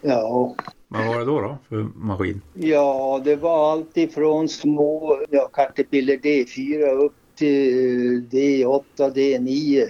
Ja, 0.00 0.54
Vad 0.88 1.06
var 1.06 1.18
det 1.18 1.24
då, 1.24 1.40
då 1.40 1.58
för 1.68 1.88
maskin? 1.94 2.42
Ja, 2.54 3.20
det 3.24 3.36
var 3.36 3.72
allt 3.72 3.96
ifrån 3.96 4.48
små 4.48 5.20
ja, 5.30 5.48
Caterpillar 5.52 6.14
D4 6.14 6.90
upp 6.90 7.14
till 7.34 8.28
D8, 8.30 8.82
D9. 8.96 9.86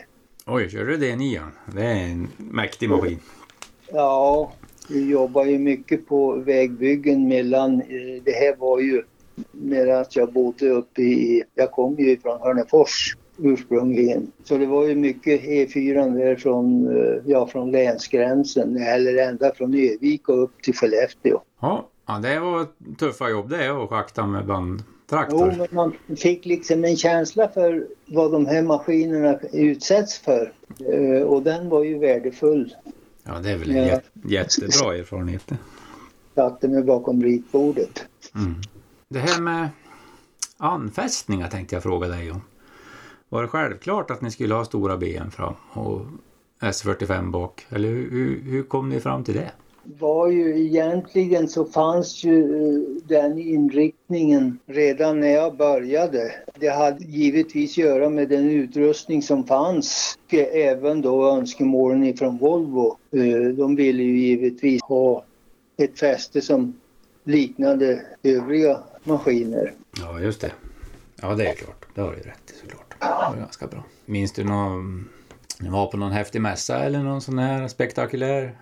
Oj, 0.47 0.71
kör 0.71 0.85
du 0.85 0.97
D9? 0.97 1.41
Det 1.75 1.83
är 1.83 1.97
en 1.97 2.29
mäktig 2.37 2.91
maskin. 2.91 3.19
Ja, 3.93 4.53
vi 4.89 5.11
jobbar 5.11 5.45
ju 5.45 5.59
mycket 5.59 6.07
på 6.07 6.33
vägbyggen 6.33 7.29
mellan, 7.29 7.81
eh, 7.81 8.23
det 8.25 8.33
här 8.33 8.57
var 8.57 8.81
ju 8.81 9.03
medan 9.53 10.05
jag 10.11 10.33
bodde 10.33 10.69
uppe 10.71 11.03
i, 11.03 11.43
jag 11.55 11.71
kom 11.71 11.95
ju 11.99 12.17
från 12.19 12.41
Hörnefors 12.41 13.17
ursprungligen. 13.39 14.33
Så 14.45 14.59
det 14.59 14.67
var 14.67 14.87
ju 14.87 14.95
mycket 14.95 15.43
E4 15.43 16.19
där 16.19 16.37
från, 16.37 16.97
eh, 16.97 17.15
ja, 17.27 17.47
från 17.47 17.71
länsgränsen 17.71 18.77
eller 18.77 19.17
ända 19.29 19.53
från 19.55 19.75
Övik 19.75 20.29
och 20.29 20.43
upp 20.43 20.63
till 20.63 20.75
Skellefteå. 20.75 21.41
Ja, 21.61 21.89
det 22.23 22.39
var 22.41 22.67
tuffa 22.99 23.31
jobb 23.31 23.51
det 23.51 23.69
att 23.69 23.89
schakta 23.89 24.27
med 24.27 24.43
Jo, 24.43 24.47
bandtraktor. 24.49 25.55
men 25.59 25.67
man 25.71 25.93
fick 26.17 26.45
liksom 26.47 26.85
en 26.85 26.97
känsla 26.97 27.49
för 27.49 27.87
vad 28.07 28.33
de 28.33 28.47
här 28.47 28.63
maskinerna 28.63 29.39
utsätts 29.53 30.19
för. 30.19 30.53
Eh, 30.93 31.23
Och 31.23 31.43
den 31.43 31.69
var 31.69 31.85
ju 31.85 31.99
värdefull. 31.99 32.75
Ja, 33.27 33.39
det 33.39 33.51
är 33.51 33.57
väl 33.57 33.71
en 33.71 34.01
jättebra 34.25 34.97
erfarenhet. 34.97 35.53
Satte 36.35 36.69
mig 36.69 36.83
bakom 36.83 37.23
ritbordet. 37.23 38.07
Mm. 38.35 38.55
Det 39.09 39.19
här 39.19 39.41
med 39.41 39.69
anfästningar 40.57 41.49
tänkte 41.49 41.77
jag 41.77 41.83
fråga 41.83 42.09
dig 42.09 42.31
om. 42.31 42.41
Var 43.29 43.43
det 43.43 43.49
självklart 43.49 44.11
att 44.11 44.21
ni 44.21 44.31
skulle 44.31 44.55
ha 44.55 44.65
stora 44.65 44.97
ben 44.97 45.31
fram 45.31 45.55
och 45.73 46.07
S45 46.61 47.31
bak? 47.31 47.67
Eller 47.69 47.89
hur, 47.89 48.11
hur, 48.11 48.43
hur 48.43 48.63
kom 48.63 48.89
ni 48.89 49.01
fram 49.01 49.25
till 49.25 49.35
det? 49.35 49.53
Var 49.99 50.29
ju 50.29 50.67
egentligen 50.67 51.49
så 51.49 51.65
fanns 51.65 52.25
ju 52.25 52.41
eh, 52.41 53.03
den 53.09 53.39
inriktningen 53.39 54.59
redan 54.67 55.21
när 55.21 55.29
jag 55.29 55.57
började. 55.57 56.35
Det 56.61 56.69
hade 56.69 57.05
givetvis 57.05 57.79
göra 57.79 58.09
med 58.11 58.29
den 58.29 58.51
utrustning 58.51 59.23
som 59.23 59.45
fanns. 59.47 60.19
Och 60.27 60.35
Även 60.35 61.03
då 61.03 61.31
önskemålen 61.31 62.05
ifrån 62.05 62.39
Volvo. 62.39 62.97
Eh, 63.11 63.49
De 63.57 63.77
ville 63.77 64.03
ju 64.03 64.19
givetvis 64.19 64.83
ha 64.83 65.25
ett 65.77 65.99
fäste 65.99 66.41
som 66.41 66.75
liknade 67.25 68.03
övriga 68.23 68.79
maskiner. 69.05 69.73
Ja, 70.01 70.21
just 70.21 70.41
det. 70.41 70.53
Ja, 71.23 71.35
det 71.35 71.47
är 71.49 71.55
klart. 71.55 71.87
Det 71.95 72.01
har 72.01 72.11
du 72.11 72.17
rätt 72.17 72.51
i 72.55 72.61
såklart. 72.61 72.95
Det 73.01 73.07
var 73.07 73.37
ganska 73.37 73.67
bra. 73.67 73.85
Minns 74.05 74.33
du 74.33 74.45
någon... 74.45 75.09
Ni 75.61 75.69
var 75.69 75.87
på 75.87 75.97
någon 75.97 76.13
häftig 76.13 76.41
mässa 76.41 76.79
eller 76.79 76.99
någon 76.99 77.21
sån 77.21 77.39
här 77.39 77.69
spektakulär 77.69 78.57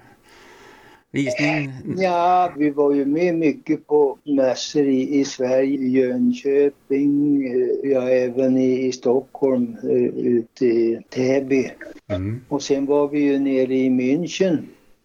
visning? 1.14 1.70
Ja, 1.98 2.52
vi 2.56 2.70
var 2.70 2.92
ju 2.92 3.04
med 3.04 3.34
mycket 3.34 3.86
på 3.86 4.18
mässor 4.24 4.82
i, 4.86 5.18
i 5.20 5.24
Sverige, 5.24 5.88
Jönköping, 5.88 7.46
eh, 7.46 7.90
ja 7.90 8.08
även 8.10 8.56
i, 8.58 8.86
i 8.86 8.92
Stockholm, 8.92 9.76
eh, 9.82 10.18
ute 10.26 10.66
i 10.66 10.98
Täby. 11.10 11.70
Mm. 12.08 12.40
Och 12.48 12.62
sen 12.62 12.86
var 12.86 13.08
vi 13.08 13.20
ju 13.20 13.38
nere 13.38 13.74
i 13.74 13.88
München 13.90 14.58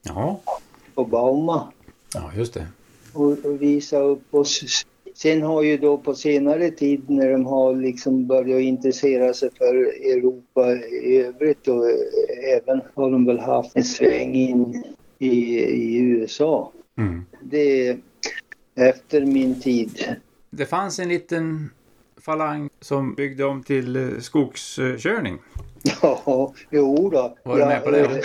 Ja. 0.03 0.39
på 0.95 1.03
Bauma 1.05 1.71
ja, 2.13 2.31
just 2.37 2.53
det. 2.53 2.67
och, 3.13 3.45
och 3.45 3.61
visade 3.61 4.03
upp 4.05 4.33
oss. 4.33 4.85
Sen 5.15 5.41
har 5.41 5.63
ju 5.63 5.77
då 5.77 5.97
på 5.97 6.13
senare 6.15 6.71
tid 6.71 7.09
när 7.09 7.29
de 7.31 7.45
har 7.45 7.75
liksom 7.75 8.27
börjat 8.27 8.61
intressera 8.61 9.33
sig 9.33 9.49
för 9.57 9.75
Europa 10.15 10.71
i 11.03 11.17
övrigt 11.17 11.67
och 11.67 11.89
eh, 11.89 12.57
även 12.57 12.81
har 12.93 13.11
de 13.11 13.25
väl 13.25 13.39
haft 13.39 13.75
en 13.75 13.83
sväng 13.83 14.35
in 14.35 14.83
i, 15.19 15.59
i 15.59 15.97
USA. 15.97 16.71
Mm. 16.97 17.25
Det 17.41 17.97
efter 18.75 19.25
min 19.25 19.61
tid. 19.61 20.15
Det 20.49 20.65
fanns 20.65 20.99
en 20.99 21.09
liten 21.09 21.69
falang 22.17 22.69
som 22.79 23.15
byggde 23.15 23.45
om 23.45 23.63
till 23.63 23.95
eh, 23.95 24.19
skogskörning. 24.19 25.37
Ja, 26.01 26.53
jo 26.69 27.09
då. 27.09 27.35
Var 27.43 27.57
du 27.57 27.65
med 27.65 27.83
på 27.83 27.91
det? 27.91 28.21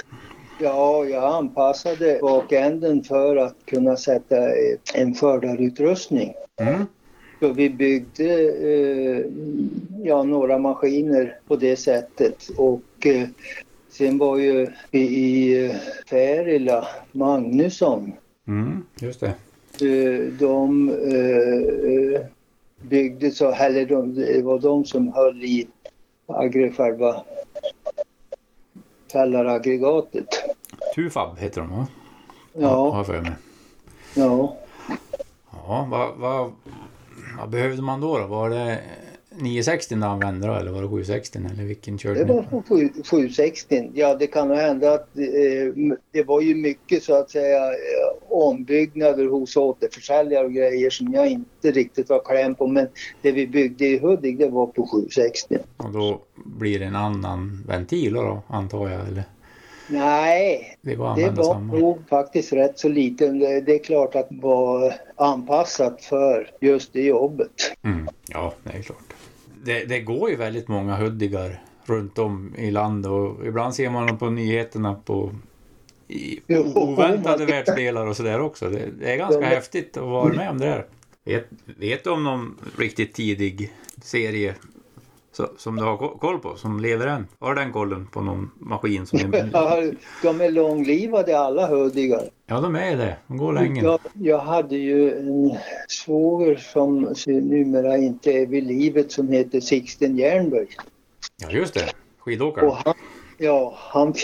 Ja, 0.61 1.05
jag 1.05 1.35
anpassade 1.35 2.19
bakänden 2.23 3.05
för 3.05 3.37
att 3.37 3.57
kunna 3.65 3.97
sätta 3.97 4.37
eh, 4.37 4.79
en 4.95 5.15
skördarutrustning. 5.15 6.35
Mm. 6.61 6.85
Så 7.41 7.53
vi 7.53 7.71
byggde 7.71 8.35
eh, 8.71 9.25
ja, 10.03 10.23
några 10.23 10.59
maskiner 10.59 11.39
på 11.49 11.57
det 11.57 11.77
sättet 11.77 12.49
och 12.57 13.07
eh, 13.07 13.29
sen 13.95 14.19
var 14.19 14.37
ju 14.39 14.67
i, 14.91 14.99
i 15.01 15.65
eh, 15.67 15.77
Färila, 16.11 16.89
Magnusson, 17.13 18.13
Mm. 18.47 18.87
Just 19.01 19.21
det. 19.21 19.27
eh, 19.87 20.33
de 20.39 20.89
eh, 20.91 22.21
byggde 22.89 23.31
så, 23.31 23.51
eller 23.53 23.87
de, 23.87 24.15
det 24.15 24.43
var 24.43 24.59
de 24.59 24.85
som 24.85 25.13
höll 25.13 25.43
i 25.45 25.67
själva 26.77 27.25
fällaraggregatet. 29.13 30.27
Tufab 30.95 31.39
heter 31.39 31.61
de 31.61 31.71
va? 31.71 31.87
Ja, 32.53 32.91
Har 32.91 32.97
jag 32.97 33.07
för 33.07 33.21
mig. 33.21 33.33
ja. 34.17 34.57
Ja, 35.67 35.87
vad, 35.91 36.17
vad, 36.17 36.53
vad 37.39 37.49
behövde 37.51 37.83
man 37.83 38.01
då, 38.01 38.19
då? 38.19 38.27
Var 38.27 38.51
det 38.51 38.79
960 39.39 39.95
du 39.95 40.05
använde 40.05 40.47
då, 40.47 40.55
eller 40.55 40.71
var 40.71 40.83
det 40.83 40.89
760 40.89 41.39
eller 41.55 41.65
vilken 41.65 41.99
körde 41.99 42.25
Det 42.25 42.33
var 42.33 42.43
på 42.43 42.63
sju- 42.69 43.03
760. 43.05 43.91
Ja, 43.95 44.15
det 44.15 44.27
kan 44.27 44.49
nog 44.49 44.57
hända 44.57 44.93
att 44.93 45.19
eh, 45.19 45.95
det 46.13 46.23
var 46.23 46.41
ju 46.41 46.55
mycket 46.55 47.03
så 47.03 47.15
att 47.15 47.31
säga 47.31 47.65
eh, 47.67 47.75
ombyggnader 48.29 49.27
hos 49.27 49.57
återförsäljare 49.57 50.45
och 50.45 50.53
grejer 50.53 50.91
som 50.91 51.13
jag 51.13 51.29
inte 51.29 51.71
riktigt 51.71 52.09
var 52.09 52.23
kläm 52.25 52.55
på. 52.55 52.67
Men 52.67 52.87
det 53.23 53.33
vi 53.33 53.47
byggde 53.47 53.87
i 53.87 53.99
Hudik 53.99 54.39
det 54.39 54.49
var 54.49 54.67
på 54.67 54.87
760. 54.87 55.59
Och 55.77 55.91
då 55.93 56.21
blir 56.35 56.79
det 56.79 56.85
en 56.85 56.97
annan 56.97 57.65
ventil 57.69 58.13
då, 58.15 58.43
antar 58.49 58.89
jag? 58.89 59.09
Eller? 59.09 59.23
Nej, 59.89 60.77
Det 60.83 60.97
var 60.97 61.17
det 61.17 61.31
var 61.31 61.61
nog 61.61 61.99
faktiskt 62.09 62.53
rätt 62.53 62.79
så 62.79 62.89
lite. 62.89 63.29
Det, 63.29 63.61
det 63.61 63.75
är 63.75 63.85
klart 63.85 64.15
att 64.15 64.29
det 64.31 64.41
var 64.43 64.95
anpassat 65.17 66.03
för 66.05 66.51
just 66.61 66.93
det 66.93 67.03
jobbet. 67.03 67.51
Mm. 67.83 68.09
Ja, 68.29 68.55
det 68.63 68.79
är 68.79 68.83
klart. 68.83 68.99
Det, 69.65 69.85
det 69.85 70.01
går 70.01 70.31
ju 70.31 70.37
väldigt 70.37 70.69
många 70.69 70.97
huddigar 70.97 71.63
runt 71.87 72.19
om 72.19 72.55
i 72.59 72.71
landet 72.71 73.11
och 73.13 73.47
ibland 73.47 73.75
ser 73.75 73.91
man 73.91 74.07
dem 74.07 74.19
på 74.19 74.31
nyheterna 74.31 74.95
på 74.95 75.35
i 76.09 76.41
Jo, 76.47 76.73
oväntade 76.75 77.47
världsdelar 77.47 78.07
och 78.07 78.17
sådär 78.17 78.41
också. 78.41 78.71
Det, 78.71 78.89
det 79.01 79.13
är 79.13 79.17
ganska 79.17 79.41
Ja. 79.41 79.47
häftigt 79.47 79.97
att 79.97 80.03
vara 80.03 80.33
med 80.33 80.51
om 80.51 80.59
det 80.59 80.67
där. 80.67 80.87
Vet, 81.25 81.49
vet 81.79 82.05
du 82.05 82.11
om 82.11 82.25
någon 82.25 82.55
riktigt 82.79 83.15
tidig 83.15 83.73
serie 84.03 84.55
så, 85.37 85.49
som 85.59 85.77
du 85.77 85.83
har 85.83 85.97
ko- 85.97 86.19
koll 86.19 86.39
på, 86.39 86.57
som 86.57 86.81
lever 86.81 87.07
än? 87.07 87.27
Har 87.39 87.55
du 87.55 87.61
den 87.63 87.73
kollen 87.73 88.07
på 88.07 88.21
någon 88.21 88.51
maskin? 88.59 89.07
Som 89.07 89.19
är, 89.19 89.97
De 90.23 90.41
är 90.41 90.51
långlivade 90.51 91.39
alla 91.39 91.67
Hudigar. 91.67 92.23
ja, 92.47 92.61
de 92.61 92.77
är 92.77 92.97
det. 92.97 93.17
De 93.27 93.37
går 93.39 93.53
länge. 93.53 93.83
Jag, 93.83 94.01
jag 94.13 94.39
hade 94.39 94.77
ju 94.77 95.19
en 95.19 95.59
svåger 95.89 96.57
som 96.57 97.15
numera 97.27 97.97
inte 97.97 98.33
är 98.33 98.47
vid 98.47 98.65
livet 98.67 99.13
som 99.13 99.29
heter 99.29 99.61
Sixten 99.61 100.17
Jernberg. 100.19 100.67
Ja, 101.37 101.51
just 101.51 101.75
det. 101.75 101.91
Skidåkaren. 102.19 102.69
Och 102.69 102.77
han, 102.85 102.95
ja, 103.39 103.75
han, 103.79 104.15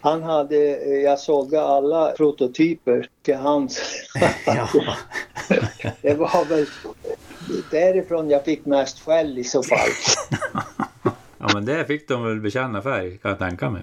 han 0.00 0.22
hade, 0.22 0.56
jag 1.00 1.18
sålde 1.18 1.62
alla 1.62 2.10
prototyper 2.12 3.08
till 3.22 3.36
hans. 3.36 3.80
Ja. 4.46 4.68
Det 6.02 6.14
var 6.14 6.44
väl 6.48 6.66
därifrån 7.70 8.30
jag 8.30 8.44
fick 8.44 8.66
mest 8.66 9.00
skäll 9.00 9.38
i 9.38 9.44
så 9.44 9.62
fall. 9.62 9.88
ja, 11.38 11.48
men 11.54 11.64
det 11.64 11.84
fick 11.84 12.08
de 12.08 12.24
väl 12.24 12.40
bekänna 12.40 12.82
färg, 12.82 13.18
kan 13.18 13.28
jag 13.28 13.38
tänka 13.38 13.70
mig. 13.70 13.82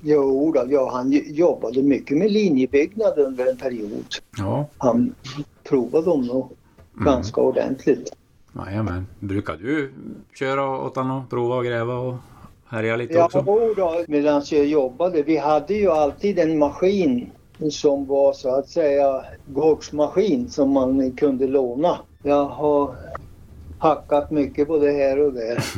Jo, 0.00 0.52
då, 0.52 0.64
ja, 0.68 0.90
han 0.92 1.12
jobbade 1.26 1.82
mycket 1.82 2.16
med 2.16 2.32
linjebyggnad 2.32 3.18
under 3.18 3.46
en 3.50 3.56
period. 3.56 4.04
Ja, 4.38 4.66
Han 4.78 5.14
provade 5.64 6.04
dem 6.04 6.26
nog 6.26 6.52
ganska 6.94 7.40
ordentligt. 7.40 8.16
Jajamän. 8.66 9.06
Brukar 9.20 9.56
du 9.56 9.92
köra 10.34 10.70
åt 10.70 10.96
honom 10.96 11.22
och 11.24 11.30
prova 11.30 11.56
och 11.56 11.64
gräva 11.64 11.94
och 11.94 12.14
härja 12.68 12.96
lite 12.96 13.14
Ja, 13.14 13.24
också? 13.24 13.42
då, 13.76 14.04
medan 14.08 14.42
jag 14.50 14.66
jobbade. 14.66 15.22
Vi 15.22 15.36
hade 15.36 15.74
ju 15.74 15.90
alltid 15.90 16.38
en 16.38 16.58
maskin 16.58 17.30
som 17.70 18.06
var 18.06 18.32
så 18.32 18.54
att 18.54 18.68
säga 18.68 19.24
gårdsmaskin 19.46 20.50
som 20.50 20.70
man 20.70 21.12
kunde 21.12 21.46
låna. 21.46 21.98
Jag 22.26 22.44
har 22.44 22.96
hackat 23.78 24.30
mycket 24.30 24.68
både 24.68 24.90
här 24.92 25.20
och 25.20 25.32
där. 25.32 25.64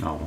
Ja. 0.00 0.18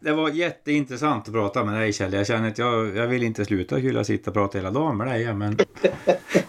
Det 0.00 0.12
var 0.12 0.28
jätteintressant 0.28 1.28
att 1.28 1.34
prata 1.34 1.64
med 1.64 1.74
dig 1.74 1.92
Kjell. 1.92 2.12
Jag 2.12 2.26
känner 2.26 2.48
att 2.48 2.58
jag, 2.58 2.96
jag 2.96 3.06
vill 3.06 3.22
inte 3.22 3.44
sluta. 3.44 3.78
Skulle 3.78 4.04
sitta 4.04 4.30
och 4.30 4.34
prata 4.34 4.58
hela 4.58 4.70
dagen 4.70 4.96
med 4.96 5.06
dig. 5.06 5.22
ja, 5.22 5.34
Men... 5.34 5.58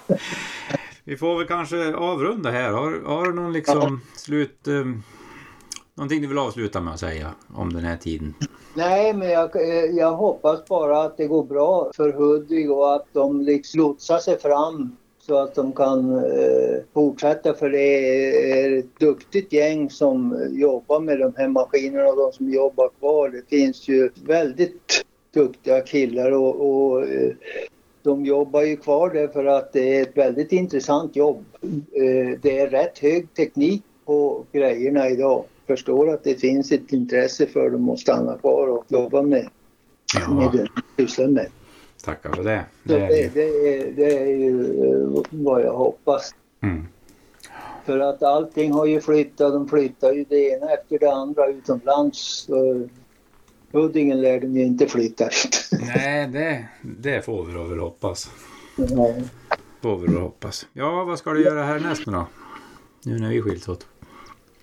Vi 1.03 1.17
får 1.17 1.37
väl 1.37 1.47
kanske 1.47 1.95
avrunda 1.95 2.51
här. 2.51 2.71
Har, 2.71 3.01
har 3.05 3.25
du 3.25 3.33
någon 3.33 3.53
liksom 3.53 4.01
slut... 4.15 4.67
Um, 4.67 5.03
någonting 5.95 6.21
du 6.21 6.27
vill 6.27 6.37
avsluta 6.37 6.81
med 6.81 6.93
att 6.93 6.99
säga 6.99 7.31
om 7.53 7.73
den 7.73 7.83
här 7.83 7.97
tiden? 7.97 8.33
Nej, 8.73 9.13
men 9.13 9.29
jag, 9.29 9.55
eh, 9.55 9.85
jag 9.85 10.11
hoppas 10.11 10.65
bara 10.65 11.03
att 11.03 11.17
det 11.17 11.27
går 11.27 11.43
bra 11.43 11.91
för 11.95 12.13
Hudik 12.13 12.69
och 12.69 12.95
att 12.95 13.05
de 13.13 13.41
liksom 13.41 13.79
lotsar 13.79 14.19
sig 14.19 14.39
fram 14.39 14.97
så 15.29 15.37
att 15.37 15.55
de 15.55 15.71
kan 15.71 16.15
eh, 16.15 16.79
fortsätta 16.93 17.53
för 17.53 17.69
det 17.69 18.61
är 18.61 18.79
ett 18.79 18.99
duktigt 18.99 19.53
gäng 19.53 19.89
som 19.89 20.47
jobbar 20.51 20.99
med 20.99 21.19
de 21.19 21.33
här 21.37 21.47
maskinerna 21.47 22.07
och 22.07 22.17
de 22.17 22.31
som 22.31 22.49
jobbar 22.49 22.89
kvar. 22.99 23.29
Det 23.29 23.57
finns 23.57 23.87
ju 23.87 24.09
väldigt 24.25 25.05
duktiga 25.33 25.81
killar 25.81 26.31
och, 26.31 26.55
och 26.69 27.07
eh, 27.07 27.31
de 28.03 28.25
jobbar 28.25 28.61
ju 28.61 28.77
kvar 28.77 29.09
där 29.09 29.27
för 29.27 29.45
att 29.45 29.73
det 29.73 29.97
är 29.97 30.01
ett 30.01 30.17
väldigt 30.17 30.51
intressant 30.51 31.15
jobb. 31.15 31.45
Eh, 31.91 32.39
det 32.41 32.59
är 32.59 32.69
rätt 32.69 32.99
hög 32.99 33.33
teknik 33.33 33.83
på 34.05 34.45
grejerna 34.51 35.09
idag. 35.09 35.43
Förstår 35.67 36.09
att 36.09 36.23
det 36.23 36.35
finns 36.35 36.71
ett 36.71 36.93
intresse 36.93 37.45
för 37.45 37.69
dem 37.69 37.89
att 37.89 37.99
stanna 37.99 38.37
kvar 38.37 38.67
och 38.67 38.85
jobba 38.87 39.21
med, 39.21 39.49
med 40.29 40.51
det 40.51 40.67
de 40.97 41.03
sysslar 41.03 41.27
med. 41.27 41.47
Tackar 42.09 42.31
för 42.31 42.43
det. 42.43 42.65
Det, 42.83 42.95
är 42.95 43.29
det, 43.33 43.43
är, 43.43 43.91
det 43.91 44.17
är 44.17 44.27
ju 44.27 44.83
eh, 44.91 45.23
vad 45.29 45.61
jag 45.61 45.73
hoppas. 45.73 46.35
Mm. 46.61 46.87
För 47.85 47.99
att 47.99 48.23
allting 48.23 48.71
har 48.71 48.85
ju 48.85 49.01
flyttat. 49.01 49.53
De 49.53 49.69
flyttar 49.69 50.13
ju 50.13 50.25
det 50.29 50.49
ena 50.49 50.71
efter 50.71 50.99
det 50.99 51.11
andra 51.11 51.47
utomlands. 51.47 52.19
Så 52.47 52.87
Huddingen 53.71 54.21
lär 54.21 54.39
de 54.39 54.57
ju 54.57 54.65
inte 54.65 54.87
flytta 54.87 55.25
ut. 55.25 55.69
Nej, 55.95 56.27
det, 56.27 56.65
det 56.81 57.25
får 57.25 57.45
vi 57.45 57.53
väl 57.53 57.79
hoppas. 57.79 58.31
Ja. 58.77 59.13
Får 59.81 59.97
vi 59.97 60.07
då 60.07 60.19
hoppas. 60.19 60.67
Ja, 60.73 61.03
vad 61.03 61.19
ska 61.19 61.31
du 61.31 61.43
göra 61.43 61.63
härnäst 61.63 62.05
då? 62.05 62.27
Nu 63.03 63.19
när 63.19 63.29
vi 63.29 63.41
skiljs 63.41 63.69
åt. 63.69 63.87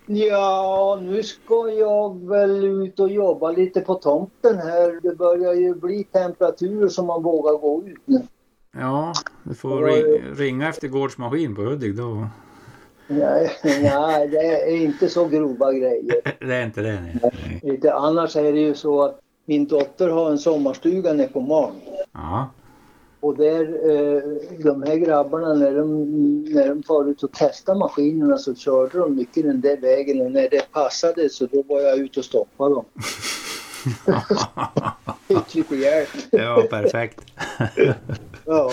Ja, 0.07 0.99
nu 1.03 1.23
ska 1.23 1.69
jag 1.69 2.29
väl 2.29 2.65
ut 2.65 3.01
och 3.01 3.11
jobba 3.11 3.51
lite 3.51 3.81
på 3.81 3.95
tomten 3.95 4.59
här. 4.59 5.01
Det 5.03 5.17
börjar 5.17 5.55
ju 5.55 5.75
bli 5.75 6.05
temperaturer 6.05 6.89
som 6.89 7.07
man 7.07 7.23
vågar 7.23 7.59
gå 7.59 7.83
ut 7.87 8.03
nu. 8.05 8.23
Ja, 8.73 9.13
du 9.43 9.55
får 9.55 9.83
ring, 9.83 10.35
ringa 10.35 10.69
efter 10.69 10.89
gårdsmaskin 10.89 11.55
på 11.55 11.63
Hudik 11.63 11.97
då. 11.97 12.27
Nej, 13.09 13.53
nej, 13.65 14.29
det 14.29 14.63
är 14.63 14.77
inte 14.77 15.09
så 15.09 15.25
grova 15.25 15.73
grejer. 15.73 16.21
Det 16.47 16.55
är 16.55 16.65
inte 16.65 16.81
det 16.81 17.01
nej. 17.01 17.61
nej. 17.63 17.91
Annars 17.91 18.37
är 18.37 18.53
det 18.53 18.61
ju 18.61 18.75
så 18.75 19.03
att 19.03 19.21
min 19.45 19.67
dotter 19.67 20.09
har 20.09 20.31
en 20.31 20.39
sommarstuga 20.39 21.13
nere 21.13 21.29
på 21.29 21.41
Marn. 21.41 21.75
Ja, 22.13 22.51
Och 23.21 23.37
där, 23.37 23.63
eh, 23.63 24.23
de 24.59 24.83
här 24.83 24.97
grabbarna 24.97 25.55
när 25.55 25.75
de, 25.75 26.05
när 26.45 26.69
de 26.69 26.83
far 26.83 27.11
ut 27.11 27.23
och 27.23 27.31
testar 27.33 27.75
maskinerna 27.75 28.39
så 28.39 28.55
körde 28.55 28.99
de 28.99 29.17
mycket 29.17 29.45
den 29.45 29.61
där 29.61 29.77
vägen 29.77 30.21
och 30.21 30.33
när 30.33 30.49
det 30.51 30.73
passade 30.73 31.29
så 31.29 31.47
då 31.47 31.63
var 31.63 31.81
jag 31.81 31.99
ute 31.99 32.21
och 32.21 32.25
stoppade 32.25 32.75
dem. 32.75 32.85
Fick 35.29 35.55
lite 35.55 35.77
hjälp. 35.77 36.09
det 36.31 36.47
var 36.47 36.63
perfekt. 36.63 37.21
Ja. 38.49 38.71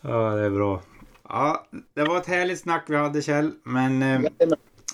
Ja, 0.00 0.30
det 0.34 0.44
är 0.44 0.50
bra. 0.50 0.80
Ja, 1.28 1.66
det 1.94 2.04
var 2.04 2.16
ett 2.16 2.26
härligt 2.26 2.60
snack 2.60 2.84
vi 2.86 2.96
hade 2.96 3.22
Kjell, 3.22 3.50
men 3.62 4.02
eh, 4.02 4.20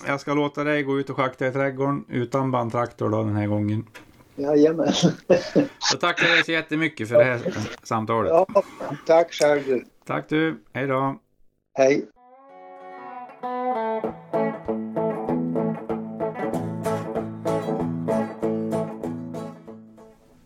jag 0.07 0.21
ska 0.21 0.33
låta 0.33 0.63
dig 0.63 0.83
gå 0.83 0.99
ut 0.99 1.09
och 1.09 1.15
schakta 1.15 1.47
i 1.47 1.51
trädgården 1.51 2.05
utan 2.09 2.51
bandtraktor 2.51 3.09
då 3.09 3.17
den 3.17 3.35
här 3.35 3.47
gången. 3.47 3.85
Jajamän. 4.35 4.93
Så 5.79 5.97
tackar 5.97 6.27
jag 6.27 6.45
så 6.45 6.51
jättemycket 6.51 7.09
för 7.09 7.17
det 7.17 7.23
här 7.23 7.41
samtalet. 7.83 8.29
Ja, 8.29 8.47
tack 9.05 9.33
själv. 9.33 9.81
Tack 10.05 10.29
du, 10.29 10.63
hej 10.73 10.87
då. 10.87 11.19
Hej. 11.73 12.05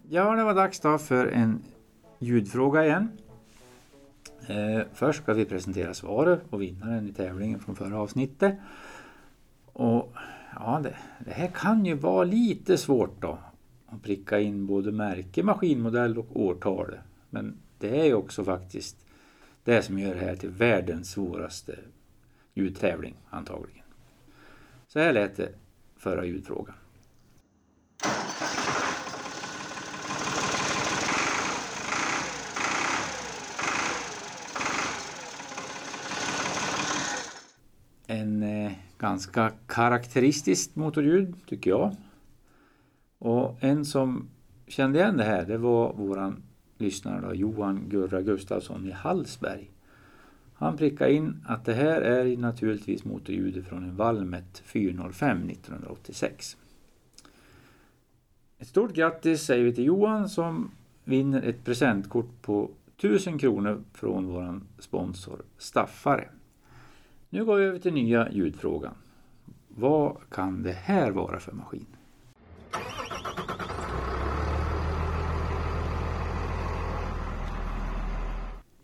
Ja, 0.09 0.35
det 0.35 0.43
var 0.43 0.53
dags 0.53 0.79
då 0.79 0.97
för 0.97 1.27
en 1.27 1.63
ljudfråga 2.19 2.85
igen. 2.85 3.11
Eh, 4.47 4.81
först 4.93 5.23
ska 5.23 5.33
vi 5.33 5.45
presentera 5.45 5.93
svaret 5.93 6.41
och 6.49 6.61
vinnaren 6.61 7.07
i 7.07 7.13
tävlingen 7.13 7.59
från 7.59 7.75
förra 7.75 7.99
avsnittet. 7.99 8.55
Och 9.73 10.13
ja, 10.55 10.79
det, 10.83 10.95
det 11.19 11.31
här 11.31 11.47
kan 11.47 11.85
ju 11.85 11.93
vara 11.93 12.23
lite 12.23 12.77
svårt 12.77 13.21
då. 13.21 13.37
Att 13.91 14.03
pricka 14.03 14.39
in 14.39 14.65
både 14.65 14.91
märke, 14.91 15.43
maskinmodell 15.43 16.17
och 16.17 16.41
årtal. 16.41 16.97
Men 17.29 17.57
det 17.77 17.99
är 17.99 18.05
ju 18.05 18.13
också 18.13 18.43
faktiskt 18.43 19.05
det 19.63 19.81
som 19.81 19.99
gör 19.99 20.15
det 20.15 20.21
här 20.21 20.35
till 20.35 20.49
världens 20.49 21.11
svåraste 21.11 21.79
ljudtävling 22.53 23.15
antagligen. 23.29 23.83
Så 24.87 24.99
här 24.99 25.13
lät 25.13 25.37
det 25.37 25.49
förra 25.97 26.25
ljudfrågan. 26.25 26.75
En 38.07 38.43
eh, 38.43 38.71
ganska 38.97 39.51
karaktäristiskt 39.67 40.75
motorljud 40.75 41.35
tycker 41.47 41.69
jag. 41.69 41.95
Och 43.19 43.57
en 43.59 43.85
som 43.85 44.29
kände 44.67 44.99
igen 44.99 45.17
det 45.17 45.23
här 45.23 45.45
det 45.45 45.57
var 45.57 45.93
våran 45.93 46.43
lyssnare 46.77 47.21
då, 47.27 47.35
Johan 47.35 47.89
Gurra 47.89 48.21
Gustafsson 48.21 48.87
i 48.87 48.91
Hallsberg. 48.91 49.71
Han 50.53 50.77
prickade 50.77 51.13
in 51.13 51.45
att 51.47 51.65
det 51.65 51.73
här 51.73 52.01
är 52.01 52.37
naturligtvis 52.37 53.05
motorljudet 53.05 53.67
från 53.67 53.83
en 53.83 53.95
Valmet 53.95 54.59
405 54.65 55.49
1986. 55.49 56.57
Ett 58.57 58.67
stort 58.67 58.93
grattis 58.93 59.41
säger 59.41 59.63
vi 59.63 59.75
till 59.75 59.85
Johan 59.85 60.29
som 60.29 60.71
vinner 61.03 61.41
ett 61.41 61.65
presentkort 61.65 62.41
på 62.41 62.69
1000 62.97 63.39
kronor 63.39 63.83
från 63.93 64.25
vår 64.27 64.61
sponsor 64.79 65.41
Staffare. 65.57 66.29
Nu 67.29 67.45
går 67.45 67.55
vi 67.55 67.65
över 67.65 67.79
till 67.79 67.93
nya 67.93 68.31
ljudfrågan. 68.31 68.93
Vad 69.67 70.17
kan 70.29 70.63
det 70.63 70.71
här 70.71 71.11
vara 71.11 71.39
för 71.39 71.51
maskin? 71.51 71.85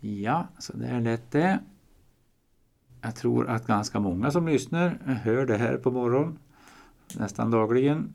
Ja, 0.06 0.46
så 0.58 0.76
där 0.76 1.00
lät 1.00 1.30
det. 1.30 1.58
Jag 3.02 3.16
tror 3.16 3.48
att 3.48 3.66
ganska 3.66 4.00
många 4.00 4.30
som 4.30 4.48
lyssnar 4.48 4.88
hör 5.24 5.46
det 5.46 5.56
här 5.56 5.76
på 5.76 5.90
morgonen 5.90 6.38
nästan 7.18 7.50
dagligen. 7.50 8.12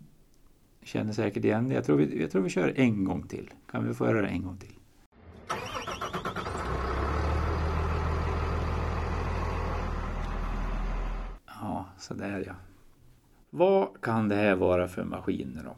Känner 0.83 1.13
säkert 1.13 1.45
igen 1.45 1.69
det. 1.69 1.75
Jag 1.75 1.85
tror 1.85 1.97
vi, 1.97 2.21
jag 2.21 2.31
tror 2.31 2.41
vi 2.41 2.49
kör 2.49 2.73
en 2.75 3.03
gång 3.03 3.23
till. 3.23 3.49
Kan 3.71 3.87
vi 3.87 3.93
få 3.93 4.05
höra 4.05 4.21
det 4.21 4.27
en 4.27 4.43
gång 4.43 4.57
till? 4.57 4.73
Ja, 11.45 11.85
så 11.97 12.13
där 12.13 12.43
ja. 12.47 12.53
Vad 13.49 14.01
kan 14.01 14.29
det 14.29 14.35
här 14.35 14.55
vara 14.55 14.87
för 14.87 15.03
maskiner 15.03 15.63
då? 15.63 15.75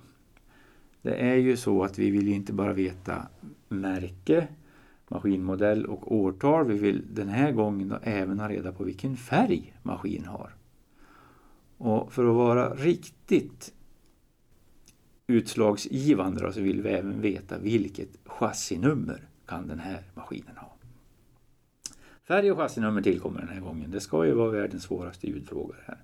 Det 1.02 1.16
är 1.16 1.36
ju 1.36 1.58
så 1.58 1.84
att 1.84 2.00
vi 2.00 2.12
vill 2.12 2.28
inte 2.28 2.54
bara 2.54 2.74
veta 2.74 3.28
märke, 3.70 4.48
maskinmodell 5.14 5.86
och 5.86 6.16
årtal. 6.16 6.66
Vi 6.68 6.78
vill 6.78 7.04
den 7.14 7.30
här 7.30 7.52
gången 7.52 7.90
då 7.90 8.00
även 8.04 8.40
ha 8.40 8.50
reda 8.50 8.72
på 8.72 8.84
vilken 8.84 9.18
färg 9.18 9.74
maskin 9.84 10.26
har. 10.26 10.56
Och 11.78 12.14
för 12.14 12.30
att 12.30 12.36
vara 12.36 12.74
riktigt 12.74 13.74
utslagsgivande 15.28 16.42
då, 16.42 16.52
så 16.52 16.62
vill 16.62 16.82
vi 16.82 16.90
även 16.90 17.22
veta 17.22 17.58
vilket 17.58 18.10
chassinummer 18.26 19.28
kan 19.46 19.68
den 19.68 19.80
här 19.80 20.04
maskinen 20.16 20.58
ha. 20.58 20.74
Färg 22.28 22.52
och 22.52 22.58
chassinummer 22.58 23.02
tillkommer 23.02 23.40
den 23.40 23.50
här 23.50 23.62
gången. 23.62 23.92
Det 23.92 24.00
ska 24.00 24.26
ju 24.26 24.32
vara 24.32 24.52
världens 24.52 24.84
svåraste 24.84 25.28
ljudfråga 25.28 25.76
här. 25.86 25.98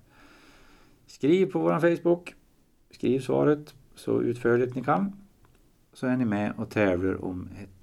Skriv 1.06 1.46
på 1.46 1.58
vår 1.58 1.96
Facebook. 1.96 2.34
Skriv 2.90 3.20
svaret 3.20 3.74
så 3.94 4.22
utförligt 4.22 4.74
ni 4.74 4.84
kan. 4.84 5.12
Så 5.92 6.06
är 6.06 6.16
ni 6.16 6.24
med 6.24 6.52
och 6.56 6.70
tävlar 6.70 7.24
om 7.24 7.48
ett 7.62 7.79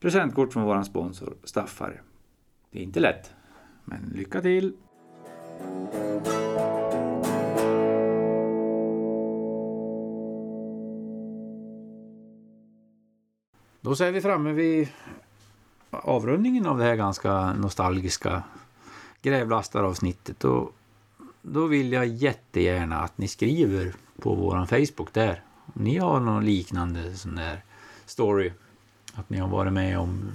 presentkort 0.00 0.52
från 0.52 0.62
vår 0.62 0.82
sponsor 0.82 1.36
Staffare. 1.44 2.00
Det 2.70 2.78
är 2.78 2.82
inte 2.82 3.00
lätt, 3.00 3.30
men 3.84 4.12
lycka 4.14 4.40
till! 4.40 4.72
Då 13.80 13.94
så 13.96 14.04
är 14.04 14.12
vi 14.12 14.20
framme 14.20 14.52
vid 14.52 14.88
avrundningen 15.90 16.66
av 16.66 16.78
det 16.78 16.84
här 16.84 16.96
ganska 16.96 17.52
nostalgiska 17.52 18.42
grävlastaravsnittet. 19.22 20.44
Och 20.44 20.74
då 21.42 21.66
vill 21.66 21.92
jag 21.92 22.06
jättegärna 22.06 23.00
att 23.00 23.18
ni 23.18 23.28
skriver 23.28 23.94
på 24.20 24.34
vår 24.34 24.66
Facebook 24.66 25.12
där. 25.12 25.42
Om 25.74 25.84
ni 25.84 25.98
har 25.98 26.20
någon 26.20 26.44
liknande 26.44 27.14
sån 27.14 27.34
där 27.34 27.64
story. 28.06 28.52
Att 29.14 29.30
ni 29.30 29.38
har 29.38 29.48
varit 29.48 29.72
med 29.72 29.98
om 29.98 30.32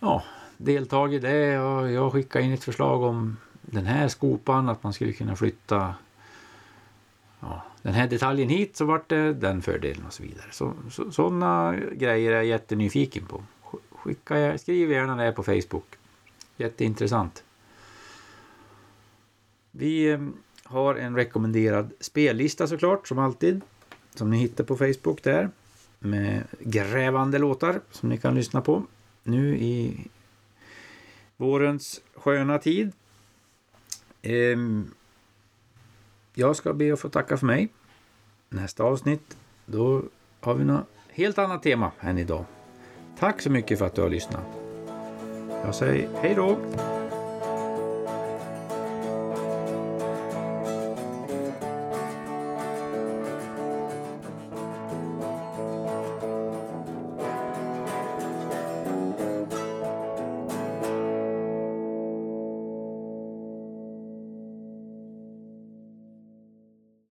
ja, 0.00 0.22
deltagit 0.56 1.24
i 1.24 1.26
det 1.26 1.58
och 1.58 1.90
jag 1.90 2.12
skickade 2.12 2.44
in 2.44 2.52
ett 2.52 2.64
förslag 2.64 3.02
om 3.02 3.36
den 3.60 3.86
här 3.86 4.08
skopan, 4.08 4.68
att 4.68 4.82
man 4.82 4.92
skulle 4.92 5.12
kunna 5.12 5.36
flytta 5.36 5.94
ja, 7.40 7.62
den 7.82 7.94
här 7.94 8.08
detaljen 8.08 8.48
hit 8.48 8.76
så 8.76 8.84
vart 8.84 9.08
det 9.08 9.34
den 9.34 9.62
fördelen 9.62 10.06
och 10.06 10.12
så 10.12 10.22
vidare. 10.22 10.46
Så, 10.50 10.72
så, 10.90 11.10
sådana 11.10 11.76
grejer 11.92 12.32
är 12.32 12.36
jag 12.36 12.44
jättenyfiken 12.44 13.26
på. 13.26 13.42
Skicka, 13.90 14.58
skriv 14.58 14.90
gärna 14.90 15.16
det 15.16 15.32
på 15.32 15.42
Facebook. 15.42 15.86
Jätteintressant. 16.56 17.44
Vi 19.70 20.10
eh, 20.10 20.20
har 20.64 20.94
en 20.94 21.16
rekommenderad 21.16 21.92
spellista 22.00 22.66
såklart, 22.66 23.08
som 23.08 23.18
alltid. 23.18 23.60
Som 24.14 24.30
ni 24.30 24.36
hittar 24.36 24.64
på 24.64 24.76
Facebook 24.76 25.22
där. 25.22 25.50
Med 26.04 26.42
grävande 26.60 27.38
låtar 27.38 27.80
som 27.90 28.08
ni 28.08 28.18
kan 28.18 28.34
lyssna 28.34 28.60
på. 28.60 28.82
Nu 29.22 29.56
i 29.56 30.06
vårens 31.36 32.00
sköna 32.14 32.58
tid. 32.58 32.92
Ehm, 34.22 34.90
jag 36.34 36.56
ska 36.56 36.72
be 36.72 36.92
att 36.92 37.00
få 37.00 37.08
tacka 37.08 37.36
för 37.36 37.46
mig. 37.46 37.68
Nästa 38.48 38.84
avsnitt, 38.84 39.36
då 39.66 40.02
har 40.40 40.54
vi 40.54 40.64
något 40.64 40.86
helt 41.12 41.38
annat 41.38 41.62
tema 41.62 41.92
än 42.00 42.18
idag. 42.18 42.44
Tack 43.18 43.42
så 43.42 43.50
mycket 43.50 43.78
för 43.78 43.86
att 43.86 43.94
du 43.94 44.02
har 44.02 44.10
lyssnat. 44.10 44.46
Jag 45.48 45.74
säger 45.74 46.08
hej 46.22 46.34
då! 46.34 46.58